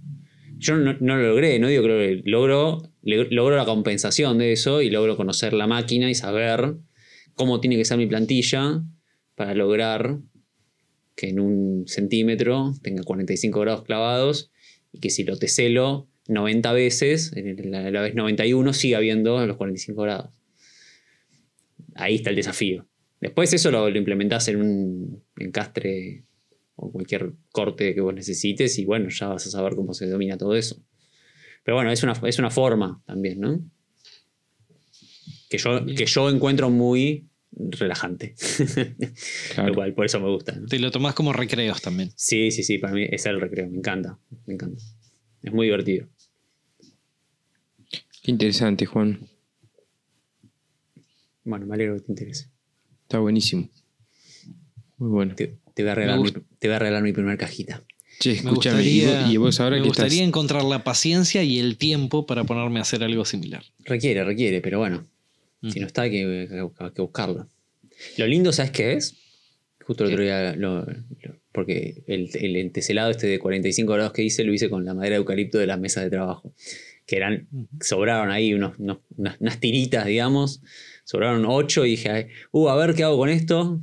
Yo 0.59 0.77
no, 0.77 0.97
no 1.01 1.17
lo 1.17 1.29
logré, 1.31 1.59
no 1.59 1.69
digo 1.69 1.83
que 1.83 2.23
lo 2.25 2.39
logro, 2.47 2.93
logro 3.03 3.57
la 3.57 3.65
compensación 3.65 4.39
de 4.39 4.53
eso 4.53 4.81
y 4.81 4.91
logro 4.91 5.17
conocer 5.17 5.53
la 5.53 5.67
máquina 5.67 6.09
y 6.09 6.15
saber 6.15 6.77
cómo 7.35 7.61
tiene 7.61 7.77
que 7.77 7.85
ser 7.85 7.99
mi 7.99 8.07
plantilla 8.07 8.83
para 9.35 9.55
lograr 9.55 10.19
que 11.15 11.29
en 11.29 11.41
un 11.41 11.87
centímetro 11.87 12.75
tenga 12.83 13.03
45 13.03 13.61
grados 13.61 13.83
clavados 13.85 14.51
y 14.93 15.01
que 15.01 15.11
si 15.11 15.25
lo 15.25 15.39
teselo 15.39 16.09
90 16.29 16.73
veces, 16.73 17.33
en 17.37 17.71
la, 17.71 17.91
la 17.91 18.01
vez 18.03 18.15
91 18.15 18.73
siga 18.73 18.99
habiendo 18.99 19.47
los 19.47 19.57
45 19.57 20.03
grados. 20.03 20.31
Ahí 21.95 22.17
está 22.17 22.31
el 22.31 22.37
desafío. 22.37 22.87
Después 23.21 23.53
eso 23.53 23.71
lo, 23.71 23.89
lo 23.89 23.99
implementás 23.99 24.49
en 24.49 24.57
un 24.57 25.23
encastre 25.39 26.25
o 26.77 26.91
cualquier 26.91 27.33
corte 27.53 27.95
que 27.95 28.01
vos 28.01 28.15
necesites 28.15 28.79
y 28.79 28.85
bueno, 28.85 29.09
ya 29.09 29.29
vas 29.29 29.47
a 29.47 29.51
saber 29.51 29.75
cómo 29.75 29.95
se 29.95 30.07
domina 30.07 30.37
todo 30.37 30.57
eso. 30.57 30.83
Pero 31.63 31.77
bueno, 31.77 31.91
es 31.91 32.03
una, 32.03 32.13
es 32.25 32.39
una 32.39 32.51
forma 32.51 33.03
también, 33.07 33.41
¿no? 33.41 33.61
Que 35.49 35.59
yo, 35.59 35.87
que 35.87 36.07
yo 36.07 36.29
encuentro 36.31 36.69
muy 36.69 37.29
relajante. 37.57 38.35
Claro. 39.55 39.69
Lo 39.69 39.75
cual, 39.75 39.95
por 39.95 40.05
eso 40.07 40.19
me 40.21 40.29
gusta. 40.29 40.53
¿no? 40.53 40.67
Te 40.67 40.79
lo 40.79 40.91
tomás 40.91 41.15
como 41.15 41.33
recreos 41.33 41.81
también. 41.81 42.11
Sí, 42.17 42.51
sí, 42.51 42.63
sí, 42.63 42.79
para 42.79 42.93
mí 42.95 43.07
es 43.09 43.25
el 43.27 43.41
recreo, 43.41 43.69
me 43.69 43.79
encanta, 43.79 44.19
me 44.47 44.55
encanta. 44.55 44.83
Es 45.43 45.53
muy 45.53 45.67
divertido. 45.67 46.09
Qué 48.23 48.31
interesante, 48.31 48.87
Juan. 48.87 49.21
Bueno, 51.45 51.67
me 51.67 51.75
alegro 51.75 51.95
que 51.97 52.01
te 52.01 52.13
interese. 52.13 52.49
Está 53.03 53.19
buenísimo. 53.19 53.69
Muy 54.97 55.11
bueno. 55.11 55.35
Te, 55.35 55.59
te 55.75 55.83
voy, 55.83 55.91
a 55.91 55.95
regalar 55.95 56.21
mi, 56.21 56.31
te 56.33 56.69
voy 56.69 56.75
a 56.75 56.79
regalar 56.79 57.03
mi 57.03 57.13
primer 57.13 57.37
cajita. 57.37 57.85
Che, 58.19 58.31
Me 58.31 58.37
escúchame. 58.37 58.83
¿y 58.83 59.01
gustaría, 59.01 59.21
vos, 59.23 59.31
y 59.33 59.37
vos 59.37 59.61
ahora 59.61 59.77
me 59.77 59.83
que 59.83 59.89
gustaría 59.89 60.15
estás. 60.15 60.29
encontrar 60.29 60.65
la 60.65 60.85
paciencia 60.85 61.43
y 61.43 61.59
el 61.59 61.77
tiempo 61.77 62.27
para 62.27 62.45
ponerme 62.45 62.79
a 62.79 62.83
hacer 62.83 63.05
algo 63.05 63.25
similar. 63.25 63.63
Requiere, 63.81 64.25
requiere, 64.25 64.61
pero 64.63 64.79
bueno, 64.79 65.05
si 65.73 65.81
no 65.81 65.87
está 65.87 66.03
hay 66.03 66.11
que, 66.11 66.49
hay 66.79 66.91
que 66.91 67.03
buscarlo. 67.03 67.49
Lo 68.19 68.27
lindo, 68.27 68.53
¿sabes 68.53 68.71
qué 68.73 68.93
es? 68.95 69.15
Justo 69.87 70.05
el 70.05 70.13
otro 70.13 70.23
día, 70.25 70.57
lo- 70.57 70.85
lo- 70.85 71.37
porque 71.53 72.03
el, 72.07 72.31
el 72.35 72.57
enteselado 72.57 73.11
este 73.11 73.27
de 73.27 73.39
45 73.39 73.93
grados 73.93 74.13
que 74.13 74.23
hice, 74.23 74.43
lo 74.45 74.53
hice 74.53 74.69
con 74.69 74.85
la 74.85 74.95
madera 74.95 75.15
de 75.15 75.19
eucalipto 75.19 75.59
de 75.59 75.67
las 75.67 75.79
mesas 75.79 76.03
de 76.05 76.11
trabajo. 76.11 76.53
Que 77.07 77.17
eran, 77.17 77.49
sobraron 77.81 78.31
ahí 78.31 78.55
unos, 78.55 78.79
unos- 78.79 78.99
unas, 79.17 79.41
unas 79.41 79.61
tiritas, 79.61 80.07
digamos. 80.07 80.63
Sobraron 81.05 81.45
ocho 81.47 81.85
y 81.87 81.91
dije, 81.91 82.11
"Ay, 82.11 82.27
uh, 82.51 82.69
a 82.69 82.77
ver 82.77 82.95
qué 82.95 83.05
hago 83.05 83.19
con 83.19 83.29
esto. 83.29 83.81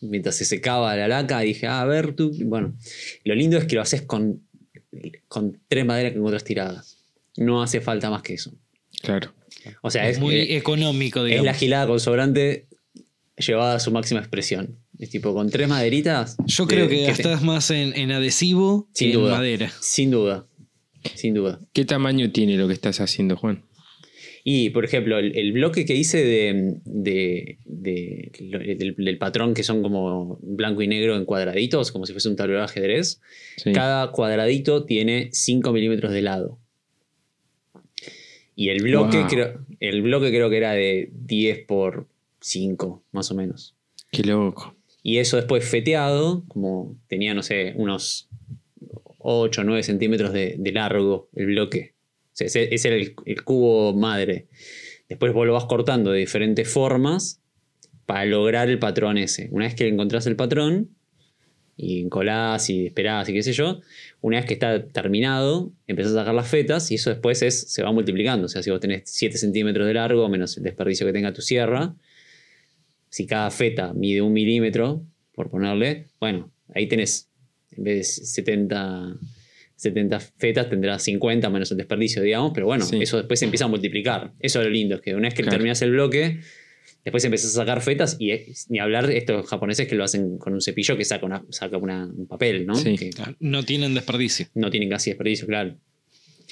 Mientras 0.00 0.34
se 0.36 0.44
secaba 0.46 0.96
la 0.96 1.06
laca, 1.06 1.38
dije, 1.40 1.66
"Ah, 1.66 1.82
a 1.82 1.84
ver 1.84 2.14
tú. 2.14 2.32
Bueno, 2.46 2.74
lo 3.24 3.34
lindo 3.34 3.56
es 3.58 3.66
que 3.66 3.76
lo 3.76 3.82
haces 3.82 4.02
con, 4.02 4.42
con 5.28 5.60
tres 5.68 5.84
maderas 5.84 6.12
que 6.12 6.18
encuentras 6.18 6.44
tiradas. 6.44 6.98
No 7.36 7.62
hace 7.62 7.80
falta 7.80 8.10
más 8.10 8.22
que 8.22 8.34
eso. 8.34 8.52
Claro. 9.02 9.32
O 9.82 9.90
sea, 9.90 10.08
es 10.08 10.16
es, 10.16 10.20
muy 10.22 10.34
eh, 10.34 10.56
económico, 10.56 11.20
es 11.20 11.26
digamos. 11.26 11.46
la 11.46 11.54
gilada 11.54 11.86
con 11.86 12.00
sobrante 12.00 12.66
llevada 13.36 13.74
a 13.76 13.80
su 13.80 13.90
máxima 13.90 14.20
expresión. 14.20 14.78
Es 14.98 15.10
tipo 15.10 15.34
con 15.34 15.50
tres 15.50 15.68
maderitas. 15.68 16.36
Yo 16.46 16.66
de- 16.66 16.74
creo 16.74 16.88
que 16.88 16.96
te- 16.98 17.06
gastás 17.06 17.42
más 17.42 17.70
en, 17.70 17.96
en 17.96 18.12
adhesivo 18.12 18.88
Sin 18.92 19.08
que 19.10 19.14
en 19.14 19.20
duda. 19.20 19.36
madera. 19.36 19.72
Sin 19.80 20.10
duda. 20.10 20.46
Sin 21.14 21.34
duda. 21.34 21.58
¿Qué 21.72 21.84
tamaño 21.84 22.30
tiene 22.30 22.56
lo 22.56 22.68
que 22.68 22.74
estás 22.74 23.00
haciendo, 23.00 23.36
Juan? 23.36 23.64
Y, 24.44 24.70
por 24.70 24.84
ejemplo, 24.84 25.18
el, 25.18 25.36
el 25.38 25.52
bloque 25.52 25.84
que 25.84 25.94
hice 25.96 26.24
de, 26.24 26.74
de- 26.84 27.58
del, 27.64 28.94
del 28.96 29.18
patrón 29.18 29.54
que 29.54 29.62
son 29.62 29.82
como 29.82 30.38
blanco 30.42 30.82
y 30.82 30.88
negro 30.88 31.16
en 31.16 31.24
cuadraditos, 31.24 31.92
como 31.92 32.06
si 32.06 32.12
fuese 32.12 32.28
un 32.28 32.36
tablero 32.36 32.58
de 32.60 32.64
ajedrez, 32.64 33.20
Sí. 33.56 33.72
cada 33.72 34.10
cuadradito 34.12 34.84
tiene 34.84 35.28
5 35.32 35.72
milímetros 35.72 36.12
de 36.12 36.22
lado. 36.22 36.58
Y 38.54 38.68
el 38.68 38.82
bloque, 38.82 39.18
Wow. 39.18 39.28
creo, 39.28 39.66
el 39.80 40.02
bloque 40.02 40.28
creo 40.30 40.50
que 40.50 40.56
era 40.56 40.72
de 40.72 41.10
10 41.12 41.64
por 41.66 42.06
5, 42.40 43.02
más 43.12 43.30
o 43.30 43.34
menos. 43.34 43.74
Qué 44.10 44.22
loco. 44.24 44.76
Y 45.02 45.18
eso 45.18 45.36
después 45.36 45.64
feteado, 45.64 46.44
como 46.48 46.96
tenía, 47.08 47.34
no 47.34 47.42
sé, 47.42 47.72
unos 47.76 48.28
8 49.18 49.60
o 49.60 49.64
9 49.64 49.82
centímetros 49.82 50.32
de, 50.32 50.56
de 50.58 50.72
largo 50.72 51.28
el 51.34 51.46
bloque. 51.46 51.94
O 52.26 52.34
sea, 52.36 52.46
ese, 52.46 52.74
ese 52.74 52.88
era 52.88 52.96
el, 52.98 53.14
el 53.24 53.42
cubo 53.44 53.94
madre. 53.94 54.46
Después 55.08 55.32
vos 55.32 55.46
lo 55.46 55.54
vas 55.54 55.64
cortando 55.66 56.10
de 56.12 56.20
diferentes 56.20 56.68
formas 56.68 57.40
para 58.06 58.24
lograr 58.26 58.68
el 58.68 58.78
patrón 58.78 59.18
ese. 59.18 59.48
Una 59.50 59.64
vez 59.66 59.74
que 59.74 59.88
encontrás 59.88 60.26
el 60.26 60.36
patrón 60.36 60.90
y 61.76 62.00
encolás 62.00 62.68
y 62.70 62.86
esperás 62.86 63.28
y 63.28 63.32
qué 63.32 63.42
sé 63.42 63.52
yo, 63.52 63.80
una 64.22 64.38
vez 64.38 64.46
que 64.46 64.54
está 64.54 64.86
terminado, 64.86 65.70
empezás 65.86 66.12
a 66.12 66.20
sacar 66.20 66.34
las 66.34 66.48
fetas 66.48 66.90
y 66.90 66.94
eso 66.94 67.10
después 67.10 67.42
es, 67.42 67.70
se 67.72 67.82
va 67.82 67.92
multiplicando. 67.92 68.46
O 68.46 68.48
sea, 68.48 68.62
si 68.62 68.70
vos 68.70 68.80
tenés 68.80 69.02
7 69.04 69.36
centímetros 69.36 69.86
de 69.86 69.94
largo 69.94 70.28
menos 70.28 70.56
el 70.56 70.62
desperdicio 70.62 71.06
que 71.06 71.12
tenga 71.12 71.32
tu 71.32 71.42
sierra, 71.42 71.94
si 73.10 73.26
cada 73.26 73.50
feta 73.50 73.92
mide 73.92 74.22
un 74.22 74.32
milímetro, 74.32 75.04
por 75.34 75.50
ponerle, 75.50 76.06
bueno, 76.20 76.50
ahí 76.74 76.86
tenés, 76.88 77.28
en 77.76 77.84
vez 77.84 78.16
de 78.18 78.24
70, 78.26 79.16
70 79.76 80.20
fetas, 80.20 80.70
tendrás 80.70 81.02
50 81.02 81.50
menos 81.50 81.70
el 81.72 81.76
desperdicio, 81.78 82.22
digamos, 82.22 82.52
pero 82.54 82.66
bueno, 82.66 82.84
Sí. 82.84 82.98
eso 83.02 83.16
después 83.18 83.38
se 83.38 83.46
empieza 83.46 83.64
a 83.64 83.68
multiplicar. 83.68 84.32
Eso 84.40 84.60
es 84.60 84.66
lo 84.66 84.70
lindo, 84.72 84.94
es 84.94 85.00
que 85.00 85.14
una 85.14 85.28
vez 85.28 85.34
que 85.34 85.42
Claro. 85.42 85.56
terminas 85.56 85.82
el 85.82 85.90
bloque, 85.90 86.40
después 87.04 87.24
empezás 87.24 87.50
a 87.52 87.54
sacar 87.60 87.80
fetas 87.82 88.16
y 88.18 88.30
eh, 88.30 88.52
ni 88.68 88.78
hablar 88.78 89.10
estos 89.10 89.46
japoneses 89.48 89.88
que 89.88 89.94
lo 89.94 90.04
hacen 90.04 90.38
con 90.38 90.52
un 90.54 90.60
cepillo 90.60 90.96
que 90.96 91.04
saca, 91.04 91.26
una, 91.26 91.44
saca 91.50 91.76
una- 91.76 92.06
un 92.06 92.26
papel, 92.26 92.66
¿no? 92.66 92.74
Sí. 92.74 92.96
Que 92.96 93.10
No 93.40 93.64
tienen 93.64 93.94
desperdicio. 93.94 94.46
no 94.54 94.70
tienen 94.70 94.88
casi 94.88 95.10
desperdicio, 95.10 95.46
claro. 95.46 95.76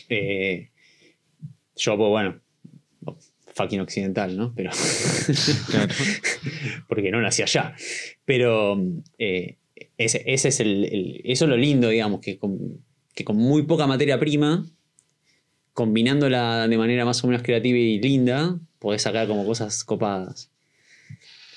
Eh, 0.08 0.70
yo, 1.76 1.96
pues 1.96 2.08
bueno, 2.08 2.40
fucking 3.54 3.80
occidental, 3.80 4.36
¿no? 4.36 4.52
Pero. 4.54 4.70
Claro. 5.70 5.94
porque 6.88 7.10
no 7.10 7.20
nací 7.20 7.42
allá. 7.42 7.74
Pero 8.24 8.80
eh, 9.18 9.56
ese, 9.96 10.22
ese 10.26 10.48
es 10.48 10.60
el, 10.60 10.84
el- 10.84 11.20
Eso 11.24 11.44
es 11.44 11.48
lo 11.50 11.56
lindo, 11.56 11.88
digamos, 11.88 12.20
que 12.20 12.38
con, 12.38 12.58
que 13.14 13.24
con 13.24 13.36
muy 13.36 13.62
poca 13.62 13.86
materia 13.86 14.18
prima, 14.18 14.66
combinándola 15.72 16.68
de 16.68 16.76
manera 16.78 17.04
más 17.04 17.22
o 17.22 17.26
menos 17.28 17.42
creativa 17.42 17.78
y 17.78 18.00
linda, 18.00 18.58
podés 18.80 19.02
sacar 19.02 19.28
como 19.28 19.44
cosas 19.46 19.84
copadas. 19.84 20.50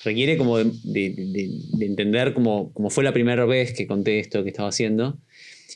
Requiere 0.04 0.36
como 0.36 0.58
de, 0.58 0.64
de- 0.84 1.10
de- 1.10 1.50
de 1.72 1.86
entender 1.86 2.34
como, 2.34 2.72
como 2.72 2.90
fue 2.90 3.02
la 3.02 3.12
primera 3.12 3.44
vez 3.46 3.72
que 3.72 3.86
conté 3.88 4.20
esto 4.20 4.44
que 4.44 4.50
estaba 4.50 4.68
haciendo. 4.68 5.18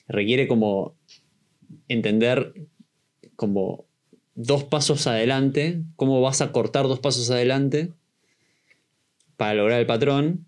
Requiere 0.07 0.47
como 0.47 0.95
entender 1.89 2.55
como 3.37 3.85
dos 4.35 4.65
pasos 4.65 5.07
adelante, 5.07 5.81
cómo 5.97 6.21
vas 6.21 6.41
a 6.43 6.53
cortar 6.53 6.87
dos 6.87 7.01
pasos 7.01 7.31
adelante 7.31 7.91
para 9.37 9.55
lograr 9.55 9.81
el 9.81 9.87
patrón. 9.87 10.45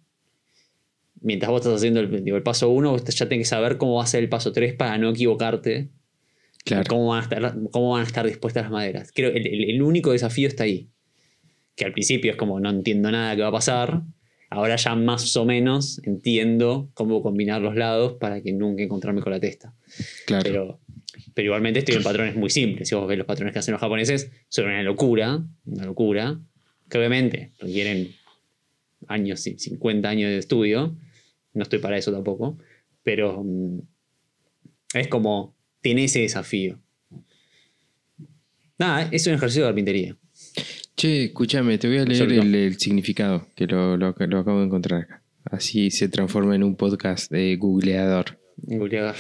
Mientras 1.22 1.51
vos 1.51 1.61
estás 1.61 1.76
haciendo 1.76 2.01
el, 2.01 2.24
digo, 2.24 2.42
paso 2.42 2.68
1, 2.70 2.90
vos 2.92 3.05
ya 3.05 3.28
tenés 3.28 3.46
que 3.46 3.51
saber 3.51 3.76
cómo 3.78 3.94
va 3.96 4.05
a 4.05 4.07
ser 4.07 4.22
el 4.22 4.28
paso 4.28 4.53
3 4.53 4.74
para 4.74 4.96
no 4.98 5.11
equivocarte. 5.11 5.88
Claro. 6.64 6.84
Cómo, 6.88 7.08
van 7.08 7.20
a 7.20 7.22
estar, 7.22 7.54
cómo 7.70 7.92
van 7.92 8.02
a 8.02 8.06
estar 8.06 8.26
dispuestas 8.26 8.64
las 8.64 8.72
maderas. 8.72 9.11
Creo 9.14 9.32
que 9.32 9.38
el, 9.38 9.82
único 9.82 10.12
desafío 10.12 10.48
está 10.48 10.64
ahí. 10.64 10.88
Que 11.74 11.84
al 11.84 11.92
principio 11.92 12.30
es 12.30 12.36
como 12.36 12.61
no 12.61 12.70
entiendo 12.70 13.11
nada 13.11 13.34
que 13.34 13.42
va 13.42 13.48
a 13.48 13.52
pasar. 13.52 14.02
Ahora 14.50 14.76
ya 14.76 14.94
más 14.94 15.36
o 15.36 15.44
menos 15.44 16.00
entiendo 16.04 16.90
cómo 16.94 17.22
combinar 17.22 17.62
los 17.62 17.76
lados 17.76 18.14
para 18.14 18.42
que 18.42 18.52
nunca 18.52 18.82
encontrarme 18.82 19.22
con 19.22 19.32
la 19.32 19.40
testa. 19.40 19.74
Claro. 20.26 20.42
Pero, 20.42 20.80
pero 21.34 21.46
igualmente 21.46 21.78
estoy 21.78 21.96
en 21.96 22.02
patrones 22.02 22.36
muy 22.36 22.50
simples. 22.50 22.88
Si 22.88 22.94
vos 22.94 23.06
ves 23.06 23.16
los 23.16 23.26
patrones 23.26 23.52
que 23.52 23.61
hacen 23.61 23.72
los 23.72 23.80
japoneses, 23.80 24.30
son 24.48 24.66
una 24.66 24.82
locura, 24.82 25.42
una 25.64 25.86
locura, 25.86 26.40
que 26.88 26.98
obviamente 26.98 27.52
requieren 27.61 28.11
años, 29.06 29.40
sí, 29.40 29.58
50 29.58 30.08
años 30.08 30.30
de 30.30 30.38
estudio. 30.38 30.96
No 31.54 31.62
estoy 31.62 31.78
para 31.78 31.96
eso 31.96 32.12
tampoco. 32.12 32.58
Pero 33.02 33.42
mm, 33.44 33.78
es 34.94 35.08
como, 35.08 35.54
tiene 35.80 36.04
ese 36.04 36.20
desafío. 36.20 36.78
Nada, 38.78 39.08
es 39.12 39.26
un 39.26 39.34
ejercicio 39.34 39.62
de 39.64 39.68
carpintería. 39.68 40.16
Che, 40.96 41.24
escúchame, 41.24 41.78
te 41.78 41.88
voy 41.88 41.98
a 41.98 42.04
leer 42.04 42.32
el, 42.32 42.54
el 42.54 42.78
significado, 42.78 43.46
que 43.54 43.66
lo, 43.66 43.96
lo- 43.96 44.14
lo 44.18 44.38
acabo 44.38 44.60
de 44.60 44.66
encontrar 44.66 45.02
acá. 45.02 45.22
Así 45.44 45.90
se 45.90 46.08
transforma 46.08 46.54
en 46.54 46.62
un 46.62 46.76
podcast 46.76 47.30
de 47.32 47.56
googleador. 47.56 48.38
Googlear. 48.56 49.14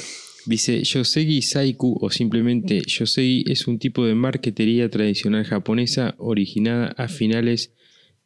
Dice, 0.46 0.82
Yosegi 0.82 1.42
Saiku 1.42 1.98
o 2.00 2.10
simplemente 2.10 2.80
Yosegi 2.86 3.44
es 3.50 3.66
un 3.66 3.78
tipo 3.78 4.04
de 4.06 4.14
marquetería 4.14 4.88
tradicional 4.90 5.44
japonesa 5.44 6.14
originada 6.18 6.88
a 6.96 7.08
finales 7.08 7.72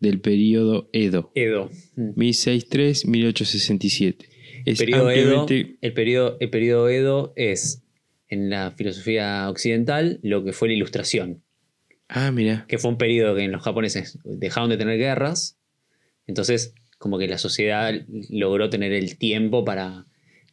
del 0.01 0.21
periodo 0.21 0.89
Edo, 0.93 1.31
Edo. 1.35 1.71
Mm. 1.97 2.11
1063-1867. 2.21 4.17
Es 4.67 4.79
periodo 4.79 5.11
Edo, 5.11 5.47
el, 5.81 5.93
periodo, 5.93 6.37
el 6.41 6.51
periodo 6.51 6.89
Edo 6.89 7.33
es, 7.37 7.84
en 8.29 8.51
la 8.51 8.71
filosofía 8.73 9.49
occidental, 9.51 10.19
lo 10.23 10.45
que 10.45 10.53
fue 10.53 10.69
la 10.69 10.75
ilustración. 10.75 11.43
Ah, 12.09 12.31
mira. 12.31 12.67
que 12.69 12.77
fue 12.79 12.91
un 12.91 12.99
periodo 12.99 13.35
que 13.35 13.43
en 13.45 13.51
los 13.53 13.63
japoneses 13.63 14.19
dejaron 14.25 14.69
de 14.69 14.77
tener 14.77 14.99
guerras, 14.99 15.57
entonces 16.27 16.75
como 16.99 17.19
que 17.19 17.27
la 17.29 17.39
sociedad 17.39 17.93
logró 18.31 18.69
tener 18.71 18.93
el 18.93 19.17
tiempo 19.19 19.65
para, 19.65 20.07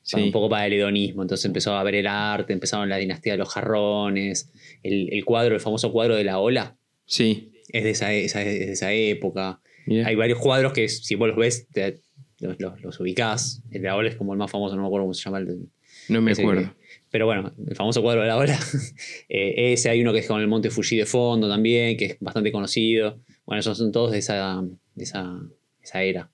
Sí. 0.03 0.19
un 0.19 0.31
poco 0.31 0.49
para 0.49 0.65
el 0.65 0.73
hedonismo, 0.73 1.21
entonces 1.21 1.45
empezó 1.45 1.75
a 1.75 1.83
ver 1.83 1.95
el 1.95 2.07
arte, 2.07 2.53
empezaron 2.53 2.89
la 2.89 2.97
dinastía 2.97 3.33
de 3.33 3.37
los 3.37 3.49
jarrones, 3.49 4.49
el, 4.81 5.13
el 5.13 5.23
cuadro, 5.25 5.53
el 5.53 5.61
famoso 5.61 5.91
cuadro 5.91 6.15
de 6.15 6.23
la 6.23 6.39
ola, 6.39 6.77
Sí, 7.05 7.51
es 7.69 7.83
de 7.83 7.89
esa, 7.91 8.13
esa- 8.13 8.41
es 8.43 8.59
de 8.67 8.71
esa 8.71 8.93
época. 8.93 9.59
Hay 10.05 10.15
varios 10.15 10.39
cuadros 10.39 10.71
que 10.73 10.87
si 10.89 11.15
vos 11.15 11.27
los 11.27 11.37
ves, 11.37 11.67
te- 11.67 11.99
los, 12.39 12.59
los- 12.59 12.81
los 12.81 12.99
ubicás, 12.99 13.61
el 13.71 13.81
de 13.81 13.87
la 13.89 13.95
ola 13.97 14.09
es 14.09 14.15
como 14.15 14.33
el 14.33 14.39
más 14.39 14.49
famoso, 14.49 14.75
no 14.75 14.81
me 14.81 14.87
acuerdo 14.87 15.03
cómo 15.05 15.13
se 15.13 15.23
llama 15.23 15.39
el, 15.39 15.67
No 16.09 16.21
me 16.21 16.31
acuerdo. 16.31 16.73
Pero 17.11 17.25
bueno, 17.25 17.53
el 17.67 17.75
famoso 17.75 18.01
cuadro 18.01 18.21
de 18.21 18.27
la 18.27 18.37
ola. 18.37 18.57
eh, 19.29 19.73
ese 19.73 19.89
hay 19.89 20.01
uno 20.01 20.13
que 20.13 20.19
es 20.19 20.27
con 20.27 20.39
el 20.41 20.47
monte 20.47 20.69
Fuji 20.71 20.95
de 20.97 21.05
fondo 21.05 21.47
también, 21.49 21.97
que 21.97 22.05
es 22.05 22.17
bastante 22.19 22.51
conocido. 22.51 23.19
Bueno, 23.45 23.59
esos 23.59 23.77
son 23.77 23.91
todos 23.91 24.11
de 24.11 24.19
esa, 24.19 24.61
de 24.95 25.03
esa, 25.03 25.39
esa 25.83 26.01
era. 26.03 26.31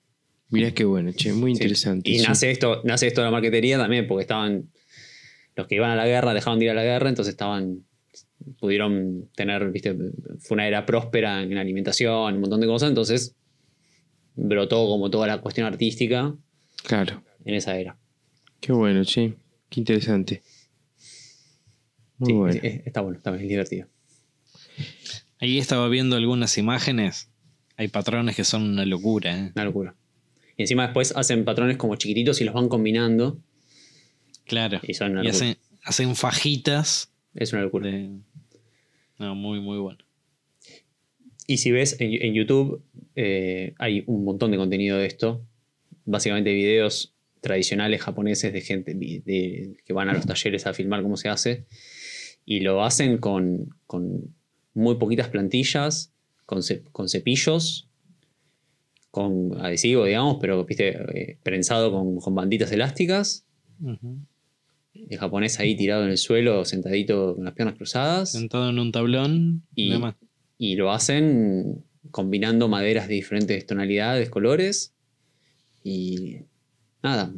Mirá 0.50 0.70
qué 0.72 0.84
bueno, 0.84 1.12
che, 1.12 1.32
muy 1.32 1.50
Sí. 1.54 1.62
interesante. 1.62 2.08
Y 2.10 2.20
Sí. 2.20 2.26
nace 2.26 2.50
esto, 2.50 2.80
nace 2.84 3.06
esto 3.08 3.20
de 3.20 3.26
la 3.26 3.30
marquetería 3.32 3.76
también, 3.76 4.06
porque 4.06 4.22
estaban. 4.22 4.70
Los 5.56 5.66
que 5.66 5.74
iban 5.74 5.90
a 5.90 5.96
la 5.96 6.06
guerra 6.06 6.32
dejaron 6.32 6.58
de 6.60 6.66
ir 6.66 6.70
a 6.70 6.74
la 6.74 6.84
guerra, 6.84 7.08
entonces 7.08 7.32
estaban. 7.32 7.84
Pudieron 8.60 9.28
tener, 9.34 9.70
viste, 9.72 9.94
fue 10.38 10.54
una 10.54 10.66
era 10.68 10.86
próspera 10.86 11.42
en 11.42 11.58
alimentación, 11.58 12.34
un 12.36 12.40
montón 12.40 12.60
de 12.60 12.66
cosas, 12.68 12.88
entonces 12.88 13.34
brotó 14.36 14.86
como 14.86 15.10
toda 15.10 15.26
la 15.26 15.38
cuestión 15.40 15.66
artística 15.66 16.34
Claro. 16.84 17.22
en 17.44 17.54
esa 17.54 17.76
era. 17.76 17.98
Qué 18.60 18.72
bueno, 18.72 19.04
che. 19.04 19.34
Qué 19.68 19.80
interesante. 19.80 20.42
Muy 22.18 22.26
Sí, 22.30 22.32
bueno. 22.34 22.54
es- 22.54 22.64
es- 22.64 22.86
está 22.86 23.00
bueno, 23.00 23.16
está 23.18 23.30
bien, 23.30 23.42
es 23.44 23.48
divertido. 23.48 23.88
Ahí 25.40 25.58
estaba 25.58 25.88
viendo 25.88 26.16
algunas 26.16 26.58
imágenes. 26.58 27.30
Hay 27.76 27.88
patrones 27.88 28.34
que 28.36 28.44
son 28.44 28.62
una 28.62 28.84
locura. 28.84 29.38
¿eh? 29.38 29.52
Una 29.54 29.64
locura. 29.64 29.94
Y 30.56 30.62
encima 30.62 30.84
después 30.84 31.12
hacen 31.16 31.44
patrones 31.44 31.76
como 31.76 31.94
chiquititos 31.96 32.40
y 32.40 32.44
los 32.44 32.54
van 32.54 32.68
combinando. 32.68 33.38
Claro. 34.44 34.80
Y 34.82 34.94
son 34.94 35.12
una 35.12 35.22
Y 35.22 35.26
locura. 35.26 35.36
hacen, 35.50 35.56
hacen 35.84 36.16
fajitas. 36.16 37.12
Es 37.34 37.52
una 37.52 37.62
locura. 37.62 37.88
De... 37.88 38.10
No, 39.18 39.34
muy, 39.36 39.60
muy 39.60 39.78
bueno. 39.78 39.98
Y 41.46 41.58
si 41.58 41.70
ves 41.70 41.96
en, 42.00 42.12
en 42.20 42.34
YouTube, 42.34 42.82
eh, 43.14 43.74
hay 43.78 44.02
un 44.06 44.24
montón 44.24 44.50
de 44.50 44.56
contenido 44.56 44.98
de 44.98 45.06
esto. 45.06 45.44
Básicamente 46.04 46.52
videos 46.52 47.14
tradicionales 47.40 48.02
japoneses 48.02 48.52
de 48.52 48.60
gente 48.60 48.94
de- 48.94 49.76
que 49.86 49.92
van 49.92 50.08
a 50.08 50.14
los 50.14 50.26
talleres 50.26 50.66
a 50.66 50.74
filmar 50.74 51.02
cómo 51.02 51.16
se 51.16 51.28
hace. 51.28 51.64
Y 52.50 52.60
lo 52.60 52.82
hacen 52.82 53.18
con, 53.18 53.74
con 53.86 54.34
muy 54.72 54.94
poquitas 54.94 55.28
plantillas, 55.28 56.14
con, 56.46 56.62
ce- 56.62 56.82
con 56.92 57.06
cepillos, 57.10 57.90
con 59.10 59.60
adhesivo, 59.60 60.04
digamos, 60.06 60.38
pero 60.40 60.64
viste, 60.64 60.96
eh, 61.14 61.38
prensado 61.42 61.90
con, 61.92 62.16
con 62.20 62.34
banditas 62.34 62.72
elásticas. 62.72 63.44
El 64.94 65.18
japonés 65.18 65.60
ahí 65.60 65.76
tirado 65.76 66.04
en 66.04 66.10
el 66.10 66.16
suelo, 66.18 66.64
sentadito 66.64 67.34
con 67.36 67.44
las 67.44 67.52
piernas 67.54 67.76
cruzadas. 67.76 68.32
Sentado 68.32 68.70
en 68.70 68.78
un 68.78 68.92
tablón. 68.92 69.62
Y-. 69.74 69.90
Y 70.56 70.76
lo 70.76 70.90
hacen 70.90 71.84
combinando 72.10 72.68
maderas 72.68 73.08
de 73.08 73.14
diferentes 73.14 73.66
tonalidades, 73.66 74.30
colores. 74.30 74.94
y 75.84 76.38
nada, 77.02 77.32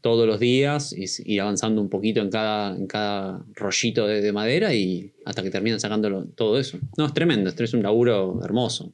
todos 0.00 0.26
los 0.26 0.40
días 0.40 0.94
y 0.96 1.06
ir 1.32 1.40
avanzando 1.40 1.80
un 1.80 1.88
poquito 1.88 2.20
en 2.20 2.30
cada, 2.30 2.76
en 2.76 2.86
cada 2.86 3.44
rollito 3.54 4.06
de, 4.06 4.20
de 4.20 4.32
madera 4.32 4.74
y 4.74 5.12
hasta 5.24 5.42
que 5.42 5.50
terminan 5.50 5.80
sacándolo 5.80 6.24
todo 6.34 6.58
eso. 6.58 6.78
No, 6.96 7.06
es 7.06 7.14
tremendo, 7.14 7.50
es 7.50 7.74
un 7.74 7.82
laburo 7.82 8.40
hermoso. 8.42 8.92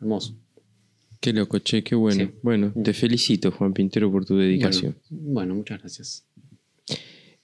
Hermoso. 0.00 0.36
Qué 1.20 1.32
loco, 1.32 1.58
che, 1.60 1.84
qué 1.84 1.94
bueno. 1.94 2.24
Sí. 2.24 2.30
Bueno, 2.42 2.72
te 2.82 2.92
felicito, 2.92 3.52
Juan 3.52 3.72
Pintero, 3.72 4.10
por 4.10 4.24
tu 4.24 4.36
dedicación. 4.36 4.96
Bueno, 5.08 5.32
bueno, 5.32 5.54
muchas 5.54 5.78
gracias. 5.80 6.26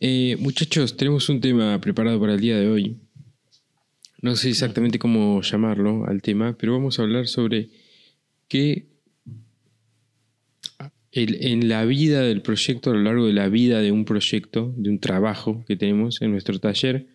Eh, 0.01 0.37
muchachos, 0.41 0.97
tenemos 0.97 1.29
un 1.29 1.41
tema 1.41 1.81
preparado 1.81 2.18
para 2.18 2.35
el 2.35 2.41
día 2.41 2.59
de 2.59 2.68
hoy. 2.68 2.97
No 4.20 4.35
sé 4.35 4.51
exactamente 4.51 4.99
cómo 4.99 5.41
llamarlo 5.43 6.07
al 6.07 6.22
tema, 6.22 6.57
pero 6.59 6.72
vamos 6.72 6.99
a 6.99 7.03
hablar 7.03 7.29
sobre 7.29 7.70
qué 8.49 8.87
en 11.13 11.69
la 11.69 11.85
vida 11.85 12.23
del 12.23 12.43
proyecto, 12.43 12.91
a 12.91 12.95
lo 12.95 13.03
largo 13.03 13.27
de 13.27 13.33
la 13.33 13.49
vida 13.49 13.81
de 13.81 13.93
un 13.93 14.05
proyecto, 14.05 14.73
de 14.77 14.91
un 14.91 14.99
trabajo 14.99 15.65
que 15.67 15.77
tenemos 15.77 16.21
en 16.23 16.31
nuestro 16.33 16.59
taller, 16.59 17.07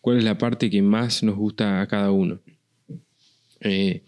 cuál 0.00 0.18
es 0.18 0.24
la 0.24 0.38
parte 0.38 0.70
que 0.70 0.82
más 0.82 1.22
nos 1.22 1.36
gusta 1.36 1.80
a 1.80 1.86
cada 1.86 2.10
uno. 2.10 2.40
Eh, 3.60 4.02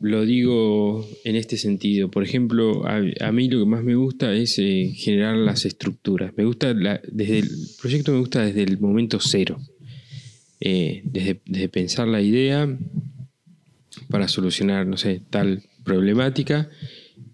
lo 0.00 0.24
digo 0.24 1.06
en 1.24 1.36
este 1.36 1.56
sentido. 1.56 2.10
Por 2.10 2.22
ejemplo, 2.22 2.86
a, 2.86 3.00
a 3.20 3.32
mí 3.32 3.48
lo 3.48 3.58
que 3.60 3.66
más 3.66 3.82
me 3.82 3.96
gusta 3.96 4.32
es 4.32 4.58
eh, 4.58 4.92
generar 4.94 5.36
las 5.36 5.64
estructuras. 5.64 6.32
Me 6.36 6.44
gusta, 6.44 6.72
la- 6.72 7.00
desde 7.10 7.40
el 7.40 7.48
proyecto 7.80 8.12
me 8.12 8.20
gusta 8.20 8.44
desde 8.44 8.62
el 8.62 8.78
momento 8.78 9.18
cero. 9.20 9.58
Eh, 10.60 11.02
desde, 11.04 11.40
desde 11.46 11.68
pensar 11.68 12.08
la 12.08 12.20
idea 12.22 12.68
para 14.08 14.28
solucionar, 14.28 14.86
no 14.86 14.96
sé, 14.96 15.20
tal 15.30 15.62
problemática, 15.84 16.68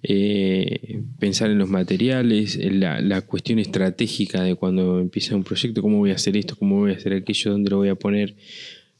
eh, 0.07 1.03
pensar 1.19 1.51
en 1.51 1.57
los 1.57 1.71
materiales, 1.71 2.57
en 2.57 2.79
la, 2.81 3.23
cuestión 3.23 3.59
estratégica 3.59 4.43
de 4.43 4.55
cuando 4.55 5.01
empieza 5.01 5.35
un 5.35 5.45
proyecto, 5.45 5.81
cómo 5.81 5.97
voy 5.97 6.11
a 6.11 6.17
hacer 6.17 6.37
esto, 6.37 6.57
cómo 6.57 6.81
voy 6.81 6.93
a 6.93 6.97
hacer 6.97 7.15
aquello, 7.15 7.53
dónde 7.53 7.71
lo 7.71 7.79
voy 7.79 7.89
a 7.89 7.95
poner, 7.95 8.37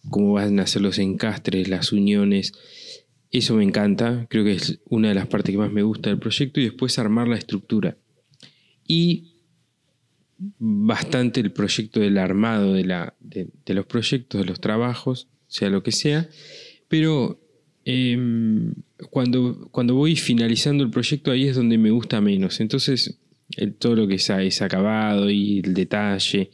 cómo 0.09 0.33
van 0.33 0.59
a 0.61 0.67
ser 0.67 0.81
los 0.81 0.99
encastres, 0.99 1.69
las 1.69 1.93
uniones. 1.93 2.55
Eso 3.31 3.55
me 3.55 3.65
encanta, 3.65 4.27
creo 4.31 4.45
que 4.45 4.53
es 4.53 4.81
una 4.89 5.09
de 5.09 5.15
las 5.15 5.27
partes 5.27 5.53
que 5.53 5.59
más 5.59 5.71
me 5.71 5.83
gusta 5.83 6.09
del 6.09 6.19
proyecto 6.19 6.59
y 6.59 6.65
después 6.65 6.99
armar 6.99 7.29
la 7.29 7.37
estructura. 7.37 7.99
Y 8.89 9.35
bastante 10.39 11.41
el 11.41 11.53
proyecto 11.53 12.01
del 12.01 12.17
armado 12.17 12.73
de, 12.73 12.85
la, 12.85 13.15
de 13.21 13.75
los 13.75 13.85
proyectos, 13.85 14.41
de 14.41 14.47
los 14.47 14.59
trabajos, 14.59 15.29
sea 15.49 15.69
lo 15.69 15.83
que 15.83 15.93
sea, 15.93 16.31
pero 16.89 17.44
em, 17.85 18.73
cuando, 19.11 19.69
cuando 19.71 19.95
voy 19.95 20.17
finalizando 20.17 20.85
el 20.85 20.91
proyecto 20.91 21.31
ahí 21.31 21.45
es 21.49 21.57
donde 21.57 21.79
me 21.79 21.91
gusta 21.91 22.21
menos. 22.21 22.61
Entonces, 22.61 23.19
todo 23.79 23.95
lo 23.95 24.09
que 24.09 24.15
es, 24.15 24.31
es 24.31 24.63
acabado 24.63 25.31
y 25.31 25.61
el 25.65 25.75
detalle 25.75 26.51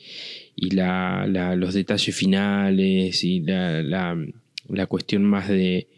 y 0.56 0.70
la- 0.74 1.26
los 1.56 1.74
detalles 1.74 2.14
finales 2.14 3.22
y 3.24 3.40
la, 3.40 3.82
la- 3.82 4.18
la 4.68 4.86
cuestión 4.86 5.24
más 5.24 5.48
de 5.48 5.88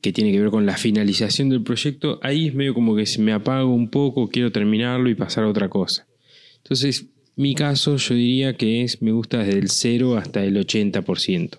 que 0.00 0.12
tiene 0.12 0.32
que 0.32 0.40
ver 0.40 0.50
con 0.50 0.64
la 0.64 0.76
finalización 0.78 1.50
del 1.50 1.62
proyecto, 1.62 2.18
ahí 2.22 2.46
es 2.48 2.54
medio 2.54 2.72
como 2.72 2.96
que 2.96 3.04
se 3.04 3.20
me 3.20 3.32
apago 3.32 3.74
un 3.74 3.88
poco, 3.90 4.28
quiero 4.28 4.50
terminarlo 4.50 5.10
y 5.10 5.14
pasar 5.14 5.44
a 5.44 5.48
otra 5.48 5.68
cosa. 5.68 6.06
Entonces, 6.62 7.06
mi 7.36 7.54
caso 7.54 7.96
yo 7.96 8.14
diría 8.14 8.54
que 8.56 8.82
es, 8.82 9.02
me 9.02 9.12
gusta 9.12 9.38
desde 9.44 9.58
el 9.58 9.68
0 9.68 10.16
hasta 10.16 10.42
el 10.44 10.56
80%. 10.56 11.58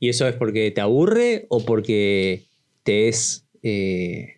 ¿Y 0.00 0.08
eso 0.10 0.26
es 0.28 0.34
porque 0.36 0.70
te 0.70 0.80
aburre 0.80 1.46
o 1.48 1.64
porque 1.64 2.44
te 2.84 3.08
es 3.08 3.46
eh, 3.62 4.36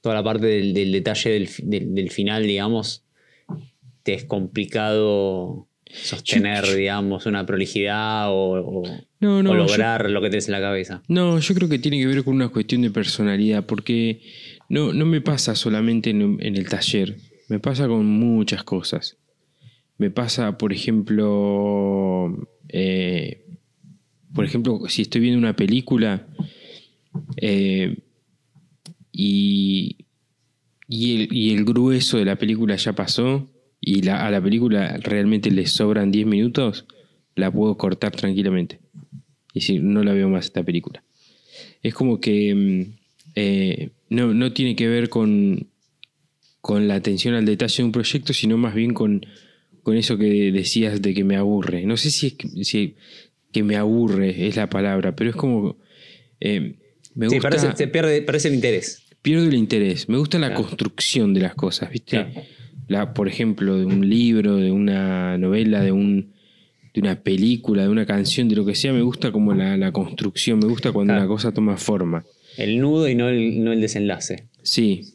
toda 0.00 0.14
la 0.16 0.24
parte 0.24 0.46
del, 0.46 0.72
del 0.74 0.92
detalle 0.92 1.30
del, 1.30 1.48
fi- 1.48 1.62
del- 1.66 1.94
del 1.94 2.10
final, 2.10 2.42
digamos, 2.46 3.04
te 4.02 4.14
es 4.14 4.24
complicado 4.24 5.68
sostener, 5.92 6.64
Yo- 6.64 6.74
digamos, 6.74 7.26
una 7.26 7.44
prolijidad 7.44 8.30
o, 8.30 8.80
o- 8.80 8.82
No, 9.20 9.38
o 9.38 9.42
no, 9.42 9.50
yo- 9.50 9.56
lograr 9.56 10.08
lo 10.10 10.22
que 10.22 10.30
tenés 10.30 10.48
en 10.48 10.52
la 10.52 10.60
cabeza? 10.60 11.02
No, 11.08 11.38
yo 11.38 11.54
creo 11.54 11.68
que 11.68 11.78
tiene 11.78 11.98
que 12.00 12.06
ver 12.06 12.24
con 12.24 12.34
una 12.34 12.48
cuestión 12.48 12.80
de 12.82 12.90
personalidad, 12.90 13.66
porque 13.66 14.22
no, 14.70 14.92
no 14.94 15.04
me 15.04 15.20
pasa 15.20 15.54
solamente 15.54 16.10
en, 16.10 16.38
en 16.40 16.56
el 16.56 16.66
taller, 16.68 17.16
me 17.48 17.60
pasa 17.60 17.86
con 17.86 18.06
muchas 18.06 18.64
cosas. 18.64 19.18
Me 19.98 20.10
pasa, 20.10 20.56
por 20.56 20.72
ejemplo, 20.72 22.48
eh, 22.68 23.41
por 24.34 24.44
ejemplo, 24.44 24.80
si 24.88 25.02
estoy 25.02 25.20
viendo 25.20 25.38
una 25.38 25.54
película 25.56 26.26
eh, 27.36 27.96
y, 29.12 29.96
y, 30.88 31.14
el, 31.22 31.32
y 31.32 31.50
el 31.54 31.64
grueso 31.64 32.18
de 32.18 32.24
la 32.24 32.36
película 32.36 32.76
ya 32.76 32.92
pasó 32.94 33.48
y 33.80 34.02
la- 34.02 34.26
a 34.26 34.30
la 34.30 34.42
película 34.42 34.96
realmente 34.98 35.50
le 35.50 35.66
sobran 35.66 36.10
10 36.12 36.26
minutos, 36.26 36.86
la 37.34 37.50
puedo 37.50 37.76
cortar 37.76 38.12
tranquilamente 38.12 38.80
y 39.52 39.60
decir, 39.60 39.82
no 39.82 40.02
la 40.02 40.12
veo 40.12 40.28
más 40.28 40.46
esta 40.46 40.62
película. 40.62 41.02
Es 41.82 41.94
como 41.94 42.20
que 42.20 42.54
mm, 42.54 42.98
eh, 43.34 43.90
no, 44.08 44.32
no 44.34 44.52
tiene 44.52 44.76
que 44.76 44.88
ver 44.88 45.08
con, 45.08 45.66
con 46.60 46.88
la 46.88 46.94
atención 46.94 47.34
al 47.34 47.44
detalle 47.44 47.76
de 47.78 47.84
un 47.84 47.92
proyecto, 47.92 48.32
sino 48.32 48.56
más 48.56 48.74
bien 48.74 48.94
con, 48.94 49.26
con 49.82 49.96
eso 49.96 50.16
que 50.16 50.52
decías 50.52 51.02
de 51.02 51.12
que 51.12 51.24
me 51.24 51.36
aburre. 51.36 51.84
No 51.86 51.96
sé 51.96 52.10
si 52.10 52.36
si- 52.62 52.94
que 53.52 53.62
me 53.62 53.76
aburre 53.76 54.46
es 54.48 54.56
la 54.56 54.68
palabra, 54.68 55.14
pero 55.14 55.30
es 55.30 55.36
como... 55.36 55.76
eh, 56.40 56.76
me 57.14 57.28
Sí, 57.28 57.34
gusta, 57.36 57.50
parece, 57.50 57.68
te 57.74 57.88
pierde, 57.88 58.22
parece 58.22 58.48
el 58.48 58.54
interés. 58.54 59.02
pierdo 59.20 59.44
el 59.46 59.54
interés. 59.54 60.08
Me 60.08 60.16
gusta 60.16 60.38
la 60.38 60.48
Claro. 60.48 60.62
construcción 60.64 61.34
de 61.34 61.40
las 61.42 61.54
cosas, 61.54 61.90
¿viste? 61.90 62.10
Claro. 62.16 62.30
La, 62.88 63.14
por 63.14 63.28
ejemplo, 63.28 63.78
de 63.78 63.84
un 63.86 64.08
libro, 64.08 64.56
de 64.56 64.70
una 64.72 65.36
novela, 65.38 65.82
de 65.82 65.92
un 65.92 66.32
de 66.94 67.00
una 67.00 67.22
película, 67.22 67.84
de 67.84 67.88
una 67.88 68.04
canción, 68.04 68.50
de 68.50 68.56
lo 68.56 68.66
que 68.66 68.74
sea, 68.74 68.92
me 68.92 69.00
gusta 69.00 69.32
como 69.32 69.54
la, 69.54 69.78
la 69.78 69.92
construcción, 69.92 70.58
me 70.58 70.66
gusta 70.66 70.92
cuando 70.92 71.12
Claro. 71.14 71.22
la 71.22 71.28
cosa 71.28 71.50
toma 71.52 71.78
forma. 71.78 72.22
El 72.58 72.78
nudo 72.80 73.08
y 73.08 73.14
no 73.14 73.30
el, 73.30 73.64
no 73.64 73.72
el 73.72 73.80
desenlace. 73.80 74.44
Sí, 74.62 75.14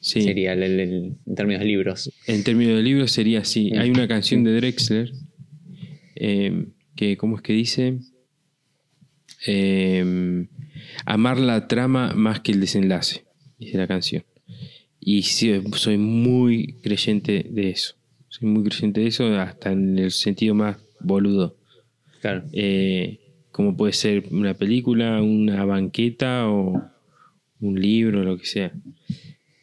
sí. 0.00 0.22
Sería 0.22 0.52
el- 0.54 0.62
el- 0.64 1.14
en 1.24 1.34
términos 1.36 1.60
de 1.60 1.66
libros. 1.68 2.10
En 2.26 2.42
términos 2.42 2.76
de 2.76 2.82
libro 2.82 3.06
sería 3.06 3.38
así. 3.40 3.70
Mm. 3.72 3.78
Hay 3.78 3.90
una 3.90 4.08
canción 4.08 4.42
de 4.42 4.52
Drexler 4.56 5.12
eh, 6.16 6.66
que, 6.96 7.16
¿cómo 7.16 7.36
es 7.36 7.42
que 7.42 7.52
dice? 7.52 7.98
Eh, 9.46 10.46
amar 11.04 11.38
la 11.38 11.68
trama 11.68 12.12
más 12.14 12.40
que 12.40 12.52
el 12.52 12.60
desenlace, 12.60 13.24
dice 13.58 13.78
la 13.78 13.86
canción. 13.86 14.24
Y 15.00 15.22
sí, 15.22 15.52
soy 15.74 15.98
muy 15.98 16.76
creyente 16.82 17.44
de 17.50 17.70
eso. 17.70 17.96
Soy 18.28 18.48
muy 18.48 18.62
creyente 18.64 19.00
de 19.00 19.08
eso 19.08 19.26
hasta 19.38 19.72
en 19.72 19.98
el 19.98 20.12
sentido 20.12 20.54
más 20.54 20.78
boludo. 21.00 21.56
Claro. 22.20 22.44
Eh, 22.52 23.18
como 23.50 23.76
puede 23.76 23.92
ser 23.92 24.24
una 24.30 24.54
película, 24.54 25.20
una 25.20 25.64
banqueta 25.64 26.48
o 26.48 26.82
un 27.60 27.80
libro, 27.80 28.22
lo 28.22 28.38
que 28.38 28.46
sea. 28.46 28.72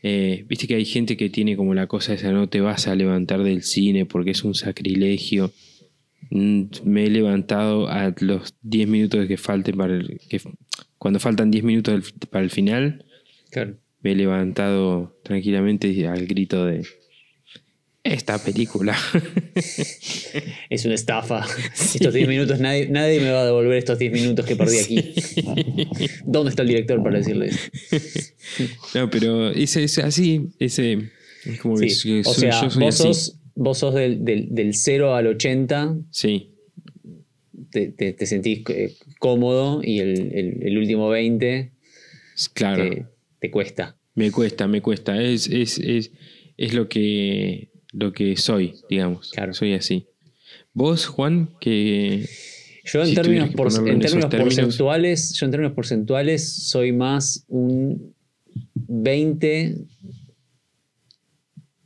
Eh, 0.04 0.46
Viste 0.48 0.68
que 0.68 0.76
hay 0.76 0.86
gente 0.86 1.18
que 1.18 1.30
tiene 1.30 1.58
como 1.58 1.74
la 1.74 1.88
cosa 1.88 2.14
esa, 2.14 2.32
no 2.32 2.48
te 2.48 2.62
vas 2.62 2.88
a 2.88 2.96
levantar 2.96 3.44
del 3.44 3.64
cine 3.64 4.06
porque 4.06 4.32
es 4.32 4.44
un 4.44 4.56
sacrilegio. 4.56 5.52
Mm, 6.32 6.64
Me 6.84 7.06
he 7.06 7.10
levantado 7.10 7.88
a 7.90 8.14
los 8.20 8.54
10 8.62 8.88
minutos 8.88 9.26
que 9.28 9.38
falten 9.38 9.76
para 9.78 9.96
el... 9.96 10.20
Que, 10.30 10.40
cuando 10.98 11.20
faltan 11.20 11.50
10 11.52 11.64
minutos 11.64 12.14
para 12.30 12.44
el 12.44 12.50
final, 12.52 13.06
Claro. 13.52 13.78
me 14.02 14.12
he 14.12 14.16
levantado 14.16 15.20
tranquilamente 15.24 16.08
al 16.08 16.26
grito 16.28 16.66
de... 16.66 16.86
Esta 18.04 18.38
película. 18.38 18.96
Es 20.70 20.86
una 20.86 20.96
estafa. 20.96 21.46
Estos 21.74 22.14
10 22.14 22.28
minutos, 22.28 22.60
nadie, 22.60 22.88
nadie 22.90 23.20
me 23.20 23.32
va 23.32 23.42
a 23.42 23.46
devolver 23.46 23.74
estos 23.78 23.98
10 24.00 24.12
minutos 24.14 24.46
que 24.46 24.56
perdí 24.56 24.78
aquí. 24.80 25.14
¿Dónde 26.26 26.52
está 26.52 26.62
el 26.62 26.68
director 26.70 27.02
para 27.04 27.18
decirle 27.18 27.48
eso? 27.48 27.60
no, 28.96 29.10
pero 29.10 29.50
ese 29.52 29.84
es 29.84 29.98
así. 30.00 30.50
Ese... 30.60 31.10
Es 31.46 31.60
como 31.60 31.78
que 31.78 31.90
Sí. 31.90 32.22
soy- 32.24 32.32
O 32.32 32.34
sea, 32.34 32.62
yo 32.62 32.70
soy 32.70 32.84
vos 32.84 32.96
así. 32.96 33.04
sos, 33.04 33.39
vos 33.62 33.78
sos 33.80 33.94
del, 33.94 34.24
del, 34.24 34.48
del 34.56 34.74
0 34.74 35.16
al 35.16 35.28
80, 35.28 35.98
Sí, 36.12 36.56
te, 37.72 37.90
te- 37.92 38.14
te 38.14 38.26
sentís 38.26 38.64
eh, 38.70 38.94
cómodo 39.20 39.82
y 39.84 40.00
el, 40.00 40.32
el- 40.34 40.64
el 40.64 40.78
último 40.78 41.10
20 41.10 41.72
claro. 42.54 42.90
te, 42.90 43.06
te 43.40 43.52
cuesta. 43.52 43.98
Me 44.16 44.32
cuesta, 44.32 44.68
me 44.68 44.82
cuesta. 44.82 45.22
Es, 45.22 45.48
es, 45.48 45.78
es, 45.78 46.12
es 46.58 46.74
lo 46.74 46.88
que 46.90 47.70
lo 47.92 48.12
que 48.14 48.36
soy, 48.38 48.76
digamos. 48.90 49.32
Claro. 49.32 49.54
Soy 49.54 49.74
así. 49.74 50.08
Vos, 50.74 51.06
Juan, 51.08 51.50
que 51.60 52.26
Yo 52.86 53.02
en 53.02 53.08
Si 53.08 53.16
términos, 53.16 53.50
por- 53.56 53.72
en 53.72 53.88
en 53.88 54.00
términos 54.00 54.30
términos. 54.30 54.56
porcentuales, 54.56 55.34
yo 55.34 55.46
en 55.46 55.52
términos 55.52 55.74
porcentuales 55.74 56.50
soy 56.54 56.92
más 56.94 57.46
un 57.48 58.14
20 58.76 59.76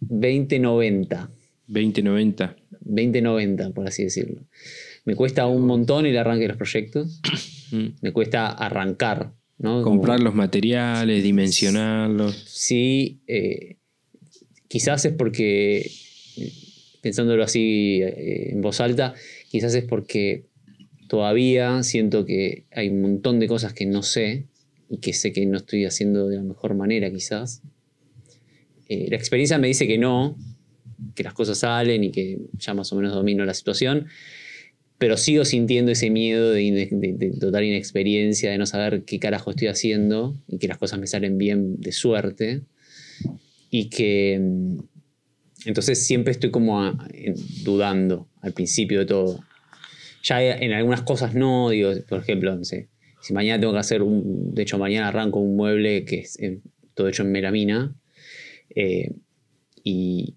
20-90. 0.01 1.29
2090. 1.73 2.55
20-90, 2.85 3.73
por 3.73 3.87
así 3.87 4.03
decirlo. 4.03 4.41
Me 5.05 5.15
cuesta 5.15 5.47
un 5.47 5.65
montón 5.65 6.05
el 6.05 6.17
arranque 6.17 6.43
de 6.43 6.47
los 6.49 6.57
proyectos. 6.57 7.21
Mm. 7.71 7.95
Me 8.01 8.11
cuesta 8.11 8.49
arrancar 8.49 9.33
¿no? 9.57 9.81
Como- 9.81 9.95
Comprar 9.97 10.19
los 10.19 10.35
materiales, 10.35 11.23
dimensionarlos. 11.23 12.35
Sí, 12.47 13.21
eh, 13.25 13.77
quizás 14.67 15.03
es 15.05 15.13
porque, 15.13 15.89
pensándolo 17.01 17.43
así 17.43 17.99
eh, 18.03 18.51
en 18.51 18.61
voz 18.61 18.79
alta, 18.79 19.15
quizás 19.49 19.73
es 19.73 19.85
porque 19.85 20.45
todavía 21.07 21.81
siento 21.81 22.25
que 22.25 22.65
hay 22.71 22.89
un 22.89 23.01
montón 23.01 23.39
de 23.39 23.47
cosas 23.47 23.73
que 23.73 23.87
no 23.87 24.03
sé 24.03 24.45
y 24.87 24.97
que 24.99 25.13
sé 25.13 25.33
que 25.33 25.43
no 25.47 25.57
estoy 25.57 25.85
haciendo 25.85 26.27
de 26.27 26.35
la 26.35 26.43
mejor 26.43 26.75
manera 26.75 27.09
quizás. 27.11 27.63
Eh, 28.87 29.07
la 29.09 29.15
experiencia 29.15 29.57
me 29.57 29.67
dice 29.67 29.87
que 29.87 29.97
no, 29.97 30.37
que 31.15 31.23
las 31.23 31.33
cosas 31.33 31.57
salen 31.59 32.03
y 32.03 32.11
que 32.11 32.39
ya 32.53 32.73
más 32.73 32.91
o 32.91 32.95
menos 32.95 33.13
domino 33.13 33.45
la 33.45 33.53
situación, 33.53 34.07
pero 34.97 35.17
sigo 35.17 35.43
sintiendo 35.43 35.91
ese 35.91 36.09
miedo 36.09 36.51
de, 36.51 37.33
total 37.39 37.63
inexperiencia, 37.65 38.51
de 38.51 38.57
no 38.57 38.65
saber 38.65 39.03
qué 39.03 39.19
carajo 39.19 39.51
estoy 39.51 39.67
haciendo 39.67 40.35
y 40.47 40.59
que 40.59 40.67
las 40.67 40.77
cosas 40.77 40.99
me 40.99 41.07
salen 41.07 41.37
bien 41.37 41.81
de 41.81 41.91
suerte. 41.91 42.61
Y 43.69 43.89
que 43.89 44.39
mm, 44.39 44.77
entonces 45.65 46.05
siempre 46.05 46.31
estoy 46.31 46.51
como 46.51 46.97
dudando 47.63 48.29
al 48.41 48.53
principio 48.53 48.99
de 48.99 49.05
todo. 49.05 49.39
Ya 50.23 50.41
en 50.41 50.71
algunas 50.71 51.01
cosas 51.01 51.35
no, 51.35 51.69
digo, 51.69 51.91
por 52.07 52.19
ejemplo, 52.19 52.55
no 52.55 52.63
si 52.63 53.33
mañana 53.33 53.59
tengo 53.59 53.73
que 53.73 53.79
hacer 53.79 54.01
un, 54.01 54.53
de 54.53 54.63
hecho 54.63 54.77
mañana 54.77 55.07
arranco 55.07 55.39
un 55.39 55.55
mueble 55.55 56.03
que 56.05 56.19
es 56.19 56.37
en- 56.39 56.61
todo 56.93 57.07
hecho 57.07 57.23
en 57.23 57.31
melamina, 57.31 57.95
eh, 58.75 59.11
y 59.83 60.35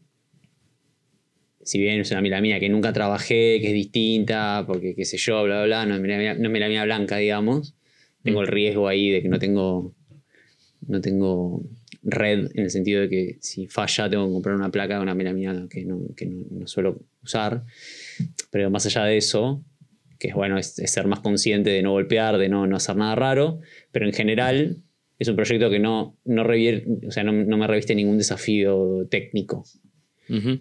si 1.66 1.78
bien 1.78 2.00
es 2.00 2.10
una 2.12 2.22
melamina 2.22 2.58
que 2.60 2.68
nunca 2.68 2.92
trabajé, 2.92 3.58
que 3.60 3.66
es 3.68 3.72
distinta, 3.74 4.64
porque 4.66 4.94
qué 4.94 5.04
sé 5.04 5.18
yo, 5.18 5.42
bla, 5.44 5.56
bla, 5.56 5.66
bla, 5.66 5.86
no 5.86 5.94
es 5.96 6.00
melamina, 6.00 6.34
no 6.34 6.44
es 6.46 6.50
melamina 6.50 6.84
blanca, 6.84 7.16
digamos, 7.18 7.74
tengo 8.22 8.40
el 8.40 8.46
riesgo 8.48 8.88
ahí 8.88 9.10
de 9.10 9.20
que 9.22 9.28
no 9.28 9.38
tengo, 9.38 9.94
no 10.88 11.00
tengo 11.00 11.62
red 12.02 12.50
en 12.54 12.64
el 12.64 12.70
sentido 12.70 13.00
de 13.02 13.08
que 13.08 13.36
si 13.40 13.66
falla 13.66 14.08
tengo 14.08 14.26
que 14.26 14.32
comprar 14.32 14.54
una 14.54 14.70
placa 14.70 14.96
de 14.96 15.02
una 15.02 15.14
melamina 15.14 15.66
que 15.68 15.84
no, 15.84 16.00
que 16.16 16.26
no, 16.26 16.44
no 16.50 16.66
suelo 16.68 17.00
usar. 17.22 17.64
Pero 18.50 18.70
más 18.70 18.86
allá 18.86 19.04
de 19.04 19.16
eso, 19.16 19.62
que 20.18 20.28
es 20.28 20.34
bueno, 20.34 20.56
es, 20.58 20.78
es 20.78 20.90
ser 20.92 21.06
más 21.08 21.20
consciente 21.20 21.70
de 21.70 21.82
no 21.82 21.90
golpear, 21.92 22.38
de 22.38 22.48
no, 22.48 22.66
no 22.66 22.76
hacer 22.76 22.96
nada 22.96 23.14
raro, 23.16 23.60
pero 23.92 24.06
en 24.06 24.12
general 24.12 24.76
es 25.18 25.28
un 25.28 25.34
proyecto 25.36 25.68
que 25.70 25.78
no, 25.80 26.16
no, 26.24 26.44
revier- 26.44 26.84
o 27.06 27.10
sea, 27.10 27.24
no, 27.24 27.32
no 27.32 27.56
me 27.56 27.66
reviste 27.66 27.94
ningún 27.94 28.18
desafío 28.18 29.06
técnico. 29.10 29.64
Ujú. 30.28 30.60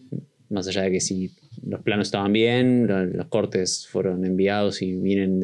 Más 0.49 0.67
allá 0.67 0.83
de 0.83 0.91
que 0.91 0.99
si 0.99 1.31
los 1.65 1.81
planos 1.81 2.07
estaban 2.07 2.31
bien, 2.33 2.87
lo- 2.87 3.05
los 3.05 3.27
cortes 3.27 3.87
fueron 3.87 4.25
enviados 4.25 4.81
y 4.81 4.93
vienen, 4.95 5.39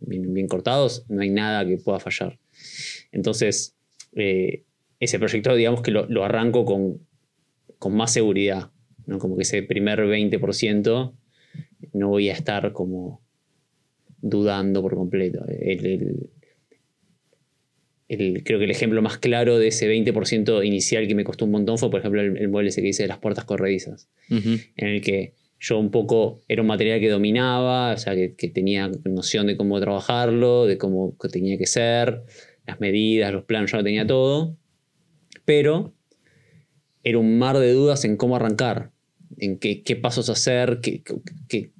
vienen 0.00 0.34
bien 0.34 0.48
cortados, 0.48 1.04
no 1.08 1.20
hay 1.22 1.30
nada 1.30 1.66
que 1.66 1.76
pueda 1.78 1.98
fallar. 2.00 2.38
Entonces, 3.12 3.74
eh, 4.14 4.64
ese 5.00 5.18
proyecto, 5.18 5.54
digamos 5.54 5.82
que 5.82 5.90
lo, 5.90 6.24
arranco 6.24 6.64
con, 6.64 6.98
con 7.78 7.94
más 7.94 8.12
seguridad, 8.12 8.70
¿no? 9.06 9.18
Como 9.18 9.36
que 9.36 9.42
ese 9.42 9.62
primer 9.62 10.00
20% 10.06 11.14
no 11.92 12.08
voy 12.08 12.28
a 12.30 12.32
estar 12.32 12.72
como 12.72 13.20
dudando 14.20 14.82
por 14.82 14.94
completo. 14.94 15.44
El- 18.08 18.42
creo 18.44 18.58
que 18.58 18.64
el 18.64 18.70
ejemplo 18.70 19.02
más 19.02 19.18
claro 19.18 19.58
de 19.58 19.68
ese 19.68 19.86
20% 19.88 20.62
inicial 20.64 21.06
que 21.06 21.14
me 21.14 21.24
costó 21.24 21.44
un 21.44 21.50
montón 21.52 21.78
fue, 21.78 21.90
por 21.90 22.00
ejemplo, 22.00 22.20
el, 22.22 22.36
el 22.38 22.48
mueble 22.48 22.70
ese 22.70 22.80
que 22.82 22.88
hice 22.88 23.02
de 23.04 23.08
las 23.08 23.18
puertas 23.18 23.44
corredizas 23.44 24.08
en 24.76 24.88
el 24.88 25.00
que 25.02 25.34
yo 25.60 25.78
un 25.78 25.90
poco 25.90 26.40
era 26.48 26.62
un 26.62 26.68
material 26.68 27.00
que 27.00 27.08
dominaba, 27.08 27.92
o 27.92 27.96
sea, 27.98 28.14
que, 28.14 28.34
que 28.34 28.48
tenía 28.48 28.90
noción 29.04 29.46
de 29.48 29.56
cómo 29.56 29.78
trabajarlo, 29.80 30.66
de 30.66 30.78
cómo 30.78 31.16
tenía 31.32 31.58
que 31.58 31.66
ser, 31.66 32.22
las 32.66 32.80
medidas, 32.80 33.32
los 33.32 33.44
planos, 33.44 33.70
yo 33.72 33.78
lo 33.78 33.84
tenía 33.84 34.06
todo, 34.06 34.56
pero 35.44 35.94
era 37.02 37.18
un 37.18 37.38
mar 37.38 37.58
de 37.58 37.72
dudas 37.72 38.04
en 38.04 38.16
cómo 38.16 38.36
arrancar, 38.36 38.90
en 39.38 39.58
qué, 39.58 39.82
qué 39.82 39.96
pasos 39.96 40.28
hacer, 40.30 40.80
qué, 40.82 41.02
qué- 41.48 41.70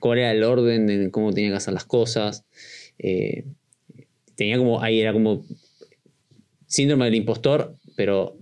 cuál 0.00 0.18
era 0.18 0.32
el 0.32 0.42
orden, 0.42 0.90
en 0.90 1.10
cómo 1.10 1.32
tenía 1.32 1.50
que 1.50 1.56
hacer 1.56 1.74
las 1.74 1.84
cosas. 1.84 2.44
Eh, 2.98 3.44
tenía 4.34 4.58
como, 4.58 4.82
ahí 4.82 5.00
era 5.00 5.12
como 5.12 5.44
síndrome 6.72 7.04
del 7.04 7.16
impostor, 7.16 7.76
pero 7.96 8.38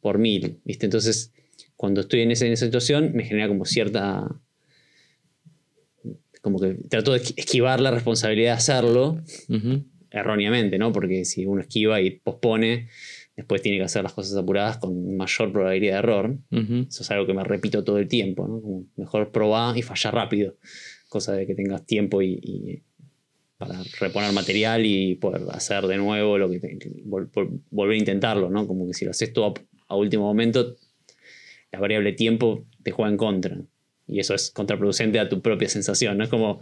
por 0.00 0.18
mil, 0.18 0.58
¿viste? 0.64 0.86
Entonces, 0.86 1.32
cuando 1.76 2.00
estoy 2.00 2.22
en, 2.22 2.30
esa 2.30 2.56
situación, 2.56 3.12
me 3.14 3.24
genera 3.24 3.46
como 3.46 3.66
cierta. 3.66 4.26
Como 6.40 6.58
que 6.58 6.74
trato 6.88 7.12
de 7.12 7.20
esqui- 7.20 7.34
esquivar 7.36 7.80
la 7.80 7.90
responsabilidad 7.90 8.52
de 8.52 8.56
hacerlo 8.58 9.22
erróneamente, 10.10 10.78
¿no? 10.78 10.92
Porque 10.92 11.24
si 11.24 11.44
uno 11.44 11.60
esquiva 11.60 12.00
y 12.00 12.10
pospone, 12.20 12.88
después 13.36 13.60
tiene 13.60 13.78
que 13.78 13.84
hacer 13.84 14.02
las 14.02 14.14
cosas 14.14 14.36
apuradas 14.36 14.78
con 14.78 15.16
mayor 15.16 15.52
probabilidad 15.52 15.94
de 15.94 15.98
error. 15.98 16.38
Ujú. 16.52 16.86
Eso 16.88 17.02
es 17.02 17.10
algo 17.10 17.26
que 17.26 17.34
me 17.34 17.44
repito 17.44 17.84
todo 17.84 17.98
el 17.98 18.08
tiempo, 18.08 18.48
¿no? 18.48 18.60
Como 18.60 18.86
mejor 18.96 19.30
probar 19.30 19.76
y 19.76 19.82
fallar 19.82 20.14
rápido. 20.14 20.56
Cosa 21.08 21.32
de 21.32 21.46
que 21.46 21.54
tengas 21.54 21.84
tiempo 21.84 22.22
y, 22.22 22.38
y 22.42 22.82
para 23.58 23.80
reponer 24.00 24.32
material 24.32 24.84
y 24.84 25.14
poder 25.16 25.42
hacer 25.50 25.86
de 25.86 25.96
nuevo 25.96 26.38
lo 26.38 26.50
que 26.50 26.60
te- 26.60 26.78
vol- 27.04 27.30
vol- 27.30 27.60
volver 27.70 27.94
a 27.94 27.98
intentarlo, 27.98 28.50
¿no? 28.50 28.66
Como 28.66 28.86
que 28.86 28.94
si 28.94 29.04
lo 29.04 29.12
haces 29.12 29.32
todo 29.32 29.46
a, 29.46 29.54
a 29.88 29.96
último 29.96 30.24
momento, 30.24 30.76
la 31.72 31.80
variable 31.80 32.12
tiempo 32.12 32.66
te 32.82 32.90
juega 32.90 33.10
en 33.10 33.16
contra. 33.16 33.60
Y 34.06 34.20
eso 34.20 34.34
es 34.34 34.50
contraproducente 34.50 35.18
a 35.18 35.28
tu 35.28 35.40
propia 35.40 35.68
sensación, 35.68 36.18
¿no? 36.18 36.24
Es 36.24 36.30
como, 36.30 36.60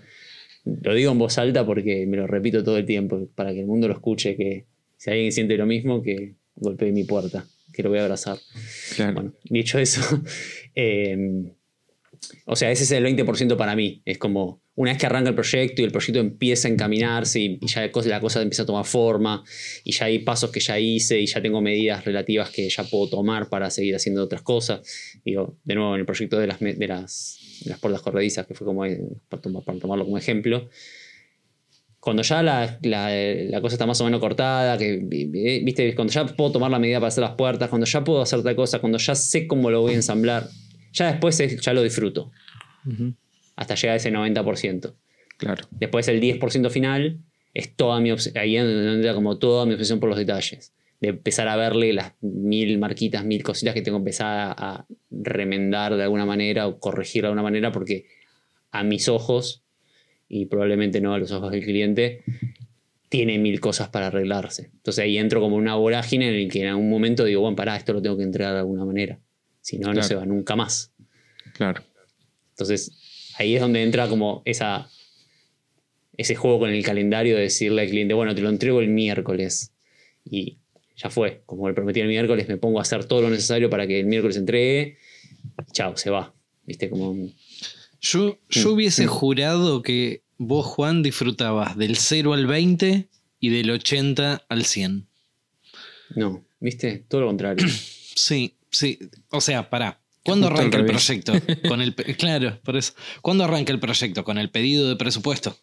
lo 0.65 0.95
digo 0.95 1.11
en 1.13 1.19
voz 1.19 1.39
alta 1.39 1.67
porque 1.67 2.07
me 2.07 2.17
lo 2.17 2.27
repito 2.27 2.63
todo 2.63 2.77
el 2.79 2.85
tiempo, 2.87 3.29
para 3.35 3.53
que 3.53 3.61
el 3.61 3.67
mundo 3.67 3.89
lo 3.89 3.95
escuche, 3.95 4.37
que 4.37 4.67
si 4.97 5.11
alguien 5.11 5.33
siente 5.33 5.57
lo 5.57 5.67
mismo, 5.67 6.03
que 6.03 6.37
golpee 6.55 6.93
mi 6.93 7.03
puerta, 7.05 7.45
que 7.73 7.83
lo 7.83 7.89
voy 7.89 7.99
a 7.99 8.03
abrazar. 8.03 8.39
Claro. 8.95 9.15
Bueno, 9.15 9.33
dicho 9.45 9.79
eso, 9.79 10.01
eh, 10.77 11.51
o 12.47 12.55
sea, 12.55 12.71
ese 12.71 12.85
es 12.85 12.91
el 12.93 13.05
20% 13.05 13.57
para 13.57 13.75
mí. 13.75 14.03
Es 14.05 14.19
como 14.19 14.62
una 14.75 14.91
vez 14.93 14.99
que 15.01 15.07
arranca 15.07 15.29
el 15.29 15.35
proyecto 15.35 15.83
y 15.83 15.85
el 15.85 15.93
proyecto 15.93 16.19
empieza 16.21 16.67
a 16.67 16.71
encaminarse 16.71 17.41
y, 17.41 17.59
ya 17.67 17.83
la 18.07 18.21
cosa, 18.21 18.41
empieza 18.41 18.63
a 18.63 18.67
tomar 18.67 18.87
forma 18.87 19.45
y 19.85 19.93
ya 19.93 20.07
hay 20.07 20.21
pasos 20.21 20.51
que 20.51 20.61
ya 20.61 20.79
hice 20.79 21.21
y 21.21 21.27
ya 21.27 21.43
tengo 21.43 21.61
medidas 21.61 22.05
relativas 22.05 22.49
que 22.51 22.69
ya 22.71 22.83
puedo 22.85 23.09
tomar 23.11 23.49
para 23.51 23.69
seguir 23.71 23.95
haciendo 23.97 24.23
otras 24.25 24.41
cosas. 24.43 24.81
Digo, 25.25 25.59
de 25.65 25.75
nuevo, 25.75 25.95
en 25.95 26.01
el 26.01 26.07
proyecto 26.07 26.39
de 26.39 26.47
las, 26.47 26.59
de 26.61 26.87
las, 26.89 27.39
de 27.65 27.71
las 27.71 27.79
puertas 27.81 28.01
corredizas, 28.01 28.47
que 28.47 28.55
fue 28.55 28.67
como 28.67 28.83
para, 29.29 29.43
tomar- 29.43 29.63
para 29.65 29.79
tomarlo 29.79 30.05
como 30.07 30.17
ejemplo, 30.17 30.71
cuando 32.01 32.23
ya 32.23 32.43
la, 32.43 32.79
la- 32.83 33.61
cosa 33.61 33.75
está 33.75 33.87
más 33.87 34.01
o 34.01 34.05
menos 34.05 34.21
cortada, 34.21 34.77
que, 34.79 34.97
viste, 35.63 35.95
cuando 35.95 36.13
ya 36.13 36.27
puedo 36.27 36.51
tomar 36.51 36.71
la 36.71 36.79
medida 36.81 36.99
para 36.99 37.09
hacer 37.09 37.23
las 37.23 37.35
puertas, 37.37 37.69
cuando 37.69 37.87
ya 37.87 38.03
puedo 38.03 38.23
hacer 38.23 38.43
tal 38.43 38.57
cosa, 38.57 38.81
cuando 38.81 38.99
ya 38.99 39.15
sé 39.15 39.47
cómo 39.47 39.71
lo 39.71 39.83
voy 39.83 39.93
a 39.93 39.97
ensamblar, 39.97 40.49
ya 40.93 41.07
después 41.13 41.39
es- 41.41 41.61
ya 41.61 41.73
lo 41.73 41.83
disfruto, 41.83 42.33
Ujú. 42.87 43.15
Hasta 43.57 43.75
llegar 43.75 43.95
a 43.95 43.97
ese 43.97 44.13
90%. 44.13 44.95
Claro. 45.37 45.65
Después 45.71 46.09
el 46.09 46.21
10% 46.21 46.71
final 46.71 47.21
es 47.55 47.75
toda 47.75 48.01
mi 48.01 48.11
ahí 48.11 48.57
entra 48.57 49.15
como 49.15 49.39
toda 49.39 49.67
mi 49.67 49.75
obsesión 49.75 50.01
por 50.01 50.09
los 50.09 50.19
detalles. 50.19 50.73
De 51.01 51.09
empezar 51.09 51.49
a 51.49 51.57
verle 51.57 51.93
las 51.93 52.13
mil 52.21 52.79
marquitas, 52.79 53.25
mil 53.25 53.43
cositas 53.43 53.75
que 53.75 53.83
tengo 53.83 53.99
que 53.99 54.03
empezar 54.03 54.55
a, 54.57 54.87
remendar 55.11 55.97
de 55.97 56.05
alguna 56.05 56.25
manera 56.25 56.67
o 56.67 56.79
corregir 56.79 57.23
de 57.23 57.29
alguna 57.29 57.43
manera 57.43 57.73
porque 57.73 58.07
a 58.71 58.85
mis 58.85 59.09
ojos, 59.09 59.63
y 60.29 60.47
probablemente 60.47 61.01
no 61.01 61.13
a 61.13 61.19
los 61.19 61.33
ojos 61.33 61.51
del 61.51 61.65
cliente, 61.65 62.23
tiene 63.09 63.39
mil 63.39 63.61
cosas 63.61 63.89
para 63.89 64.07
arreglarse. 64.07 64.71
Entonces 64.73 65.05
ahí 65.05 65.19
entro 65.19 65.41
como 65.41 65.57
una 65.57 65.75
vorágine 65.75 66.29
en 66.29 66.35
el 66.35 66.51
que 66.51 66.63
en 66.63 66.69
algún 66.69 66.89
momento 66.89 67.25
digo, 67.25 67.43
bueno, 67.43 67.57
pará, 67.57 67.77
esto 67.77 67.93
lo 67.93 68.01
tengo 68.01 68.17
que 68.17 68.23
entregar 68.23 68.55
de 68.55 68.61
alguna 68.61 68.85
manera. 68.85 69.19
Si 69.61 69.79
no, 69.79 69.93
no 69.93 70.03
se 70.03 70.15
va 70.15 70.25
nunca 70.25 70.57
más. 70.57 70.93
Claro. 71.53 71.83
Entonces, 72.51 73.12
ahí 73.39 73.55
es 73.55 73.61
donde 73.61 73.83
entra 73.83 74.09
como 74.09 74.43
esa, 74.45 74.89
ese 76.17 76.35
juego 76.35 76.61
con 76.61 76.71
el 76.71 76.85
calendario 76.85 77.37
de 77.37 77.43
decirle 77.43 77.83
al 77.83 77.89
cliente, 77.89 78.15
bueno, 78.15 78.35
te 78.35 78.41
lo 78.41 78.49
entrego 78.49 78.81
el 78.81 78.89
miércoles. 78.89 79.73
Y 80.25 80.59
ya 80.97 81.11
fue. 81.11 81.43
Como 81.47 81.69
le 81.69 81.75
prometí 81.75 82.01
el 82.01 82.09
miércoles, 82.09 82.49
me 82.49 82.57
pongo 82.57 82.79
a 82.79 82.83
hacer 82.83 83.05
todo 83.05 83.23
lo 83.23 83.31
necesario 83.31 83.71
para 83.71 83.87
que 83.87 84.01
el 84.01 84.07
miércoles 84.07 84.37
entregue. 84.37 84.99
Y 85.69 85.73
chao, 85.73 85.97
se 85.97 86.11
va. 86.11 86.35
¿Viste? 86.65 86.89
Como. 86.91 87.17
Yo, 88.01 88.39
yo 88.49 88.73
hubiese 88.73 89.07
jurado 89.07 89.83
que 89.83 90.23
vos, 90.37 90.67
Juan, 90.67 91.03
disfrutabas 91.03 91.77
del 91.77 91.97
0 91.97 92.33
al 92.35 92.47
20 92.47 93.09
y 93.41 93.49
del 93.51 93.71
80 93.71 94.45
al 94.49 94.65
100. 94.65 95.07
No, 96.17 96.45
¿viste? 96.61 97.05
Todo 97.09 97.23
lo 97.23 97.27
contrario. 97.29 97.67
Sí, 98.15 98.59
sí. 98.71 98.99
O 99.31 99.41
sea, 99.41 99.71
pará. 99.71 100.02
¿Cuándo 100.25 100.47
Justo 100.49 100.61
arranca 100.61 100.79
el 100.79 100.87
proyecto? 100.87 101.33
Con 101.69 101.81
el, 101.81 101.95
claro, 102.17 102.59
por 102.65 102.77
eso. 102.77 102.93
¿Cuándo 103.23 103.45
arranca 103.45 103.73
el 103.73 103.81
proyecto? 103.81 104.23
¿Con 104.25 104.39
el 104.39 104.51
pedido 104.51 104.89
de 104.89 104.97
presupuesto? 104.97 105.57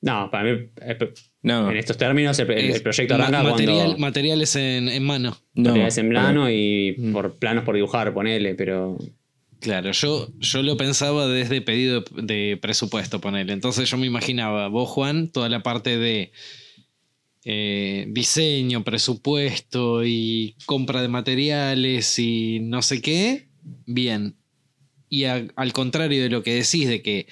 No, 0.00 0.30
para 0.30 0.44
mí, 0.44 0.68
eh, 0.82 0.98
No. 1.42 1.70
en 1.70 1.76
estos 1.78 1.96
términos, 1.96 2.38
el, 2.38 2.46
proyecto 2.82 3.16
ma- 3.16 3.24
arranca 3.26 3.42
material- 3.50 3.76
cuando. 3.86 3.98
Materiales 3.98 4.56
en, 4.56 4.88
en 4.88 5.02
mano. 5.02 5.36
No. 5.54 5.70
materiales 5.70 5.98
en 5.98 6.08
plano 6.10 6.50
y 6.50 6.94
Mm. 6.98 7.12
por 7.12 7.34
planos 7.38 7.64
por 7.64 7.74
dibujar, 7.74 8.12
ponele, 8.12 8.54
pero. 8.54 8.98
Claro, 9.60 9.92
yo, 9.92 10.28
yo 10.40 10.62
lo 10.62 10.76
pensaba 10.76 11.26
desde 11.26 11.62
pedido 11.62 12.02
de, 12.02 12.22
de 12.50 12.56
presupuesto, 12.58 13.20
ponele. 13.22 13.54
Entonces 13.54 13.88
yo 13.90 13.96
me 13.96 14.06
imaginaba, 14.06 14.68
vos, 14.68 14.90
Juan, 14.90 15.28
toda 15.30 15.48
la 15.48 15.62
parte 15.62 15.96
de 15.96 16.32
eh, 17.44 18.06
diseño, 18.08 18.84
presupuesto 18.84 20.04
y 20.04 20.56
compra 20.66 21.02
de 21.02 21.08
materiales 21.08 22.18
y 22.18 22.60
no 22.60 22.82
sé 22.82 23.00
qué, 23.02 23.48
bien. 23.86 24.36
Y 25.08 25.24
a- 25.24 25.46
al 25.56 25.72
contrario 25.72 26.22
de 26.22 26.30
lo 26.30 26.42
que 26.42 26.54
decís, 26.54 26.88
de 26.88 27.02
que 27.02 27.26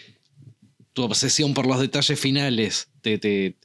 tu 0.92 1.02
obsesión 1.02 1.54
por 1.54 1.66
los 1.66 1.80
detalles 1.80 2.20
finales 2.20 2.90
te, 3.00 3.16
te, 3.18 3.56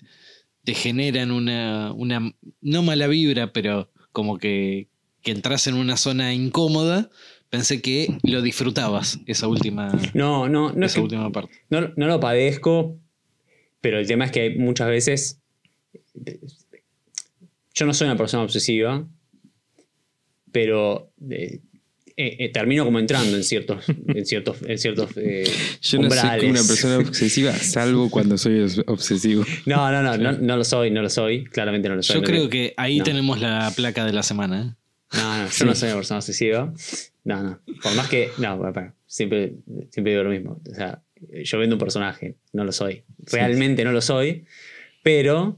te 0.63 0.73
generan 0.73 1.31
una, 1.31 1.91
una, 1.93 2.33
no 2.61 2.83
mala 2.83 3.07
vibra, 3.07 3.51
pero 3.51 3.91
como 4.13 4.37
que, 4.37 4.87
que 5.21 5.31
entras 5.31 5.67
en 5.67 5.75
una 5.75 5.97
zona 5.97 6.33
incómoda, 6.33 7.09
pensé 7.49 7.81
que 7.81 8.17
lo 8.23 8.41
disfrutabas, 8.41 9.19
esa 9.25 9.47
última, 9.47 9.91
No, 10.13 10.47
no, 10.47 10.71
no 10.71 10.85
es 10.85 10.91
esa 10.93 10.99
que- 10.99 11.03
última 11.03 11.31
parte. 11.31 11.53
no, 11.69 11.91
no 11.97 12.07
lo 12.07 12.19
padezco, 12.21 12.97
pero 13.81 13.99
el 13.99 14.07
tema 14.07 14.25
es 14.25 14.31
que 14.31 14.55
muchas 14.57 14.87
veces. 14.87 15.41
Yo 17.74 17.86
no 17.86 17.93
soy 17.93 18.05
una 18.07 18.18
persona 18.18 18.43
obsesiva, 18.43 19.07
pero 20.51 21.11
eh, 21.30 21.59
eh, 22.15 22.36
eh, 22.39 22.49
termino 22.51 22.84
como 22.86 22.97
entrando 22.99 23.36
en 23.36 23.43
ciertos, 23.43 23.86
en 24.07 24.26
ciertos, 24.26 24.57
en 24.65 24.78
ciertos 24.80 25.11
eh, 25.18 25.43
Yo 25.82 25.99
no 26.01 26.09
soy 26.09 26.39
como 26.39 26.51
una 26.51 26.63
persona 26.63 26.97
obsesiva, 26.97 27.53
salvo 27.53 28.09
cuando 28.09 28.38
soy 28.38 28.53
obs- 28.61 28.84
obsesivo. 28.88 29.43
No, 29.65 29.91
no, 29.91 30.01
no, 30.01 30.18
no, 30.18 30.32
no 30.32 30.57
lo 30.57 30.63
soy, 30.63 30.89
no 30.89 31.01
lo 31.01 31.09
soy, 31.09 31.43
claramente 31.45 31.89
no 31.89 31.95
lo 31.95 32.03
soy. 32.03 32.15
Yo 32.15 32.22
no 32.22 32.28
creo 32.28 32.43
me- 32.45 32.49
que 32.49 32.74
ahí 32.78 32.97
no. 32.99 33.03
tenemos 33.03 33.39
la 33.39 33.72
placa 33.76 34.05
de 34.05 34.13
la 34.13 34.24
semana. 34.24 34.61
¿eh? 34.61 34.74
No, 35.18 35.38
no, 35.38 35.45
yo 35.45 35.51
Sí. 35.51 35.65
no 35.65 35.76
soy 35.76 35.89
una 35.89 35.97
persona 35.97 36.18
obsesiva. 36.20 36.74
No, 37.24 37.43
no. 37.43 37.61
Por 37.84 37.93
más 37.95 38.07
que. 38.09 38.30
No, 38.39 38.57
para, 38.59 38.74
para. 38.74 38.95
Siempre, 39.05 39.53
siempre 39.91 40.13
digo 40.13 40.24
lo 40.24 40.30
mismo. 40.32 40.59
O 40.70 40.74
sea, 40.74 41.01
yo 41.43 41.59
vendo 41.59 41.76
un 41.76 41.80
personaje, 41.80 42.36
no 42.53 42.63
lo 42.63 42.72
soy. 42.72 43.03
Realmente 43.32 43.84
no 43.84 43.91
lo 43.91 44.01
soy, 44.01 44.45
pero 45.03 45.57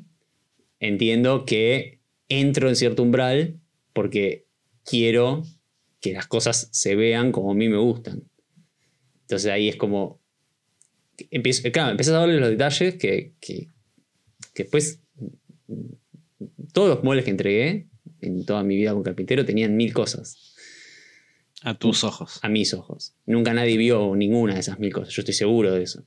entiendo 0.80 1.46
que 1.46 2.00
entro 2.28 2.70
en 2.70 2.76
cierto 2.76 3.04
umbral 3.04 3.60
porque 3.94 4.46
quiero 4.86 5.44
que 6.00 6.14
las 6.14 6.28
cosas 6.28 6.70
se 6.72 6.96
vean 6.96 7.32
como 7.32 7.52
a 7.52 7.56
mí 7.56 7.68
me 7.68 7.78
gustan. 7.78 8.24
Entonces 9.22 9.52
ahí 9.52 9.70
es 9.70 9.76
como. 9.76 10.20
Empiezo, 11.32 11.70
claro, 11.72 11.92
empiezas 11.92 12.16
a 12.16 12.20
darle 12.20 12.40
los 12.40 12.50
detalles 12.50 12.96
que, 12.96 13.34
que, 13.40 13.68
que 14.54 14.64
después. 14.64 15.02
Todos 16.72 16.90
los 16.90 17.04
muebles 17.04 17.26
que 17.26 17.32
entregué 17.32 17.88
en 18.22 18.46
toda 18.46 18.64
mi 18.64 18.76
vida 18.76 18.92
como 18.92 19.04
carpintero 19.04 19.46
tenían 19.46 19.76
mil 19.76 19.94
cosas 19.94 20.56
A 21.62 21.78
tus 21.78 22.04
ojos. 22.04 22.40
a 22.42 22.50
mis 22.50 22.74
ojos. 22.74 23.14
Nunca 23.26 23.54
nadie 23.54 23.78
vio 23.78 24.16
ninguna 24.16 24.54
de 24.54 24.60
esas 24.62 24.80
mil 24.80 24.94
cosas, 24.94 25.14
yo 25.14 25.22
estoy 25.22 25.34
seguro 25.34 25.74
de 25.74 25.84
eso. 25.84 26.06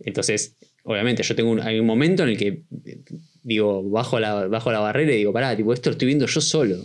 Entonces, 0.00 0.56
obviamente, 0.84 1.22
yo 1.22 1.34
tengo 1.34 1.50
un, 1.50 1.60
hay 1.60 1.78
un 1.78 1.86
momento 1.86 2.22
en 2.22 2.30
el 2.30 2.36
que 2.38 2.62
eh, 2.84 3.00
digo, 3.48 3.82
bajo 3.88 4.20
la, 4.20 4.46
bajo 4.46 4.70
la 4.70 4.80
barrera 4.80 5.14
y 5.14 5.16
digo, 5.16 5.32
pará, 5.32 5.56
tipo, 5.56 5.72
esto 5.72 5.88
lo 5.88 5.92
estoy 5.92 6.06
viendo 6.06 6.26
yo 6.26 6.40
solo. 6.42 6.76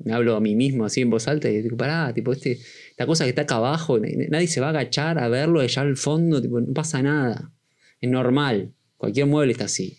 Me 0.00 0.12
hablo 0.12 0.34
a 0.34 0.40
mí 0.40 0.56
mismo 0.56 0.84
así 0.84 1.02
en 1.02 1.08
voz 1.08 1.28
alta 1.28 1.48
y 1.48 1.62
digo, 1.62 1.76
pará, 1.76 2.12
tipo, 2.12 2.32
este, 2.32 2.58
esta 2.90 3.06
cosa 3.06 3.24
que 3.24 3.30
está 3.30 3.42
acá 3.42 3.56
abajo, 3.56 4.00
nadie 4.00 4.48
se 4.48 4.60
va 4.60 4.66
a 4.66 4.70
agachar 4.70 5.20
a 5.20 5.28
verlo 5.28 5.60
allá 5.60 5.82
al 5.82 5.96
fondo, 5.96 6.42
tipo, 6.42 6.60
no 6.60 6.74
pasa 6.74 7.00
nada. 7.00 7.52
Es 8.00 8.10
normal. 8.10 8.72
Cualquier 8.96 9.26
mueble 9.26 9.52
está 9.52 9.66
así. 9.66 9.96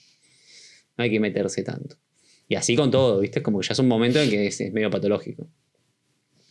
No 0.98 1.06
hay 1.06 1.10
que 1.10 1.22
meterse 1.22 1.64
tanto. 1.64 1.96
Y 2.50 2.56
así 2.56 2.76
con 2.76 2.92
todo, 2.92 3.22
¿viste? 3.22 3.42
Como 3.42 3.62
que 3.62 3.68
ya 3.68 3.72
es 3.72 3.80
un 3.80 3.88
momento 3.88 4.20
en 4.20 4.30
que 4.30 4.48
es, 4.48 4.60
medio 4.74 4.90
patológico. 4.90 5.50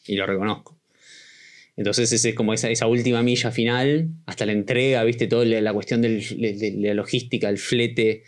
Y 0.06 0.16
lo 0.16 0.26
reconozco. 0.26 0.80
Entonces 1.76 2.10
ese 2.10 2.30
es 2.30 2.34
como 2.34 2.54
esa, 2.54 2.70
esa 2.70 2.86
última 2.86 3.22
milla 3.22 3.50
final, 3.50 4.08
hasta 4.24 4.46
la 4.46 4.52
entrega, 4.52 5.04
¿viste? 5.04 5.26
Toda 5.26 5.44
la, 5.44 5.72
cuestión 5.74 6.00
de 6.00 6.72
la 6.78 6.94
logística, 6.94 7.50
el 7.50 7.58
flete, 7.58 8.24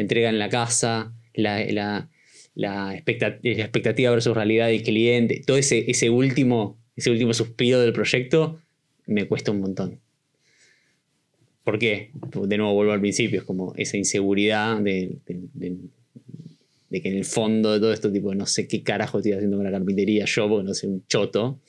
entrega 0.00 0.28
en 0.28 0.38
la 0.38 0.48
casa, 0.48 1.12
la, 1.34 1.64
la- 1.66 2.08
la 2.54 2.92
la 2.92 2.96
expectativa 2.96 4.10
versus 4.10 4.34
realidad 4.34 4.66
del 4.66 4.82
cliente, 4.82 5.42
todo 5.46 5.56
ese, 5.56 5.88
ese, 5.90 6.10
último, 6.10 6.76
ese 6.96 7.10
último 7.10 7.32
suspiro 7.32 7.80
del 7.80 7.92
proyecto 7.92 8.60
me 9.06 9.26
cuesta 9.28 9.52
un 9.52 9.60
montón. 9.60 10.00
¿Por 11.62 11.78
qué? 11.78 12.10
De 12.46 12.56
nuevo 12.58 12.74
vuelvo 12.74 12.92
al 12.92 13.00
principio, 13.00 13.40
es 13.40 13.44
como 13.46 13.74
esa 13.76 13.96
inseguridad 13.96 14.78
de, 14.80 15.18
de- 15.26 15.76
que 16.90 17.08
en 17.10 17.16
el 17.18 17.24
fondo 17.26 17.72
de 17.74 17.78
todo 17.80 17.92
esto, 17.92 18.10
tipo, 18.10 18.34
no 18.34 18.46
sé 18.46 18.66
qué 18.66 18.82
carajo 18.82 19.18
estoy 19.18 19.32
haciendo 19.32 19.56
con 19.58 19.64
la 19.64 19.70
carpintería 19.70 20.24
yo, 20.24 20.48
porque 20.48 20.64
no 20.66 20.74
sé 20.74 20.86
un 20.88 21.04
choto. 21.06 21.60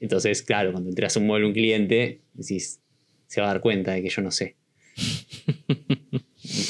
Entonces, 0.00 0.42
claro, 0.42 0.72
cuando 0.72 0.90
entras 0.90 1.16
a 1.16 1.20
un 1.20 1.26
mueble 1.26 1.46
un 1.46 1.52
cliente, 1.54 2.20
decís, 2.34 2.80
se 3.26 3.40
va 3.40 3.46
a 3.48 3.52
dar 3.54 3.62
cuenta 3.62 3.92
de 3.92 4.02
que 4.02 4.10
yo 4.10 4.20
no 4.22 4.30
sé. 4.30 4.54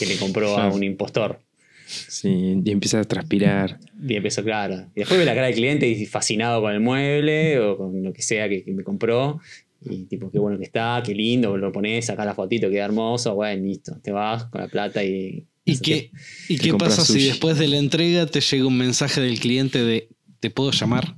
Que 0.04 0.14
le 0.14 0.18
compró 0.18 0.56
a 0.56 0.68
un 0.68 0.82
impostor. 0.82 1.40
Sí, 1.86 2.62
y 2.64 2.70
empieza 2.70 3.00
a 3.00 3.04
transpirar. 3.04 3.78
Y 4.06 4.14
empezó, 4.14 4.42
claro. 4.42 4.86
Y 4.94 5.00
después 5.00 5.18
ve 5.18 5.26
la 5.26 5.34
cara 5.34 5.46
del 5.46 5.56
cliente 5.56 5.88
y 5.88 6.06
fascinado 6.06 6.60
con 6.62 6.72
el 6.72 6.80
mueble 6.80 7.58
o 7.58 7.76
con 7.76 8.02
lo 8.02 8.12
que 8.12 8.22
sea 8.22 8.48
que, 8.48 8.64
que 8.64 8.72
me 8.72 8.82
compró. 8.82 9.40
Y 9.84 10.04
tipo, 10.04 10.30
qué 10.30 10.38
bueno 10.38 10.58
que 10.58 10.64
está, 10.64 11.02
qué 11.04 11.14
lindo, 11.14 11.56
lo 11.56 11.72
pones, 11.72 12.06
saca 12.06 12.24
la 12.24 12.34
fotito, 12.34 12.70
queda 12.70 12.84
hermoso, 12.84 13.34
bueno, 13.34 13.64
listo. 13.64 13.98
Te 14.02 14.12
vas 14.12 14.44
con 14.44 14.60
la 14.60 14.68
plata 14.68 15.02
y. 15.04 15.46
¿Y 15.64 15.78
qué, 15.78 16.10
¿y 16.48 16.58
qué 16.58 16.74
pasa 16.74 17.04
si 17.04 17.28
después 17.28 17.56
de 17.56 17.68
la 17.68 17.78
entrega 17.78 18.26
te 18.26 18.40
llega 18.40 18.66
un 18.66 18.76
mensaje 18.76 19.20
del 19.20 19.38
cliente 19.38 19.80
de 19.84 20.08
¿te 20.40 20.50
puedo 20.50 20.72
llamar? 20.72 21.14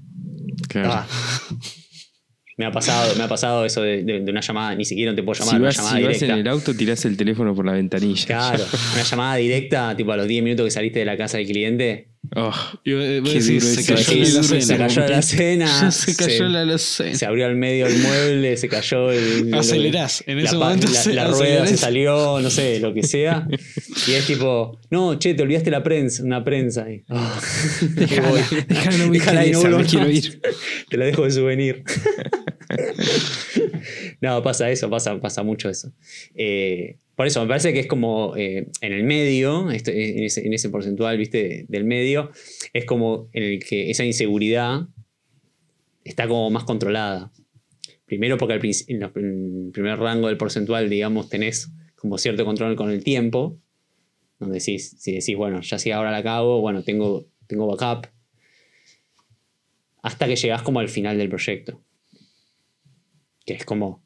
Claro. 0.69 0.91
Ah. 0.93 1.07
Me 2.57 2.67
ha 2.67 2.71
pasado, 2.73 3.15
me 3.17 3.25
ha 3.25 3.29
pasado 3.29 3.65
eso 3.65 3.83
de, 3.83 4.05
de- 4.05 4.21
de 4.21 4.31
una 4.31 4.41
llamada, 4.41 4.75
ni 4.77 4.85
siquiera 4.85 5.15
te 5.15 5.23
puedo 5.25 5.39
llamar, 5.41 5.51
si 5.55 5.57
una 5.57 5.67
vas, 5.67 5.77
llamada 5.77 5.97
si 5.97 6.03
vas 6.05 6.23
en 6.23 6.31
el 6.31 6.49
auto, 6.49 6.75
tirás 6.75 7.05
el 7.05 7.17
teléfono 7.17 7.55
por 7.55 7.67
la 7.67 7.73
ventanilla. 7.73 8.27
Claro, 8.27 8.65
una 8.95 9.03
llamada 9.03 9.37
directa, 9.37 9.97
tipo 9.97 10.13
a 10.13 10.17
los 10.17 10.29
10 10.29 10.45
minutos 10.45 10.65
que 10.67 10.71
saliste 10.71 11.01
de 11.01 11.05
la 11.05 11.17
casa 11.17 11.39
del 11.39 11.47
cliente. 11.49 12.09
Oh, 12.37 12.53
se 12.85 13.85
cayó 13.87 14.15
la 14.17 14.43
cena. 14.43 14.63
Se 14.63 14.77
cayó 14.77 15.07
la 15.07 15.23
cena. 15.23 15.91
Se 15.91 16.17
cayó 16.17 16.31
se- 16.31 16.49
la 16.49 16.63
alacena. 16.63 17.15
Se 17.19 17.27
abrió 17.27 17.47
al 17.47 17.57
medio 17.57 17.87
el 17.87 17.99
mueble, 17.99 18.57
se 18.57 18.69
cayó 18.69 19.11
el. 19.11 19.53
Acelerás, 19.53 20.25
en 20.27 20.39
la 20.39 20.45
ese 20.45 20.53
pa- 20.59 20.65
momento 20.71 20.89
La, 21.13 21.27
rueda 21.29 21.67
se 21.67 21.77
salió, 21.77 22.41
no 22.41 22.51
sé, 22.51 22.81
lo 22.81 22.95
que 22.95 23.03
sea. 23.03 23.47
Y 24.07 24.13
es 24.13 24.27
tipo, 24.27 24.81
no, 24.91 25.19
che, 25.19 25.35
te 25.35 25.43
olvidaste 25.43 25.71
la 25.71 25.83
prensa, 25.83 26.23
una 26.25 26.43
prensa. 26.43 26.87
Ah, 27.09 27.41
Déjala, 27.95 28.29
voy. 28.31 28.41
déjala, 28.69 28.97
no 28.99 29.07
me 29.09 29.19
Déjala 29.19 29.41
ahí, 29.41 29.53
no 29.53 29.85
quiero 29.85 30.11
ir. 30.11 30.41
Te 30.89 30.97
la 30.97 31.05
dejo 31.05 31.25
de 31.25 31.31
souvenir. 31.31 31.85
no, 34.21 34.43
pasa 34.43 34.71
eso, 34.71 34.89
pasa, 34.91 35.21
pasa 35.21 35.43
mucho 35.43 35.69
eso. 35.69 35.93
Eh, 36.35 36.97
por 37.17 37.27
eso, 37.27 37.41
me 37.43 37.49
parece 37.49 37.73
que 37.73 37.81
es 37.81 37.87
como 37.87 38.37
eh, 38.37 38.69
en 38.81 38.93
el 38.93 39.05
medio, 39.05 39.71
esto- 39.71 39.91
en, 39.91 40.25
ese, 40.25 40.47
en 40.47 40.53
ese 40.53 40.69
porcentual, 40.71 41.17
viste, 41.17 41.67
del 41.69 41.85
medio, 41.85 42.31
es 42.73 42.85
como 42.85 43.29
en 43.33 43.43
el 43.45 43.65
que 43.65 43.91
esa 43.91 44.05
inseguridad 44.05 44.89
está 46.05 46.27
como 46.29 46.51
más 46.51 46.65
controlada. 46.65 47.33
Primero 48.07 48.37
porque 48.37 48.55
en, 48.89 49.03
el 49.03 49.71
primer 49.73 49.99
rango 49.99 50.29
del 50.29 50.37
porcentual, 50.37 50.91
digamos, 50.91 51.29
tenés 51.29 51.71
como 51.95 52.19
cierto 52.19 52.45
control 52.45 52.77
con 52.77 52.91
el 52.91 53.03
tiempo, 53.03 53.59
donde 54.39 54.59
decís, 54.59 54.97
si 54.99 55.13
decís, 55.13 55.37
bueno, 55.37 55.61
ya 55.63 55.79
si 55.79 55.91
ahora 55.91 56.11
la 56.11 56.23
cago, 56.23 56.61
bueno, 56.61 56.83
tengo, 56.83 57.27
tengo 57.47 57.67
backup, 57.67 58.09
hasta 60.03 60.27
que 60.27 60.37
llegás 60.37 60.63
como 60.63 60.81
al 60.81 60.89
final 60.89 61.17
del 61.17 61.31
proyecto. 61.31 61.81
Que 63.47 63.55
es 63.55 63.65
como 63.65 64.03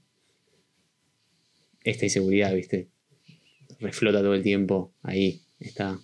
esta 1.82 2.04
inseguridad, 2.06 2.54
¿viste? 2.54 2.88
Reflota 3.80 4.18
todo 4.20 4.34
el 4.34 4.42
tiempo 4.42 4.92
ahí, 5.02 5.42
está 5.60 5.98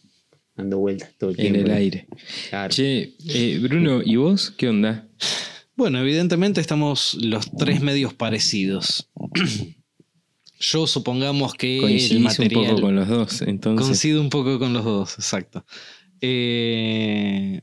dando 0.57 0.79
vueltas 0.79 1.11
todo 1.19 1.31
el 1.31 1.41
En 1.41 1.53
tiempo. 1.53 1.71
el 1.71 1.77
aire. 1.77 2.07
Claro. 2.51 2.73
Che, 2.73 3.15
eh, 3.29 3.59
Bruno, 3.61 4.01
¿y 4.05 4.17
vos 4.17 4.51
qué 4.57 4.69
onda? 4.69 5.09
Bueno, 5.77 5.99
evidentemente 6.01 6.61
estamos 6.61 7.15
los 7.15 7.51
tres 7.57 7.81
medios 7.81 8.15
parecidos. 8.15 9.11
Yo 10.61 10.87
supongamos 10.87 11.55
que 11.55 11.79
el 11.79 12.21
material... 12.21 12.63
un 12.63 12.69
poco 12.71 12.81
con 12.81 12.95
los 12.97 13.09
dos, 13.09 13.43
entonces. 13.43 13.85
Coincido 13.87 14.21
un 14.21 14.31
poco 14.31 14.59
con 14.59 14.73
los 14.73 14.85
dos, 14.85 15.15
exacto. 15.15 15.67
Eh, 16.21 17.61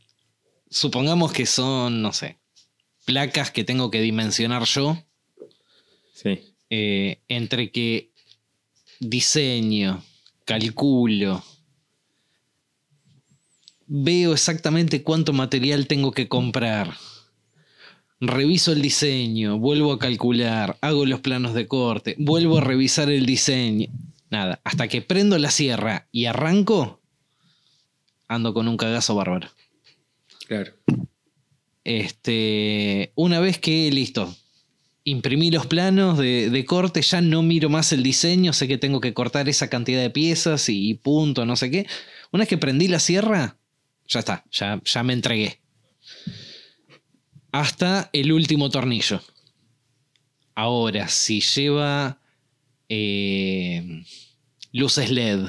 supongamos 0.70 1.32
que 1.32 1.46
son, 1.46 2.02
no 2.02 2.12
sé, 2.14 2.38
placas 3.06 3.50
que 3.50 3.64
tengo 3.64 3.90
que 3.90 4.02
dimensionar 4.02 4.66
yo 4.66 5.02
Sí. 6.14 6.40
eh, 6.70 7.22
entre 7.28 7.72
que 7.72 8.11
diseño, 9.02 10.04
calculo, 10.46 11.44
veo 13.88 14.32
exactamente 14.32 15.04
cuánto 15.04 15.34
material 15.34 15.88
tengo 15.88 16.12
que 16.12 16.28
comprar, 16.28 16.94
reviso 18.20 18.72
el 18.72 18.82
diseño, 18.82 19.58
vuelvo 19.58 19.92
a 19.92 20.00
calcular, 20.00 20.78
hago 20.82 21.06
los 21.06 21.20
planos 21.20 21.54
de 21.56 21.68
corte, 21.68 22.16
vuelvo 22.20 22.60
a 22.60 22.62
revisar 22.62 23.10
el 23.10 23.26
diseño. 23.26 23.88
Nada, 24.30 24.62
hasta 24.64 24.88
que 24.88 25.02
prendo 25.02 25.38
la 25.40 25.52
sierra 25.52 26.08
y 26.12 26.26
arranco, 26.26 27.02
ando 28.28 28.54
con 28.54 28.68
un 28.68 28.78
cagazo 28.78 29.16
bárbaro. 29.16 29.50
Claro. 30.48 30.74
Este, 31.84 33.12
una 33.16 33.40
vez 33.40 33.58
que 33.58 33.90
listo, 33.92 34.34
imprimí 35.04 35.52
los 35.52 35.66
planos 35.66 36.18
de, 36.18 36.50
de 36.50 36.66
corte, 36.66 37.02
ya 37.02 37.22
no 37.22 37.42
miro 37.42 37.70
más 37.70 37.92
el 37.92 38.04
diseño, 38.04 38.54
sé 38.54 38.68
que 38.68 38.78
tengo 38.78 39.02
que 39.02 39.14
cortar 39.14 39.50
esa 39.50 39.70
cantidad 39.70 40.02
de 40.02 40.10
piezas 40.10 40.70
y 40.70 40.94
punto, 40.96 41.46
no 41.46 41.56
sé 41.56 41.72
qué. 41.72 41.88
Una 42.32 42.42
vez 42.42 42.50
que 42.50 42.58
prendí 42.58 42.88
la 42.88 43.00
sierra, 43.00 43.58
ya 44.08 44.20
está, 44.20 44.46
ya, 44.52 44.82
ya 44.84 45.04
me 45.04 45.14
entregué. 45.14 45.60
Hasta 47.52 48.10
el 48.14 48.32
último 48.32 48.70
tornillo. 48.70 49.22
Ahora, 50.56 51.08
si 51.08 51.42
lleva 51.42 52.20
eh, 52.88 54.04
luces 54.72 55.10
LED, 55.10 55.48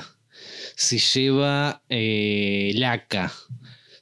si 0.77 0.99
lleva 0.99 1.83
eh, 1.89 2.73
laca, 2.75 3.33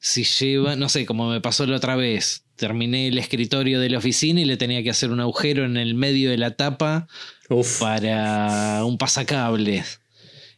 si 0.00 0.24
lleva, 0.24 0.76
no 0.76 0.88
sé, 0.88 1.04
como 1.04 1.28
me 1.28 1.40
pasó 1.40 1.66
la 1.66 1.76
otra 1.76 1.96
vez, 1.96 2.44
terminé 2.60 3.08
el 3.08 3.16
escritorio 3.16 3.80
de 3.80 3.88
la 3.88 3.96
oficina 3.98 4.40
y 4.42 4.44
le 4.44 4.58
tenía 4.58 4.82
que 4.82 4.90
hacer 4.90 5.10
un 5.10 5.20
agujero 5.20 5.64
en 5.64 5.78
el 5.78 5.94
medio 5.94 6.28
de 6.30 6.36
la 6.36 6.56
tapa 6.56 7.08
Uf. 7.48 7.80
para 7.80 8.84
un 8.84 8.98
pasacables. 8.98 10.00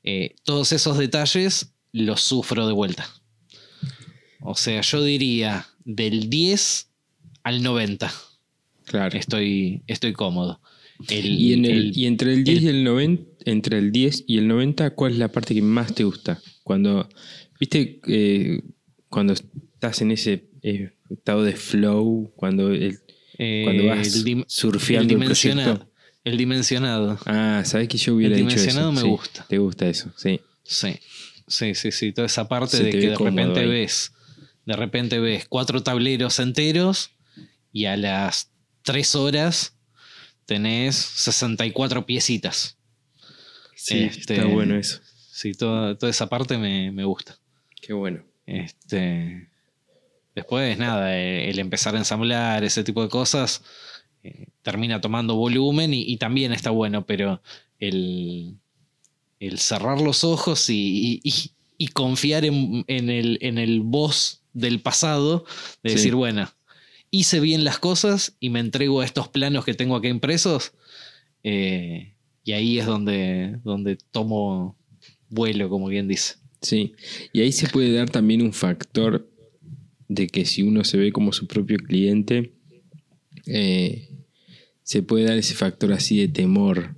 Eh, 0.02 0.34
todos 0.42 0.72
esos 0.72 0.98
detalles 0.98 1.72
los 1.92 2.20
sufro 2.22 2.66
de 2.66 2.72
vuelta. 2.72 3.06
O 4.40 4.56
sea, 4.56 4.80
yo 4.80 5.04
diría 5.04 5.68
del 5.84 6.28
10 6.28 6.88
al 7.44 7.62
90. 7.62 8.12
Claro. 8.86 9.16
Estoy, 9.16 9.82
estoy 9.86 10.12
cómodo. 10.12 10.60
El- 11.08 11.26
Y, 11.40 11.52
en 11.52 11.64
el, 11.64 11.70
el- 11.70 11.98
y 11.98 12.06
entre 12.06 12.32
el 12.34 12.42
10 12.44 12.58
el- 12.58 12.64
y 12.64 12.68
el 12.68 12.84
90, 12.84 13.24
entre 13.44 13.78
el 13.78 13.92
10 13.92 14.24
y 14.26 14.38
el 14.38 14.48
90, 14.48 14.90
¿cuál 14.96 15.12
es 15.12 15.18
la 15.18 15.28
parte 15.28 15.54
que 15.54 15.62
más 15.62 15.94
te 15.94 16.02
gusta? 16.04 16.40
Cuando, 16.64 17.08
viste, 17.60 18.00
eh, 18.08 18.60
cuando 19.08 19.32
estás 19.34 20.02
en 20.02 20.10
ese 20.10 20.48
eh, 20.62 20.90
estado 21.14 21.42
de 21.44 21.54
flow, 21.54 22.32
cuando, 22.36 22.70
el- 22.70 22.98
eh, 23.38 23.62
cuando 23.64 23.86
vas 23.86 24.14
el 24.14 24.24
dim- 24.24 24.44
surfeando 24.48 25.02
el 25.14 25.20
dimensionado. 25.20 25.88
El 26.24 26.36
dimensionado. 26.36 27.18
Ah, 27.26 27.62
sabes 27.64 27.88
que 27.88 27.98
yo 27.98 28.14
hubiera 28.14 28.34
El 28.36 28.42
dicho 28.42 28.54
eso. 28.54 28.60
dimensionado 28.60 28.92
me 28.92 29.00
Sí, 29.00 29.08
gusta. 29.08 29.46
Te 29.48 29.58
gusta 29.58 29.88
eso, 29.88 30.12
sí. 30.16 30.40
Sí, 30.62 30.94
sí, 31.48 31.74
sí, 31.74 31.90
sí. 31.92 32.12
Toda 32.12 32.26
esa 32.26 32.48
parte 32.48 32.76
Se 32.76 32.84
de 32.84 32.90
que 32.90 32.98
de 33.10 33.16
repente 33.16 33.60
ahí. 33.60 33.68
ves, 33.68 34.12
de 34.64 34.76
repente 34.76 35.18
ves 35.18 35.46
cuatro 35.48 35.82
tableros 35.82 36.38
enteros 36.38 37.10
y 37.72 37.86
a 37.86 37.96
las 37.96 38.52
tres 38.82 39.14
horas 39.16 39.76
tenés 40.46 40.94
64 40.94 42.06
piecitas. 42.06 42.78
Sí, 43.74 44.04
Este- 44.04 44.34
está 44.34 44.46
bueno 44.46 44.76
eso. 44.76 45.00
Sí, 45.32 45.52
toda, 45.54 45.98
toda 45.98 46.10
esa 46.10 46.28
parte 46.28 46.56
me, 46.58 46.92
me 46.92 47.04
gusta. 47.04 47.36
Qué 47.80 47.92
bueno. 47.92 48.22
Este, 48.46 49.48
después, 50.34 50.78
nada, 50.78 51.16
eh, 51.18 51.50
el 51.50 51.58
empezar 51.58 51.94
a 51.94 51.98
ensamblar, 51.98 52.64
ese 52.64 52.84
tipo 52.84 53.02
de 53.02 53.08
cosas, 53.08 53.62
eh, 54.22 54.46
termina 54.62 55.00
tomando 55.00 55.34
volumen 55.36 55.92
y, 55.94 56.02
y 56.02 56.16
también 56.16 56.52
está 56.52 56.70
bueno, 56.70 57.04
pero 57.06 57.42
el, 57.78 58.56
el 59.40 59.58
cerrar 59.58 60.00
los 60.00 60.24
ojos 60.24 60.68
y, 60.70 61.20
y- 61.24 61.28
y- 61.28 61.50
y 61.78 61.88
confiar 61.88 62.44
en, 62.44 62.84
en 62.86 63.10
el, 63.10 63.38
en 63.40 63.58
el 63.58 63.80
voz 63.80 64.42
del 64.52 64.80
pasado, 64.80 65.44
de 65.82 65.90
Sí. 65.90 65.96
decir, 65.96 66.14
bueno, 66.14 66.48
hice 67.10 67.40
bien 67.40 67.64
las 67.64 67.78
cosas 67.80 68.36
y 68.38 68.50
me 68.50 68.60
entrego 68.60 69.00
a 69.00 69.04
estos 69.04 69.28
planos 69.28 69.64
que 69.64 69.74
tengo 69.74 69.96
acá 69.96 70.06
impresos, 70.08 70.72
eh, 71.42 72.14
y 72.44 72.52
ahí 72.52 72.78
es 72.78 72.86
donde, 72.86 73.58
donde 73.64 73.96
tomo 73.96 74.76
vuelo, 75.28 75.68
como 75.68 75.88
bien 75.88 76.06
dice. 76.08 76.36
Sí, 76.60 76.94
y 77.32 77.40
ahí 77.40 77.50
se 77.50 77.68
puede 77.68 77.92
dar 77.92 78.08
también 78.10 78.42
un 78.42 78.52
factor 78.52 79.28
de 80.14 80.28
que 80.28 80.44
si 80.44 80.62
uno 80.62 80.84
se 80.84 80.98
ve 80.98 81.12
como 81.12 81.32
su 81.32 81.46
propio 81.46 81.78
cliente, 81.78 82.52
eh, 83.46 84.08
se 84.82 85.02
puede 85.02 85.24
dar 85.24 85.38
ese 85.38 85.54
factor 85.54 85.92
así 85.92 86.18
de 86.18 86.28
temor 86.28 86.96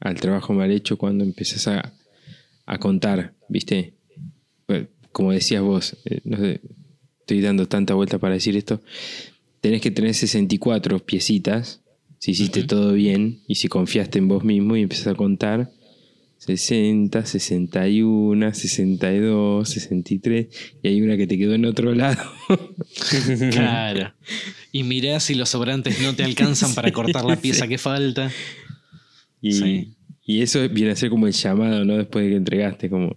al 0.00 0.20
trabajo 0.20 0.52
mal 0.52 0.70
hecho 0.70 0.96
cuando 0.96 1.24
empezás 1.24 1.68
a, 1.68 1.94
a 2.66 2.78
contar, 2.78 3.34
¿viste? 3.48 3.94
Bueno, 4.66 4.88
como 5.12 5.32
decías 5.32 5.62
vos, 5.62 5.96
eh, 6.04 6.20
no 6.24 6.38
sé, 6.38 6.60
estoy 7.20 7.40
dando 7.40 7.66
tanta 7.66 7.94
vuelta 7.94 8.18
para 8.18 8.34
decir 8.34 8.56
esto, 8.56 8.80
tenés 9.60 9.80
que 9.80 9.90
tener 9.90 10.14
64 10.14 10.98
piecitas, 11.00 11.80
si 12.18 12.32
hiciste 12.32 12.62
todo 12.62 12.92
bien 12.92 13.40
y 13.48 13.56
si 13.56 13.68
confiaste 13.68 14.18
en 14.18 14.28
vos 14.28 14.44
mismo 14.44 14.76
y 14.76 14.82
empezás 14.82 15.08
a 15.08 15.14
contar 15.14 15.72
60, 16.44 17.24
61, 17.24 18.52
62, 18.52 19.68
63 19.68 20.46
y 20.82 20.88
hay 20.88 21.00
una 21.00 21.16
que 21.16 21.28
te 21.28 21.38
quedó 21.38 21.54
en 21.54 21.64
otro 21.66 21.94
lado. 21.94 22.20
Claro. 23.52 24.12
Y 24.74 24.84
mirá 24.84 25.20
si 25.20 25.34
los 25.34 25.50
sobrantes 25.50 26.00
no 26.00 26.14
te 26.14 26.24
alcanzan 26.24 26.74
para 26.74 26.90
cortar 26.92 27.26
la 27.26 27.36
pieza 27.36 27.64
sí. 27.64 27.68
que 27.68 27.76
falta. 27.78 28.32
Y, 29.42 29.52
Sí. 29.52 29.94
y 30.24 30.40
eso 30.40 30.66
viene 30.70 30.92
a 30.92 30.96
ser 30.96 31.10
como 31.10 31.26
el 31.26 31.34
llamado, 31.34 31.84
¿no? 31.84 31.98
Después 31.98 32.24
de 32.24 32.30
que 32.30 32.36
entregaste, 32.36 32.88
como... 32.88 33.14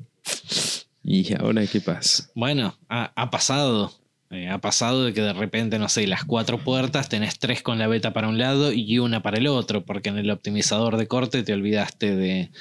¿Y 1.02 1.34
ahora 1.34 1.66
qué 1.66 1.80
pasa? 1.80 2.30
Bueno, 2.36 2.78
ha, 2.90 3.14
ha 3.16 3.32
pasado. 3.32 3.94
Eh, 4.32 4.50
ha 4.50 4.60
pasado 4.60 5.06
de 5.06 5.14
que 5.14 5.22
de 5.22 5.34
repente, 5.34 5.80
no 5.80 5.88
sé, 5.88 6.06
las 6.08 6.26
cuatro 6.26 6.58
puertas 6.58 7.08
tenés 7.08 7.40
tres 7.40 7.62
con 7.62 7.80
la 7.80 7.88
beta 7.88 8.12
para 8.12 8.28
un 8.28 8.38
lado 8.38 8.74
y 8.74 9.00
una 9.00 9.24
para 9.24 9.38
el 9.38 9.48
otro, 9.48 9.86
porque 9.86 10.10
en 10.10 10.18
el 10.18 10.30
optimizador 10.30 10.98
de 10.98 11.08
corte 11.08 11.44
te 11.44 11.54
olvidaste 11.54 12.16
de, 12.18 12.52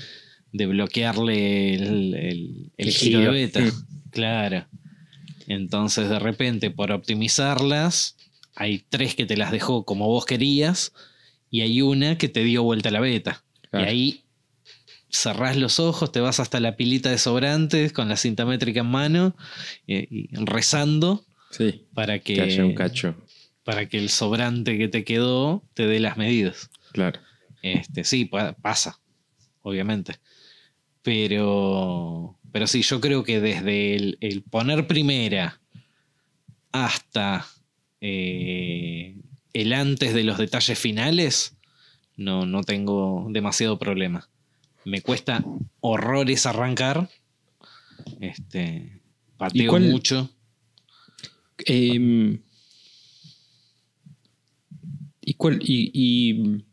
de 0.54 0.66
bloquearle 0.66 1.74
el, 1.74 2.70
el- 2.76 2.90
giro 2.92 3.20
de 3.20 3.28
beta. 3.28 3.60
Mm. 3.60 3.70
Claro. 4.10 4.66
Entonces, 5.48 6.08
de 6.08 6.18
repente, 6.18 6.70
por 6.70 6.92
optimizarlas, 6.92 8.16
hay 8.54 8.84
tres 8.88 9.14
que 9.14 9.26
te 9.26 9.36
las 9.36 9.50
dejó 9.50 9.84
como 9.84 10.06
vos 10.06 10.24
querías 10.24 10.92
y 11.50 11.60
hay 11.62 11.82
una 11.82 12.16
que 12.18 12.28
te 12.28 12.44
dio 12.44 12.62
vuelta 12.62 12.90
la 12.90 13.00
beta. 13.00 13.42
Claro. 13.70 13.84
Y 13.86 13.88
ahí 13.88 14.20
cerrás 15.10 15.56
los 15.56 15.80
ojos, 15.80 16.12
te 16.12 16.20
vas 16.20 16.40
hasta 16.40 16.60
la 16.60 16.76
pilita 16.76 17.10
de 17.10 17.18
sobrantes 17.18 17.92
con 17.92 18.08
la 18.08 18.16
cinta 18.16 18.44
métrica 18.46 18.80
en 18.80 18.86
mano 18.86 19.36
eh, 19.86 20.06
y 20.10 20.28
rezando 20.36 21.24
Sí, 21.50 21.82
para 21.94 22.18
que, 22.18 22.34
que 22.34 22.40
haya 22.42 22.64
un 22.64 22.74
cacho. 22.74 23.14
para 23.64 23.88
que 23.88 23.98
el 23.98 24.08
sobrante 24.08 24.76
que 24.78 24.88
te 24.88 25.04
quedó 25.04 25.62
te 25.74 25.86
dé 25.86 26.00
las 26.00 26.16
medidas. 26.16 26.70
Claro. 26.92 27.20
Este, 27.62 28.02
sí, 28.04 28.24
pa- 28.24 28.54
pasa, 28.54 28.98
obviamente. 29.62 30.14
Pero, 31.04 32.38
pero 32.50 32.66
sí, 32.66 32.80
yo 32.82 32.98
creo 33.00 33.22
que 33.24 33.38
desde 33.40 33.94
el, 33.94 34.16
el 34.20 34.42
poner 34.42 34.86
primera 34.86 35.60
hasta 36.72 37.46
eh, 38.00 39.14
el 39.52 39.72
antes 39.74 40.14
de 40.14 40.24
los 40.24 40.38
detalles 40.38 40.78
finales, 40.78 41.56
no, 42.16 42.46
no 42.46 42.62
tengo 42.62 43.26
demasiado 43.30 43.78
problema. 43.78 44.28
Me 44.86 45.02
cuesta 45.02 45.44
horrores 45.80 46.46
arrancar. 46.46 47.08
Este, 48.20 49.00
pateo 49.36 49.70
cuál- 49.70 49.90
mucho. 49.90 50.30
Em, 51.66 52.40
¿Y 55.20 55.34
cuál? 55.34 55.58
Y, 55.62 55.90
y- 55.94 56.64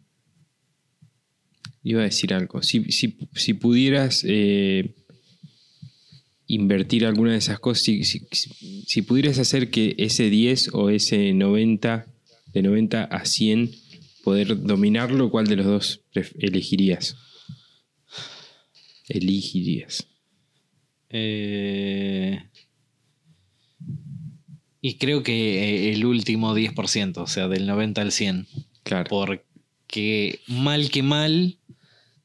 iba 1.83 2.01
a 2.01 2.05
decir 2.05 2.33
algo. 2.33 2.61
Si, 2.61 2.83
si- 2.91 3.17
si 3.35 3.53
pudieras 3.53 4.23
eh, 4.27 4.93
invertir 6.47 7.05
alguna 7.05 7.31
de 7.31 7.37
esas 7.37 7.59
cosas, 7.59 7.83
si, 7.83 8.03
si- 8.03 9.01
pudieras 9.03 9.39
hacer 9.39 9.69
que 9.69 9.95
ese 9.97 10.29
10 10.29 10.69
o 10.73 10.89
ese 10.89 11.33
90, 11.33 12.05
de 12.53 12.61
90 12.61 13.03
a 13.05 13.25
100, 13.25 13.71
poder 14.23 14.61
dominarlo, 14.63 15.31
¿cuál 15.31 15.47
de 15.47 15.55
los 15.55 15.65
dos 15.65 16.01
elegirías? 16.39 17.15
Elegirías. 19.07 20.07
Eh, 21.09 22.39
y 24.81 24.95
creo 24.95 25.23
que 25.23 25.89
eh, 25.89 25.93
el 25.93 26.05
último 26.05 26.55
10%, 26.55 27.17
o 27.17 27.27
sea, 27.27 27.47
del 27.47 27.65
90 27.67 28.01
al 28.01 28.11
100. 28.11 28.47
Claro. 28.83 29.07
Porque 29.09 29.43
mal 30.47 30.89
que 30.89 31.03
mal, 31.03 31.57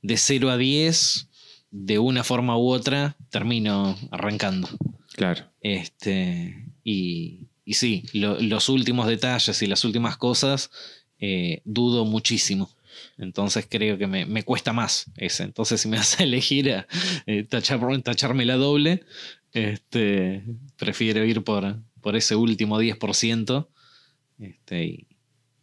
de 0.02 0.16
0 0.16 0.50
a 0.50 0.56
10, 0.56 1.28
de 1.70 1.98
una 1.98 2.22
forma 2.24 2.56
u 2.56 2.68
otra, 2.70 3.16
termino 3.30 3.98
arrancando. 4.10 4.68
Claro. 5.14 5.44
Este, 5.60 6.64
y, 6.84 7.48
y 7.64 7.74
sí, 7.74 8.04
lo- 8.12 8.40
los 8.40 8.68
últimos 8.68 9.06
detalles 9.08 9.60
y 9.62 9.66
las 9.66 9.84
últimas 9.84 10.16
cosas, 10.16 10.70
eh, 11.18 11.60
dudo 11.64 12.04
muchísimo. 12.04 12.70
Entonces 13.18 13.66
creo 13.68 13.98
que 13.98 14.06
me, 14.06 14.26
me 14.26 14.42
cuesta 14.42 14.72
más 14.72 15.06
ese. 15.16 15.42
Entonces, 15.42 15.80
si 15.80 15.88
me 15.88 15.98
elegir 16.18 16.70
a 16.72 16.86
eh, 17.26 17.44
tachar- 17.48 18.02
tacharme 18.02 18.44
la 18.44 18.56
doble, 18.56 19.02
este, 19.52 20.44
prefiero 20.76 21.24
ir 21.24 21.42
por, 21.42 21.78
por 22.00 22.14
ese 22.16 22.36
último 22.36 22.78
10%. 22.80 23.68
Este, 24.38 24.84
y, 24.84 25.06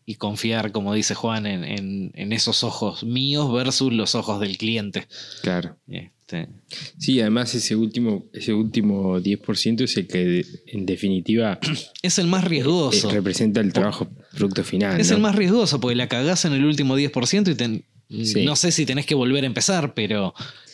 y 0.05 0.15
confiar, 0.15 0.71
como 0.71 0.93
dice 0.93 1.15
Juan, 1.15 1.45
en, 1.45 1.63
en- 1.63 2.11
en 2.15 2.33
esos 2.33 2.63
ojos 2.63 3.03
míos 3.03 3.51
versus 3.53 3.93
los 3.93 4.15
ojos 4.15 4.39
del 4.41 4.57
cliente. 4.57 5.07
Claro. 5.41 5.77
Este, 5.87 6.49
Sí, 6.97 7.21
además 7.21 7.53
ese 7.53 7.75
último, 7.75 8.25
ese 8.33 8.53
último 8.53 9.19
10% 9.19 9.81
es 9.83 9.97
el 9.97 10.07
que 10.07 10.45
en 10.67 10.85
definitiva 10.85 11.59
es 12.01 12.17
el 12.19 12.27
más 12.27 12.43
eh, 12.45 12.47
riesgoso. 12.49 13.11
representa 13.11 13.59
el 13.61 13.71
trabajo 13.71 14.09
producto 14.35 14.63
final. 14.63 14.99
Es 14.99 15.09
¿no? 15.09 15.17
el 15.17 15.21
más 15.21 15.35
riesgoso 15.35 15.79
porque 15.79 15.95
la 15.95 16.07
cagás 16.07 16.45
en 16.45 16.53
el 16.53 16.65
último 16.65 16.97
10% 16.97 17.51
y 17.51 17.55
ten- 17.55 17.85
Sí. 18.09 18.45
no 18.45 18.55
sé 18.55 18.71
si 18.71 18.85
tenés 18.85 19.05
que 19.07 19.15
volver 19.15 19.43
a 19.43 19.47
empezar, 19.47 19.93
pero... 19.95 20.33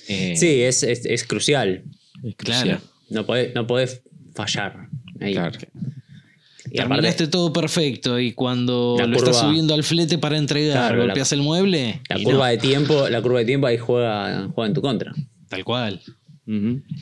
eh, 0.10 0.36
Sí, 0.36 0.62
es, 0.62 0.84
es, 0.84 1.06
es 1.06 1.24
crucial. 1.24 1.84
Es 2.24 2.36
Claro. 2.36 2.82
No 3.10 3.26
podés, 3.26 3.56
no 3.56 3.66
podés 3.66 4.02
fallar. 4.36 4.90
Ahí. 5.22 5.34
Claro. 5.34 5.58
Y 6.72 6.78
Terminaste 6.78 7.28
todo 7.28 7.52
perfecto 7.54 8.20
y 8.20 8.34
cuando 8.34 8.98
lo 9.08 9.18
estás 9.18 9.40
subiendo 9.40 9.74
al 9.74 9.84
flete 9.84 10.18
para 10.18 10.38
entregar, 10.38 10.74
Claro, 10.78 10.98
la- 10.98 11.04
golpeas 11.06 11.32
el 11.32 11.42
mueble. 11.42 12.02
la 12.10 12.16
curva 12.24 12.46
no, 12.46 12.52
de 12.52 12.58
tiempo, 12.58 13.10
la 13.10 13.22
curva 13.22 13.40
de 13.40 13.46
tiempo 13.46 13.68
ahí 13.68 13.78
juega, 13.78 14.50
juega 14.54 14.68
en 14.68 14.74
tu 14.74 14.82
contra. 14.82 15.14
Tal 15.50 15.64
cual. 15.64 16.02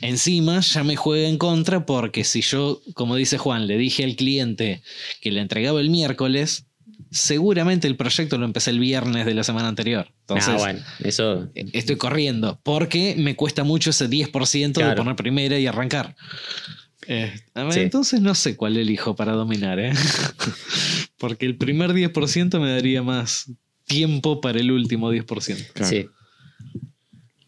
Encima 0.02 0.60
ya 0.60 0.84
me 0.84 0.96
juega 0.96 1.26
en 1.28 1.38
contra 1.38 1.86
porque 1.86 2.24
si 2.24 2.42
yo, 2.42 2.80
como 2.94 3.16
dice 3.16 3.38
Juan, 3.38 3.66
le 3.66 3.78
dije 3.78 4.04
al 4.04 4.14
cliente 4.16 4.82
que 5.22 5.30
le 5.30 5.40
entregaba 5.40 5.80
el 5.80 5.88
miércoles, 5.90 6.66
seguramente 7.10 7.86
el 7.86 7.96
proyecto 7.96 8.36
lo 8.36 8.44
empecé 8.44 8.70
el 8.70 8.78
viernes 8.78 9.24
de 9.24 9.32
la 9.34 9.44
semana 9.44 9.68
anterior. 9.68 10.08
Entonces, 10.20 10.54
ah, 10.54 10.58
bueno, 10.58 10.80
eso. 11.02 11.48
eh, 11.54 11.64
estoy 11.72 11.96
corriendo 11.96 12.60
porque 12.62 13.14
me 13.16 13.36
cuesta 13.36 13.64
mucho 13.64 13.90
ese 13.90 14.08
10% 14.10 14.86
de 14.86 14.94
poner 14.94 15.16
primera 15.16 15.58
y 15.58 15.66
arrancar. 15.66 16.14
Eh, 17.10 17.32
a 17.54 17.64
ver, 17.64 17.72
Sí. 17.72 17.80
Entonces 17.80 18.20
no 18.20 18.34
sé 18.34 18.54
cuál 18.56 18.76
elijo 18.76 19.16
para 19.16 19.32
dominar, 19.32 19.80
¿eh? 19.80 19.92
porque 21.18 21.46
el 21.46 21.56
primer 21.56 21.92
10% 21.92 22.60
me 22.60 22.70
daría 22.70 23.02
más 23.02 23.50
tiempo 23.86 24.40
para 24.42 24.60
el 24.60 24.70
último 24.70 25.10
10%. 25.12 25.72
Claro. 25.72 25.90
Sí. 25.90 26.06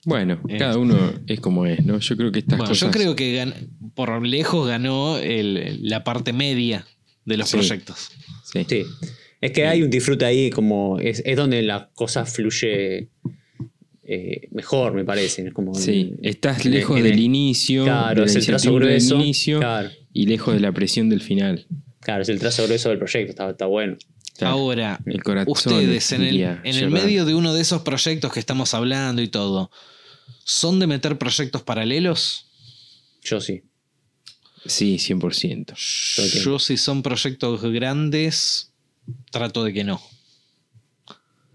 Bueno, 0.05 0.41
Eh. 0.49 0.57
cada 0.57 0.79
uno 0.79 0.97
es 1.27 1.41
como 1.41 1.67
es, 1.67 1.85
¿no? 1.85 1.99
Yo 1.99 2.17
creo 2.17 2.33
que 2.33 2.39
estas 2.39 2.57
Bueno, 2.59 2.71
cosas. 2.71 2.89
yo 2.89 2.91
creo 2.91 3.15
que 3.15 3.37
gan- 3.45 3.69
por 3.95 4.27
lejos 4.27 4.67
ganó 4.67 5.19
el- 5.19 5.79
la 5.87 6.05
parte 6.05 6.33
media 6.33 6.87
de 7.27 7.37
los 7.37 7.51
Sí. 7.51 7.59
proyectos. 7.59 8.11
Sí. 8.51 8.65
Sí. 8.69 8.85
Es 9.43 9.53
que 9.53 9.67
hay 9.67 9.83
un 9.83 9.91
disfrute 9.91 10.25
ahí, 10.25 10.51
como. 10.51 10.99
Es, 10.99 11.23
es 11.27 11.37
donde 11.37 11.63
la 11.63 11.91
cosa 11.95 12.25
fluye 12.25 13.09
eh, 14.13 14.49
mejor, 14.51 14.93
me 14.93 15.05
parece. 15.05 15.47
Es 15.47 15.53
como 15.53 15.75
Sí, 15.75 16.15
en- 16.19 16.19
estás 16.25 16.65
en- 16.67 16.73
lejos 16.73 16.97
en- 16.97 17.05
del 17.05 17.21
inicio, 17.21 17.85
Claro, 17.85 18.21
de 18.23 18.27
la 18.27 18.27
es 18.27 18.37
el 18.37 18.45
trazo 18.47 18.53
incertidumbre 18.71 18.87
del 18.89 18.99
grueso. 18.99 19.15
inicio 19.17 19.59
Claro, 19.61 19.91
y 20.13 20.27
lejos 20.27 20.55
de 20.55 20.61
la 20.61 20.73
presión 20.73 21.09
del 21.09 21.21
final. 21.21 21.67
claro, 22.01 22.23
es 22.23 22.29
el 22.29 22.39
trazo 22.41 22.65
grueso 22.67 22.89
del 22.89 22.99
proyecto, 22.99 23.31
está, 23.31 23.51
está 23.51 23.67
bueno. 23.67 23.97
Ahora, 24.41 24.99
el 25.05 25.23
corazón, 25.23 25.53
ustedes 25.53 26.13
en 26.13 26.23
el, 26.23 26.41
en 26.41 26.75
el 26.77 26.91
medio 26.91 27.25
de 27.27 27.35
uno 27.35 27.53
de 27.53 27.61
esos 27.61 27.83
proyectos 27.83 28.33
que 28.33 28.41
estamos 28.41 28.73
hablando 28.73 29.21
y 29.21 29.29
todo, 29.29 29.71
¿son 30.45 30.79
de 30.79 30.87
meter 30.87 31.19
proyectos 31.19 31.63
paralelos? 31.63 32.47
Yo 33.23 33.39
sí. 33.41 33.63
Sí, 34.65 34.99
100%. 34.99 35.75
Todo 36.17 36.25
el 36.27 36.33
tiempo. 36.33 36.51
Yo 36.51 36.59
si 36.59 36.77
son 36.79 37.03
proyectos 37.03 37.63
grandes, 37.63 38.73
trato 39.31 39.63
de 39.63 39.73
que 39.75 39.85
no. 39.85 40.01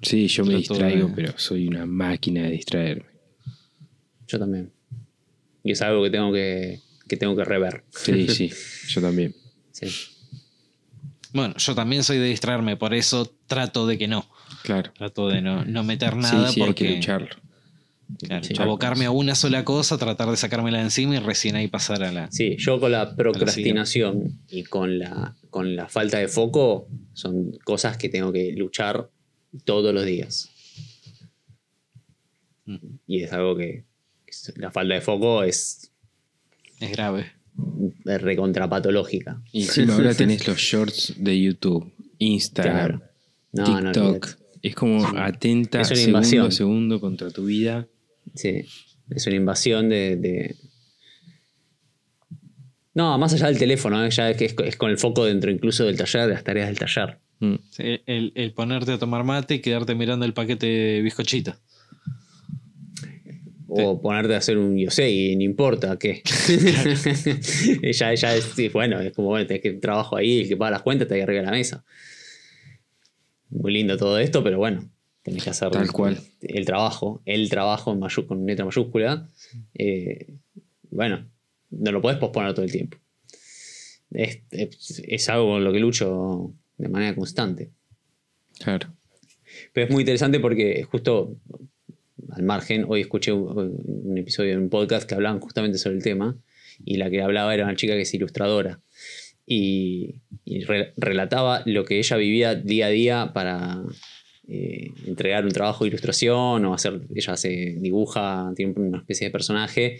Sí, 0.06 0.28
yo 0.28 0.46
me 0.46 0.56
distraigo, 0.56 1.08
de- 1.10 1.14
pero 1.14 1.34
soy 1.38 1.68
una 1.68 1.86
máquina 1.86 2.44
de 2.44 2.52
distraerme. 2.52 3.06
Yo 4.28 4.40
también. 4.40 4.72
Y 5.64 5.72
es 5.72 5.82
algo 5.82 6.04
que 6.04 6.10
tengo 6.10 6.32
que, 6.32 6.80
que 7.08 7.18
tengo 7.18 7.36
que 7.36 7.44
rever. 7.44 7.84
Sí, 7.92 8.28
sí, 8.28 8.52
yo 8.90 9.02
también. 9.02 9.36
Sí. 9.72 9.88
Bueno, 11.34 11.54
yo 11.58 11.76
también 11.76 12.04
soy 12.04 12.18
de 12.18 12.26
distraerme, 12.28 12.78
por 12.78 12.94
eso 12.94 13.30
trato 13.48 13.86
de 13.88 13.98
que 13.98 14.08
no. 14.08 14.26
Claro. 14.64 14.92
Trato 14.96 15.28
de 15.28 15.42
no, 15.42 15.66
no 15.66 15.84
meter 15.84 16.16
nada 16.16 16.48
sí, 16.48 16.56
sí, 16.56 16.60
porque 16.62 16.84
hay 16.86 16.90
que 16.92 16.96
lucharlo. 16.98 17.36
claro, 18.26 18.44
Sí. 18.46 18.54
abocarme 18.58 19.06
a 19.06 19.12
una 19.12 19.36
sola 19.36 19.66
cosa, 19.66 19.98
tratar 19.98 20.30
de 20.30 20.38
sacármela 20.38 20.78
de 20.78 20.86
encima 20.86 21.16
y 21.16 21.20
recién 21.20 21.56
ahí 21.56 21.68
pasar 21.68 22.04
a 22.04 22.12
la... 22.12 22.32
Sí, 22.32 22.56
yo 22.58 22.80
con 22.80 22.92
la 22.92 23.16
procrastinación 23.16 24.40
y 24.48 24.64
con 24.64 24.98
la, 24.98 25.36
con 25.50 25.76
la 25.76 25.90
falta 25.90 26.20
de 26.20 26.28
foco 26.30 26.88
son 27.14 27.52
cosas 27.66 27.98
que 27.98 28.08
tengo 28.10 28.32
que 28.32 28.54
luchar 28.56 29.10
todos 29.64 29.94
los 29.94 30.06
días. 30.06 30.50
Mm. 32.66 32.78
Y 33.08 33.24
es 33.24 33.32
algo 33.34 33.56
que 33.56 33.86
la 34.56 34.72
falta 34.72 34.96
de 34.96 35.02
foco 35.02 35.44
es 35.44 35.92
Es 36.80 36.92
grave. 36.92 37.32
recontrapatológica. 38.04 39.42
Y 39.52 39.64
encima 39.64 39.94
ahora 39.96 40.14
tenés 40.14 40.48
los 40.48 40.58
shorts 40.58 41.14
de 41.18 41.42
YouTube, 41.42 41.92
Instagram, 42.20 43.00
Claro. 43.00 43.02
No, 43.54 43.82
no, 43.82 43.92
TikTok. 43.94 44.28
es 44.62 44.76
como 44.76 45.06
atenta 45.18 45.80
Es 45.82 45.88
una 45.92 45.96
segundo 45.96 46.18
invasión. 46.18 46.48
a 46.48 46.52
segundo 46.52 47.00
contra 47.00 47.30
tu 47.32 47.46
vida. 47.46 47.88
Sí, 48.34 48.66
es 49.10 49.28
una 49.28 49.36
invasión 49.38 49.88
de... 49.88 50.16
de- 50.18 50.56
No, 52.94 53.18
más 53.18 53.32
allá 53.34 53.48
del 53.48 53.58
teléfono, 53.58 54.04
¿eh? 54.06 54.10
ya 54.10 54.30
es, 54.30 54.38
que 54.38 54.46
es, 54.46 54.56
es 54.66 54.76
con 54.76 54.90
el 54.90 54.98
foco 54.98 55.24
dentro 55.26 55.52
incluso 55.52 55.86
del 55.86 55.96
taller, 55.98 56.28
de 56.28 56.34
las 56.34 56.44
tareas 56.44 56.68
del 56.68 56.80
taller. 56.80 57.20
Mm. 57.40 57.56
El, 57.78 58.32
el 58.36 58.54
ponerte 58.54 58.92
a 58.94 58.98
tomar 58.98 59.24
mate 59.24 59.56
y 59.56 59.60
quedarte 59.60 59.94
mirando 59.96 60.26
el 60.26 60.34
paquete 60.34 60.66
de 60.68 61.02
bizcochito. 61.02 61.56
O 63.68 64.00
ponerte 64.02 64.36
a 64.36 64.38
hacer 64.38 64.58
un 64.58 64.78
yosei, 64.78 65.36
no 65.36 65.44
importa 65.44 65.98
qué. 65.98 66.22
ya, 67.92 68.14
ya 68.16 68.36
es, 68.36 68.44
sí, 68.56 68.70
bueno, 68.70 69.02
es 69.02 69.12
como, 69.14 69.30
bueno, 69.30 69.46
tenés 69.48 69.64
que 69.64 69.74
trabajo 69.74 70.16
ahí, 70.16 70.42
el 70.42 70.48
que 70.48 70.56
paga 70.56 70.72
las 70.72 70.82
cuentas 70.84 71.06
está 71.08 71.16
ahí 71.16 71.22
arriba 71.22 71.40
de 71.42 71.46
la 71.48 71.52
mesa. 71.52 71.84
Muy 73.50 73.74
lindo 73.74 73.98
todo 73.98 74.18
esto, 74.20 74.44
pero 74.44 74.58
bueno, 74.60 74.90
tenés 75.24 75.44
que 75.44 75.50
hacer 75.50 75.72
Tal 75.72 75.92
cual. 75.92 76.20
el 76.42 76.66
trabajo, 76.66 77.22
el 77.26 77.50
trabajo 77.50 77.92
en 77.92 78.00
mayu- 78.00 78.26
con 78.28 78.46
letra 78.46 78.66
mayúscula. 78.66 79.30
Eh, 79.74 80.28
bueno, 80.92 81.28
no 81.72 81.92
lo 81.92 82.02
podés 82.02 82.18
posponer 82.18 82.54
todo 82.54 82.64
el 82.66 82.72
tiempo. 82.72 82.98
Es, 84.12 84.40
es- 84.52 85.04
es 85.06 85.30
algo 85.30 85.48
con 85.48 85.64
lo 85.64 85.74
que 85.74 85.80
lucho 85.80 86.54
de 86.78 86.90
manera 86.90 87.16
constante. 87.16 87.72
Claro. 88.60 88.94
Pero 89.74 89.88
es 89.88 89.92
muy 89.92 90.02
interesante 90.02 90.40
porque 90.40 90.84
justo 90.84 91.38
al 92.32 92.44
margen, 92.44 92.86
hoy 92.88 93.02
escuché 93.02 93.32
un, 93.32 93.78
un 93.86 94.18
episodio 94.18 94.52
de 94.52 94.58
un 94.58 94.70
podcast 94.70 95.08
que 95.08 95.16
hablaban 95.16 95.40
justamente 95.40 95.78
sobre 95.78 95.98
el 95.98 96.04
tema 96.04 96.38
y 96.84 96.98
la 96.98 97.10
que 97.10 97.22
hablaba 97.22 97.54
era 97.54 97.64
una 97.64 97.76
chica 97.76 97.94
que 97.94 98.02
es 98.02 98.14
ilustradora 98.14 98.82
y, 99.46 100.16
y 100.44 100.62
re- 100.62 100.92
relataba 100.98 101.62
lo 101.66 101.86
que 101.86 102.00
ella 102.00 102.18
vivía 102.18 102.56
día 102.56 102.88
a 102.88 102.90
día 102.90 103.32
para 103.34 103.84
eh, 104.48 104.92
entregar 105.06 105.46
un 105.46 105.52
trabajo 105.52 105.84
de 105.84 105.90
ilustración 105.90 106.66
o 106.66 106.74
hacer, 106.74 107.02
ella 107.16 107.38
se 107.38 107.78
dibuja, 107.80 108.52
tiene 108.56 108.74
una 108.76 108.98
especie 109.00 109.28
de 109.28 109.32
personaje 109.32 110.00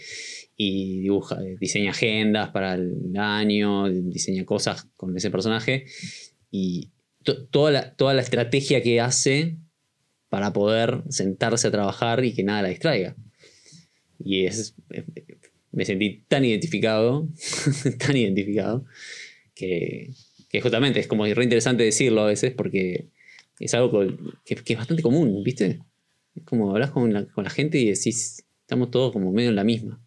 y 0.56 1.00
dibuja, 1.00 1.42
eh, 1.42 1.56
diseña 1.58 1.90
agendas 1.90 2.50
para 2.50 2.74
el 2.74 3.12
año, 3.16 3.88
diseña 3.88 4.44
cosas 4.44 4.88
con 4.96 5.16
ese 5.16 5.30
personaje 5.30 5.86
y 6.50 6.90
to- 7.22 7.46
toda, 7.46 7.70
la, 7.70 7.94
toda 7.94 8.14
la 8.14 8.22
estrategia 8.22 8.82
que 8.82 9.00
hace 9.00 9.56
para 10.28 10.52
poder 10.52 11.02
sentarse 11.08 11.68
a 11.68 11.70
trabajar 11.70 12.24
y 12.24 12.34
que 12.34 12.42
nada 12.42 12.62
la 12.62 12.68
distraiga. 12.68 13.16
Y 14.18 14.46
es, 14.46 14.74
me 15.72 15.84
sentí 15.84 16.24
tan 16.28 16.44
identificado, 16.44 17.28
tan 17.98 18.16
identificado, 18.16 18.84
que, 19.54 20.10
que 20.48 20.60
justamente 20.60 21.00
es 21.00 21.06
como 21.06 21.24
re 21.26 21.44
interesante 21.44 21.84
decirlo 21.84 22.22
a 22.22 22.26
veces 22.26 22.52
porque 22.56 23.08
es 23.60 23.74
algo 23.74 24.06
que, 24.44 24.54
que 24.56 24.72
es 24.72 24.78
bastante 24.78 25.02
común, 25.02 25.42
¿viste? 25.44 25.80
Es 26.34 26.42
como 26.44 26.70
hablas 26.72 26.90
con 26.90 27.12
la, 27.12 27.24
con 27.26 27.44
la 27.44 27.50
gente 27.50 27.78
y 27.78 27.86
decís, 27.86 28.44
estamos 28.62 28.90
todos 28.90 29.12
como 29.12 29.32
medio 29.32 29.50
en 29.50 29.56
la 29.56 29.64
misma. 29.64 30.00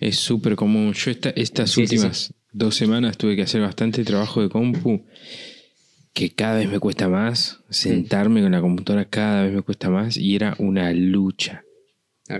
Es 0.00 0.16
súper 0.16 0.56
común. 0.56 0.92
Yo 0.92 1.10
esta- 1.10 1.30
estas 1.30 1.70
Sí, 1.70 1.86
sí, 1.86 1.94
últimas 1.96 2.34
dos 2.52 2.74
semanas 2.74 3.16
tuve 3.16 3.36
que 3.36 3.42
hacer 3.42 3.60
bastante 3.62 4.04
trabajo 4.04 4.42
de 4.42 4.48
compu 4.48 5.04
que 6.14 6.30
cada 6.30 6.58
vez 6.58 6.70
me 6.70 6.78
cuesta 6.78 7.08
más. 7.08 7.60
Sentarme 7.68 8.40
con 8.42 8.52
la 8.52 8.60
computadora 8.60 9.04
cada 9.04 9.42
vez 9.44 9.52
me 9.52 9.62
cuesta 9.62 9.90
más 9.90 10.16
y 10.16 10.34
era 10.34 10.54
una 10.58 10.92
lucha. 10.92 11.64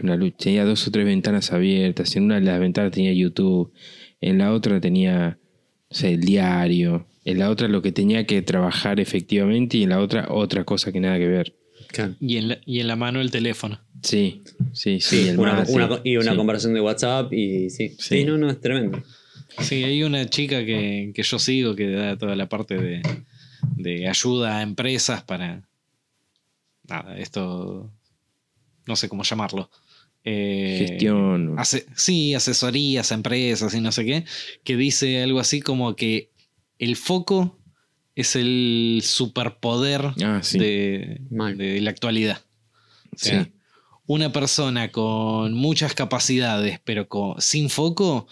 Una 0.02 0.16
lucha. 0.16 0.36
Tenía 0.38 0.64
dos 0.64 0.86
o 0.88 0.90
tres 0.90 1.04
ventanas 1.04 1.52
abiertas. 1.52 2.16
En 2.16 2.22
una 2.24 2.36
de 2.36 2.40
las 2.42 2.58
ventanas 2.60 2.92
tenía 2.92 3.12
YouTube. 3.12 3.72
En 4.20 4.38
la 4.38 4.52
otra 4.52 4.80
tenía 4.80 5.38
el 6.02 6.20
diario. 6.20 7.06
En 7.24 7.38
la 7.38 7.50
otra 7.50 7.68
lo 7.68 7.82
que 7.82 7.92
tenía 7.92 8.26
que 8.26 8.40
trabajar 8.42 9.00
efectivamente 9.00 9.76
y 9.78 9.82
en 9.82 9.90
la 9.90 10.00
otra 10.00 10.26
otra 10.30 10.64
cosa 10.64 10.90
que 10.92 11.00
nada 11.00 11.18
que 11.18 11.26
ver. 11.28 11.54
Y 12.20 12.38
en 12.38 12.48
la, 12.48 12.58
y 12.64 12.80
en 12.80 12.88
la 12.88 12.96
mano 12.96 13.20
el 13.20 13.30
teléfono. 13.30 13.80
Sí, 14.02 14.42
sí, 14.72 15.00
sí. 15.00 15.22
Sí, 15.22 15.28
el 15.28 15.38
una- 15.38 15.54
mate, 15.54 15.72
una- 15.72 16.00
y 16.04 16.16
una 16.16 16.30
sí. 16.32 16.36
conversación 16.36 16.74
de 16.74 16.80
WhatsApp 16.80 17.32
y 17.32 17.70
sí. 17.70 17.90
sí. 17.90 17.96
Sí. 17.98 18.24
no, 18.24 18.36
no, 18.38 18.50
es 18.50 18.60
tremendo. 18.60 19.02
Sí, 19.60 19.84
hay 19.84 20.02
una 20.02 20.26
chica 20.28 20.64
que, 20.64 21.12
que 21.14 21.22
yo 21.22 21.38
sigo 21.38 21.74
que 21.76 21.90
da 21.90 22.16
toda 22.18 22.34
la 22.36 22.48
parte 22.48 22.76
de, 22.76 23.02
de 23.76 24.08
ayuda 24.08 24.58
a 24.58 24.62
empresas 24.62 25.22
para. 25.22 25.62
Nada, 26.88 27.16
esto. 27.18 27.90
No 28.86 28.96
sé 28.96 29.08
cómo 29.08 29.22
llamarlo. 29.22 29.70
Eh, 30.24 30.76
Gestión. 30.86 31.54
Hace, 31.58 31.86
sí, 31.96 32.34
asesorías 32.34 33.10
a 33.12 33.14
empresas 33.14 33.74
y 33.74 33.80
no 33.80 33.92
sé 33.92 34.04
qué, 34.04 34.24
que 34.62 34.76
dice 34.76 35.22
algo 35.22 35.38
así 35.40 35.60
como 35.60 35.96
que 35.96 36.30
el 36.78 36.96
foco 36.96 37.58
es 38.14 38.36
el 38.36 39.00
superpoder 39.02 40.12
Ah, 40.24 40.40
sí. 40.42 40.58
de, 40.58 41.20
la 41.80 41.90
actualidad. 41.90 42.40
O 43.12 43.18
sea, 43.18 43.44
Sí. 43.44 43.52
una 44.06 44.32
persona 44.32 44.90
con 44.92 45.52
muchas 45.54 45.94
capacidades, 45.94 46.80
pero 46.84 47.08
con- 47.08 47.40
sin 47.40 47.68
foco, 47.70 48.26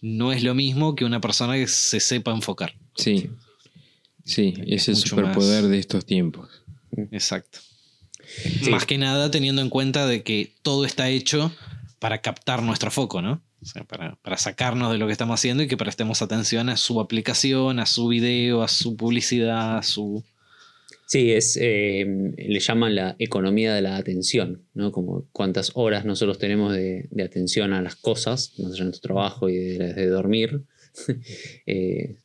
no 0.00 0.32
es 0.32 0.42
lo 0.42 0.54
mismo 0.54 0.94
que 0.94 1.04
una 1.04 1.20
persona 1.20 1.54
que 1.54 1.66
se 1.66 2.00
sepa 2.00 2.30
enfocar. 2.32 2.74
Sí. 2.96 3.30
Sí, 4.28 4.54
Es 4.66 4.82
es 4.82 4.88
el 4.88 4.96
superpoder 4.96 5.62
más- 5.62 5.70
de 5.70 5.78
estos 5.78 6.04
tiempos. 6.04 6.48
Exacto. 7.10 7.58
Sí. 8.62 8.70
Más 8.70 8.84
que 8.84 8.98
nada 8.98 9.30
teniendo 9.30 9.62
en 9.62 9.70
cuenta 9.70 10.06
de 10.06 10.22
que 10.22 10.52
todo 10.62 10.84
está 10.84 11.08
hecho 11.08 11.50
para 11.98 12.18
captar 12.20 12.62
nuestro 12.62 12.90
foco, 12.90 13.22
¿no? 13.22 13.42
O 13.62 13.66
sea, 13.66 13.84
para, 13.84 14.16
para 14.16 14.36
sacarnos 14.36 14.92
de 14.92 14.98
lo 14.98 15.06
que 15.06 15.12
estamos 15.12 15.40
haciendo 15.40 15.62
y 15.62 15.66
que 15.66 15.76
prestemos 15.78 16.20
atención 16.22 16.68
a 16.68 16.76
su 16.76 17.00
aplicación, 17.00 17.80
a 17.80 17.86
su 17.86 18.06
video, 18.08 18.62
a 18.62 18.68
su 18.68 18.96
publicidad, 18.96 19.78
a 19.78 19.82
su... 19.82 20.22
Sí, 21.06 21.32
es, 21.32 21.58
eh, 21.60 22.04
le 22.36 22.60
llaman 22.60 22.94
la 22.94 23.16
economía 23.18 23.72
de 23.74 23.80
la 23.80 23.96
atención, 23.96 24.62
¿no? 24.74 24.92
Como 24.92 25.24
cuántas 25.32 25.72
horas 25.74 26.04
nosotros 26.04 26.38
tenemos 26.38 26.74
de, 26.74 27.08
de 27.10 27.22
atención 27.24 27.72
a 27.72 27.80
las 27.80 27.96
cosas, 27.96 28.52
más 28.58 28.72
allá 28.72 28.80
de 28.80 28.84
nuestro 28.90 29.08
trabajo 29.14 29.48
y 29.48 29.56
de, 29.56 29.94
de 29.94 30.06
dormir. 30.06 30.60
Eh, 31.66 32.16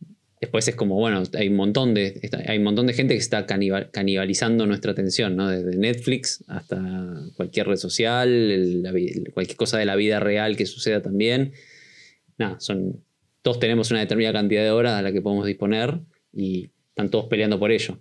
después 0.44 0.68
es 0.68 0.76
como, 0.76 0.96
bueno, 0.96 1.24
hay 1.38 1.48
un 1.50 1.56
montón 1.56 1.94
de, 1.94 2.20
hay 2.48 2.58
un 2.58 2.64
montón 2.64 2.88
de 2.88 2.94
gente 2.94 3.14
que 3.14 3.20
está 3.20 3.46
canibal- 3.46 3.90
canibalizando 3.92 4.66
nuestra 4.66 4.92
atención, 4.92 5.36
¿no? 5.36 5.48
Desde 5.50 5.78
Netflix 5.78 6.44
hasta 6.48 6.80
cualquier 7.36 7.68
red 7.68 7.78
social, 7.78 8.28
el- 8.30 8.84
la 8.84 8.92
vi- 8.92 9.24
cualquier 9.34 9.58
cosa 9.58 9.78
de 9.78 9.86
la 9.86 9.96
vida 9.96 10.20
real 10.20 10.56
que 10.58 10.66
suceda 10.66 11.02
también. 11.02 11.54
Nada, 12.38 12.60
son, 12.60 13.04
todos 13.42 13.60
tenemos 13.60 13.92
una 13.92 14.00
determinada 14.00 14.34
cantidad 14.40 14.64
de 14.64 14.72
horas 14.72 14.94
a 14.94 15.02
la 15.02 15.12
que 15.12 15.22
podemos 15.22 15.46
disponer 15.46 16.00
y 16.34 16.70
están 16.90 17.10
todos 17.10 17.26
peleando 17.26 17.60
por 17.60 17.72
ello. 17.72 18.00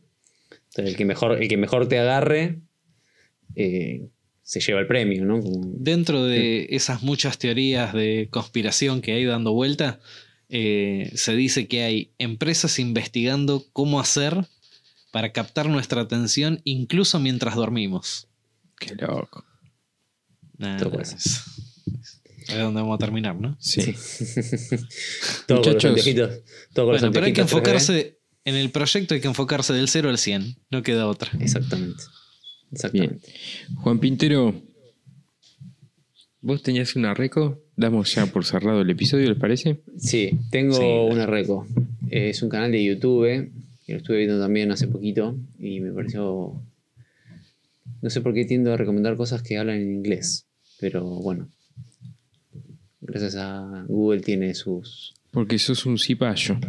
Entonces, 0.70 0.92
el 0.92 0.96
que 0.96 1.04
mejor, 1.04 1.42
el 1.42 1.48
que 1.48 1.56
mejor 1.56 1.88
te 1.88 1.98
agarre 1.98 2.58
eh, 3.54 4.06
se 4.42 4.60
lleva 4.60 4.80
el 4.80 4.86
premio, 4.86 5.24
¿no? 5.24 5.40
Como- 5.40 5.72
Dentro 5.76 6.24
de 6.24 6.66
esas 6.70 7.02
muchas 7.02 7.38
teorías 7.38 7.92
de 7.92 8.28
conspiración 8.30 9.00
que 9.00 9.12
hay 9.12 9.24
dando 9.24 9.52
vuelta, 9.52 10.00
eh, 10.54 11.10
se 11.14 11.34
dice 11.34 11.66
que 11.66 11.82
hay 11.82 12.12
empresas 12.18 12.78
investigando 12.78 13.64
cómo 13.72 14.00
hacer 14.00 14.46
para 15.10 15.32
captar 15.32 15.70
nuestra 15.70 16.02
atención 16.02 16.60
incluso 16.64 17.18
mientras 17.18 17.54
dormimos. 17.54 18.28
Qué 18.78 18.94
loco. 18.96 19.46
Nah, 20.58 20.76
Todo 20.76 21.00
es, 21.00 21.14
es 21.16 22.58
donde 22.58 22.82
vamos 22.82 22.96
a 22.96 22.98
terminar, 22.98 23.34
¿no? 23.34 23.56
Sí. 23.60 23.80
todo 25.46 25.62
con 25.62 25.72
los 25.72 25.84
Muchachos. 25.84 26.42
Todo 26.74 26.84
con 26.84 26.92
los 26.92 27.00
Bueno, 27.00 27.12
pero 27.12 27.24
hay 27.24 27.32
que 27.32 27.40
anteojitos 27.40 27.40
3D. 27.40 27.42
enfocarse, 27.42 28.18
en 28.44 28.54
el 28.54 28.70
proyecto 28.70 29.14
hay 29.14 29.22
que 29.22 29.28
enfocarse 29.28 29.72
del 29.72 29.88
0 29.88 30.10
al 30.10 30.18
100, 30.18 30.58
no 30.68 30.82
queda 30.82 31.06
otra. 31.06 31.30
Exactamente. 31.40 32.04
Exactamente. 32.70 33.32
Juan 33.76 33.98
Pintero, 33.98 34.54
¿vos 36.42 36.62
tenías 36.62 36.94
una 36.94 37.14
reco? 37.14 37.61
Damos 37.76 38.14
ya 38.14 38.26
por 38.26 38.44
cerrado 38.44 38.82
el 38.82 38.90
episodio, 38.90 39.28
¿les 39.28 39.38
parece? 39.38 39.80
Sí, 39.98 40.38
tengo 40.50 40.74
Sí. 40.74 40.84
una 40.84 41.26
reco. 41.26 41.66
Eh, 42.10 42.28
es 42.30 42.42
un 42.42 42.48
canal 42.50 42.70
de 42.70 42.84
YouTube 42.84 43.50
que 43.86 43.92
lo 43.92 43.98
estuve 43.98 44.18
viendo 44.18 44.38
también 44.38 44.70
hace 44.70 44.86
poquito 44.88 45.36
y 45.58 45.80
me 45.80 45.90
pareció. 45.92 46.54
No 48.02 48.10
sé 48.10 48.20
por 48.20 48.34
qué 48.34 48.44
tiendo 48.44 48.72
a 48.72 48.76
recomendar 48.76 49.16
cosas 49.16 49.42
que 49.42 49.56
hablan 49.58 49.76
en 49.80 49.92
inglés, 49.94 50.44
pero 50.80 51.04
bueno. 51.04 51.48
Gracias 53.00 53.36
a 53.36 53.84
Google 53.88 54.20
tiene 54.20 54.54
sus. 54.54 55.14
Porque 55.30 55.58
sos 55.58 55.86
un 55.86 55.98
cipayo. 55.98 56.56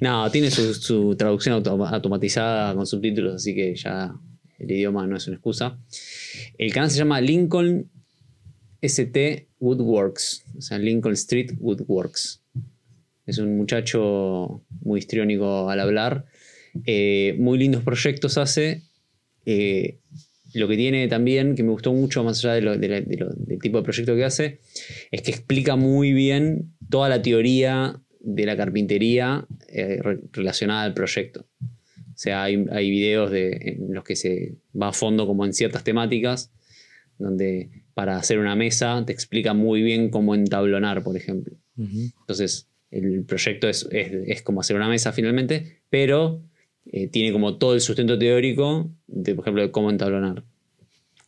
No, 0.00 0.28
tiene 0.32 0.50
su, 0.50 0.74
su 0.74 1.14
traducción 1.14 1.54
auto- 1.54 1.86
automatizada 1.86 2.74
con 2.74 2.88
subtítulos, 2.88 3.36
así 3.36 3.54
que 3.54 3.72
ya 3.76 4.12
el 4.58 4.68
idioma 4.68 5.06
no 5.06 5.16
es 5.16 5.28
una 5.28 5.36
excusa. 5.36 5.78
El 6.58 6.72
canal 6.72 6.90
se 6.90 6.98
llama 6.98 7.20
Lincoln 7.20 7.88
ST 8.84 9.48
Woodworks, 9.60 10.44
o 10.56 10.60
sea, 10.60 10.78
Lincoln 10.78 11.14
Street 11.14 11.52
Woodworks. 11.58 12.42
Es 13.26 13.38
un 13.38 13.56
muchacho 13.56 14.62
muy 14.82 14.98
histriónico 14.98 15.70
al 15.70 15.80
hablar. 15.80 16.26
Eh, 16.84 17.34
muy 17.38 17.58
lindos 17.58 17.82
proyectos 17.82 18.36
hace. 18.36 18.82
Eh, 19.46 19.98
lo 20.52 20.68
que 20.68 20.76
tiene 20.76 21.08
también, 21.08 21.54
que 21.54 21.62
me 21.62 21.70
gustó 21.70 21.92
mucho, 21.92 22.22
más 22.22 22.44
allá 22.44 22.54
del 22.54 23.58
tipo 23.60 23.78
de 23.78 23.82
proyecto 23.82 24.14
que 24.14 24.24
hace, 24.24 24.60
es 25.10 25.22
que 25.22 25.30
explica 25.30 25.74
muy 25.76 26.12
bien 26.12 26.72
toda 26.90 27.08
la 27.08 27.22
teoría 27.22 28.00
de 28.20 28.46
la 28.46 28.56
carpintería 28.56 29.46
eh, 29.68 29.98
re- 30.00 30.20
relacionada 30.32 30.84
al 30.84 30.94
proyecto. 30.94 31.46
O 31.60 32.16
sea, 32.16 32.44
hay, 32.44 32.64
hay 32.70 32.90
videos 32.90 33.30
de, 33.30 33.50
en 33.80 33.94
los 33.94 34.04
que 34.04 34.14
se 34.16 34.54
va 34.80 34.88
a 34.88 34.92
fondo 34.92 35.26
como 35.26 35.44
en 35.44 35.52
ciertas 35.52 35.82
temáticas, 35.82 36.52
donde 37.18 37.70
para 37.94 38.16
hacer 38.16 38.38
una 38.38 38.56
mesa 38.56 39.02
te 39.06 39.12
explica 39.12 39.54
muy 39.54 39.82
bien 39.82 40.10
cómo 40.10 40.34
entablonar, 40.34 41.02
por 41.04 41.16
ejemplo. 41.16 41.54
Entonces, 42.20 42.68
el 42.90 43.24
proyecto 43.24 43.68
es, 43.68 43.88
es- 43.90 44.12
es 44.26 44.42
como 44.42 44.60
hacer 44.60 44.76
una 44.76 44.88
mesa 44.88 45.12
finalmente, 45.12 45.78
pero 45.90 46.42
eh, 46.92 47.08
tiene 47.08 47.32
como 47.32 47.56
todo 47.56 47.74
el 47.74 47.80
sustento 47.80 48.18
teórico 48.18 48.90
de, 49.06 49.34
por 49.34 49.44
ejemplo, 49.44 49.62
de 49.62 49.70
cómo 49.70 49.90
entablonar. 49.90 50.44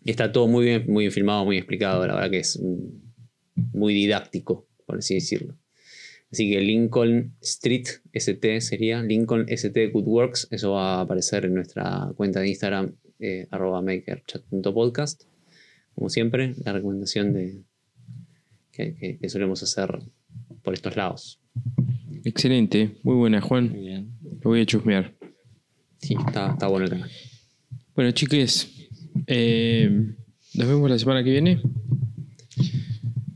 Y 0.05 0.11
está 0.11 0.31
todo 0.31 0.47
muy 0.47 0.65
bien, 0.67 0.85
muy 0.87 1.05
bien 1.05 1.13
filmado, 1.13 1.45
muy 1.45 1.57
explicado, 1.57 2.07
la 2.07 2.15
verdad 2.15 2.31
que 2.31 2.39
es 2.41 2.61
muy 3.73 3.95
didáctico, 3.95 4.67
por 4.87 4.99
así 4.99 5.15
decirlo. 5.15 5.57
Así 6.31 6.51
que 6.51 6.61
Lincoln 6.61 7.35
Street 7.41 7.87
ST 8.13 8.61
sería 8.61 9.03
Lincoln 9.03 9.47
ST 9.49 9.87
Good 9.93 10.07
Works. 10.07 10.49
Eso 10.51 10.73
va 10.73 10.97
a 10.97 11.01
aparecer 11.03 11.45
en 11.47 11.55
nuestra 11.55 12.13
cuenta 12.17 12.41
de 12.41 12.49
Instagram, 12.49 12.93
eh, 13.21 13.47
arroba 13.51 13.81
makerchat.podcast. 13.83 15.23
Como 15.97 16.09
siempre, 16.11 16.55
la 16.65 16.73
recomendación 16.73 17.33
de 17.33 17.63
que, 18.71 18.95
que- 18.95 19.19
que 19.19 19.29
solemos 19.29 19.63
hacer 19.65 19.99
por 20.63 20.75
estos 20.75 20.95
lados. 20.97 21.41
Excelente, 22.25 22.99
muy 23.03 23.17
buena, 23.17 23.41
Juan. 23.41 23.71
Muy 23.71 23.81
bien. 23.81 24.13
Lo 24.43 24.51
voy 24.51 24.61
a 24.61 24.67
chusmear. 24.67 25.15
Sí, 25.99 26.15
está, 26.27 26.53
está 26.53 26.69
bueno 26.69 26.85
el 26.85 26.91
canal. 26.93 27.11
Bueno, 27.95 28.11
chiques, 28.13 28.89
eh, 29.27 29.91
nos 30.55 30.69
vemos 30.69 30.89
la 30.91 30.99
semana 30.99 31.25
que 31.25 31.31
viene. 31.31 31.61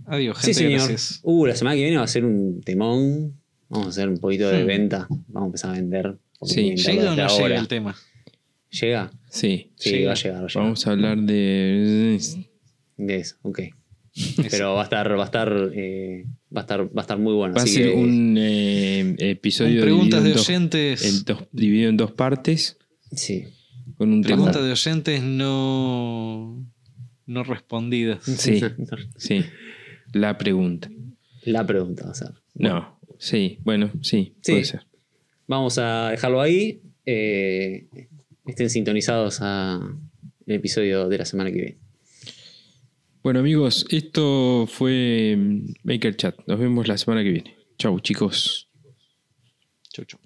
Adiós, 0.07 0.37
Sí, 0.39 0.47
gente, 0.47 0.55
señor. 0.59 0.73
gracias. 0.81 1.21
Uh, 1.23 1.47
la 1.47 1.55
semana 1.57 1.77
que 1.77 1.83
viene 1.83 1.97
va 1.97 2.03
a 2.03 2.07
ser 2.09 2.25
un 2.25 2.61
temón. 2.63 3.35
Vamos 3.69 3.87
a 3.87 3.91
hacer 3.91 4.09
un 4.09 4.19
poquito 4.19 4.49
de 4.51 4.65
Hmm. 4.65 4.67
venta. 4.67 5.07
Vamos 5.29 5.43
a 5.43 5.47
empezar 5.47 5.71
a 5.71 5.75
vender. 5.75 6.19
Sí. 6.43 6.75
¿Llega 6.77 7.13
o 7.13 7.17
no 7.17 7.39
llega 7.39 7.59
el 7.61 7.69
tema? 7.69 7.95
¿Llega? 8.71 9.11
Sí, 9.31 9.71
Sí, 9.77 9.91
Llega. 9.91 10.07
va 10.09 10.13
a 10.13 10.17
llegar, 10.17 10.43
va 10.43 10.45
a 10.45 10.49
llegar. 10.49 10.63
vamos 10.65 10.87
a 10.87 10.91
hablar 10.91 11.19
de... 11.19 12.19
De 13.07 13.17
eso, 13.17 13.37
ok. 13.43 13.61
Pero 14.51 14.75
va 14.75 14.81
a 14.81 14.85
estar, 14.85 15.17
va 15.19 15.23
a 15.23 15.25
estar, 15.25 15.71
eh, 15.75 16.25
va 16.55 16.61
a 16.61 16.65
estar, 16.65 16.85
va 16.87 16.91
a 16.97 17.01
estar 17.01 17.19
muy 17.19 17.33
bueno. 17.35 17.55
Va 17.55 17.61
a 17.61 17.65
así 17.65 17.75
ser 17.75 17.91
que- 17.93 17.95
un 17.95 18.37
eh, 18.39 19.15
episodio 19.19 19.81
preguntas 19.83 20.23
de 20.23 20.31
en 20.31 20.37
dos, 20.37 20.49
oyentes. 20.49 21.05
en 21.05 21.25
dos- 21.25 21.49
dividido 21.53 21.89
en 21.91 21.97
dos 21.97 22.13
partes 22.13 22.77
Sí. 23.13 23.45
con 23.97 24.13
un 24.13 24.23
tema. 24.23 24.35
Preguntas 24.37 24.63
de 24.65 24.73
oyentes 24.73 25.23
no, 25.23 26.67
no 27.27 27.45
respondidas. 27.45 28.25
Sí, 28.25 28.61
sí. 29.17 29.45
La 30.13 30.37
pregunta. 30.39 30.91
La 31.45 31.67
pregunta 31.67 32.05
va 32.07 32.11
a 32.11 32.15
ser. 32.15 32.33
No, 32.55 32.99
sí, 33.19 33.59
bueno, 33.63 33.91
sí, 34.03 34.35
Sí. 34.43 34.53
puede 34.53 34.65
ser. 34.65 34.87
Vamos 35.47 35.79
a 35.79 36.11
dejarlo 36.11 36.41
ahí. 36.41 36.83
Eh, 37.07 37.87
estén 38.47 38.69
sintonizados 38.71 39.39
a 39.41 39.81
el 40.47 40.55
episodio 40.57 41.09
de 41.09 41.19
la 41.19 41.25
semana 41.25 41.51
que 41.51 41.57
viene. 41.57 41.79
Bueno, 43.23 43.41
amigos, 43.41 43.85
esto 43.91 44.67
fue 44.67 45.37
mm, 45.37 45.75
Maker 45.85 46.17
Chat. 46.17 46.37
Nos 46.47 46.59
vemos 46.59 46.89
la 46.89 46.97
semana 46.97 47.23
que 47.23 47.31
viene. 47.31 47.57
Chau, 47.79 48.01
chicos. 48.01 48.71
Chau, 49.93 50.07
chau. 50.07 50.21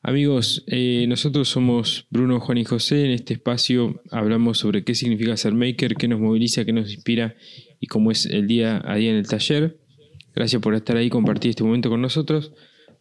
Amigos, 0.00 0.64
eh, 0.66 1.04
nosotros 1.08 1.50
somos 1.50 2.06
Bruno, 2.08 2.40
Juan 2.40 2.56
y 2.56 2.64
José. 2.64 3.04
En 3.04 3.10
este 3.10 3.34
espacio 3.34 4.00
hablamos 4.10 4.56
sobre 4.56 4.82
qué 4.82 4.94
significa 4.94 5.36
ser 5.36 5.52
maker, 5.52 5.94
qué 5.94 6.08
nos 6.08 6.20
moviliza, 6.20 6.64
qué 6.64 6.72
nos 6.72 6.90
inspira 6.90 7.36
y 7.78 7.86
cómo 7.86 8.10
es 8.10 8.24
el 8.24 8.46
día 8.46 8.80
a 8.82 8.96
día 8.96 9.10
en 9.10 9.16
el 9.16 9.28
taller. 9.28 9.78
Gracias 10.34 10.62
por 10.62 10.74
estar 10.74 10.96
ahí 10.96 11.08
y 11.08 11.10
compartir 11.10 11.50
este 11.50 11.64
momento 11.64 11.90
con 11.90 12.00
nosotros. 12.00 12.52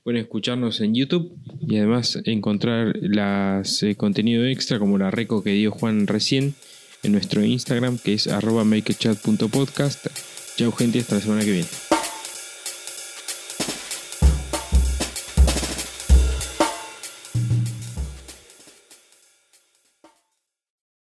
Pueden 0.03 0.19
escucharnos 0.19 0.81
en 0.81 0.93
YouTube 0.93 1.37
y 1.61 1.77
además 1.77 2.19
encontrar 2.25 2.97
las 3.01 3.81
eh, 3.81 3.95
contenido 3.95 4.45
extra 4.45 4.77
como 4.77 4.97
la 4.97 5.09
reco 5.09 5.41
que 5.41 5.51
dio 5.51 5.71
Juan 5.71 6.05
recién 6.05 6.53
en 7.03 7.11
nuestro 7.11 7.43
Instagram 7.43 7.97
que 7.97 8.13
es 8.13 8.27
arroba 8.27 8.63
makerchat.podcast. 8.63 10.07
Chau 10.55 10.71
gente, 10.71 10.99
hasta 10.99 11.15
la 11.15 11.21
semana 11.21 11.43
que 11.43 11.51
viene. 11.51 11.90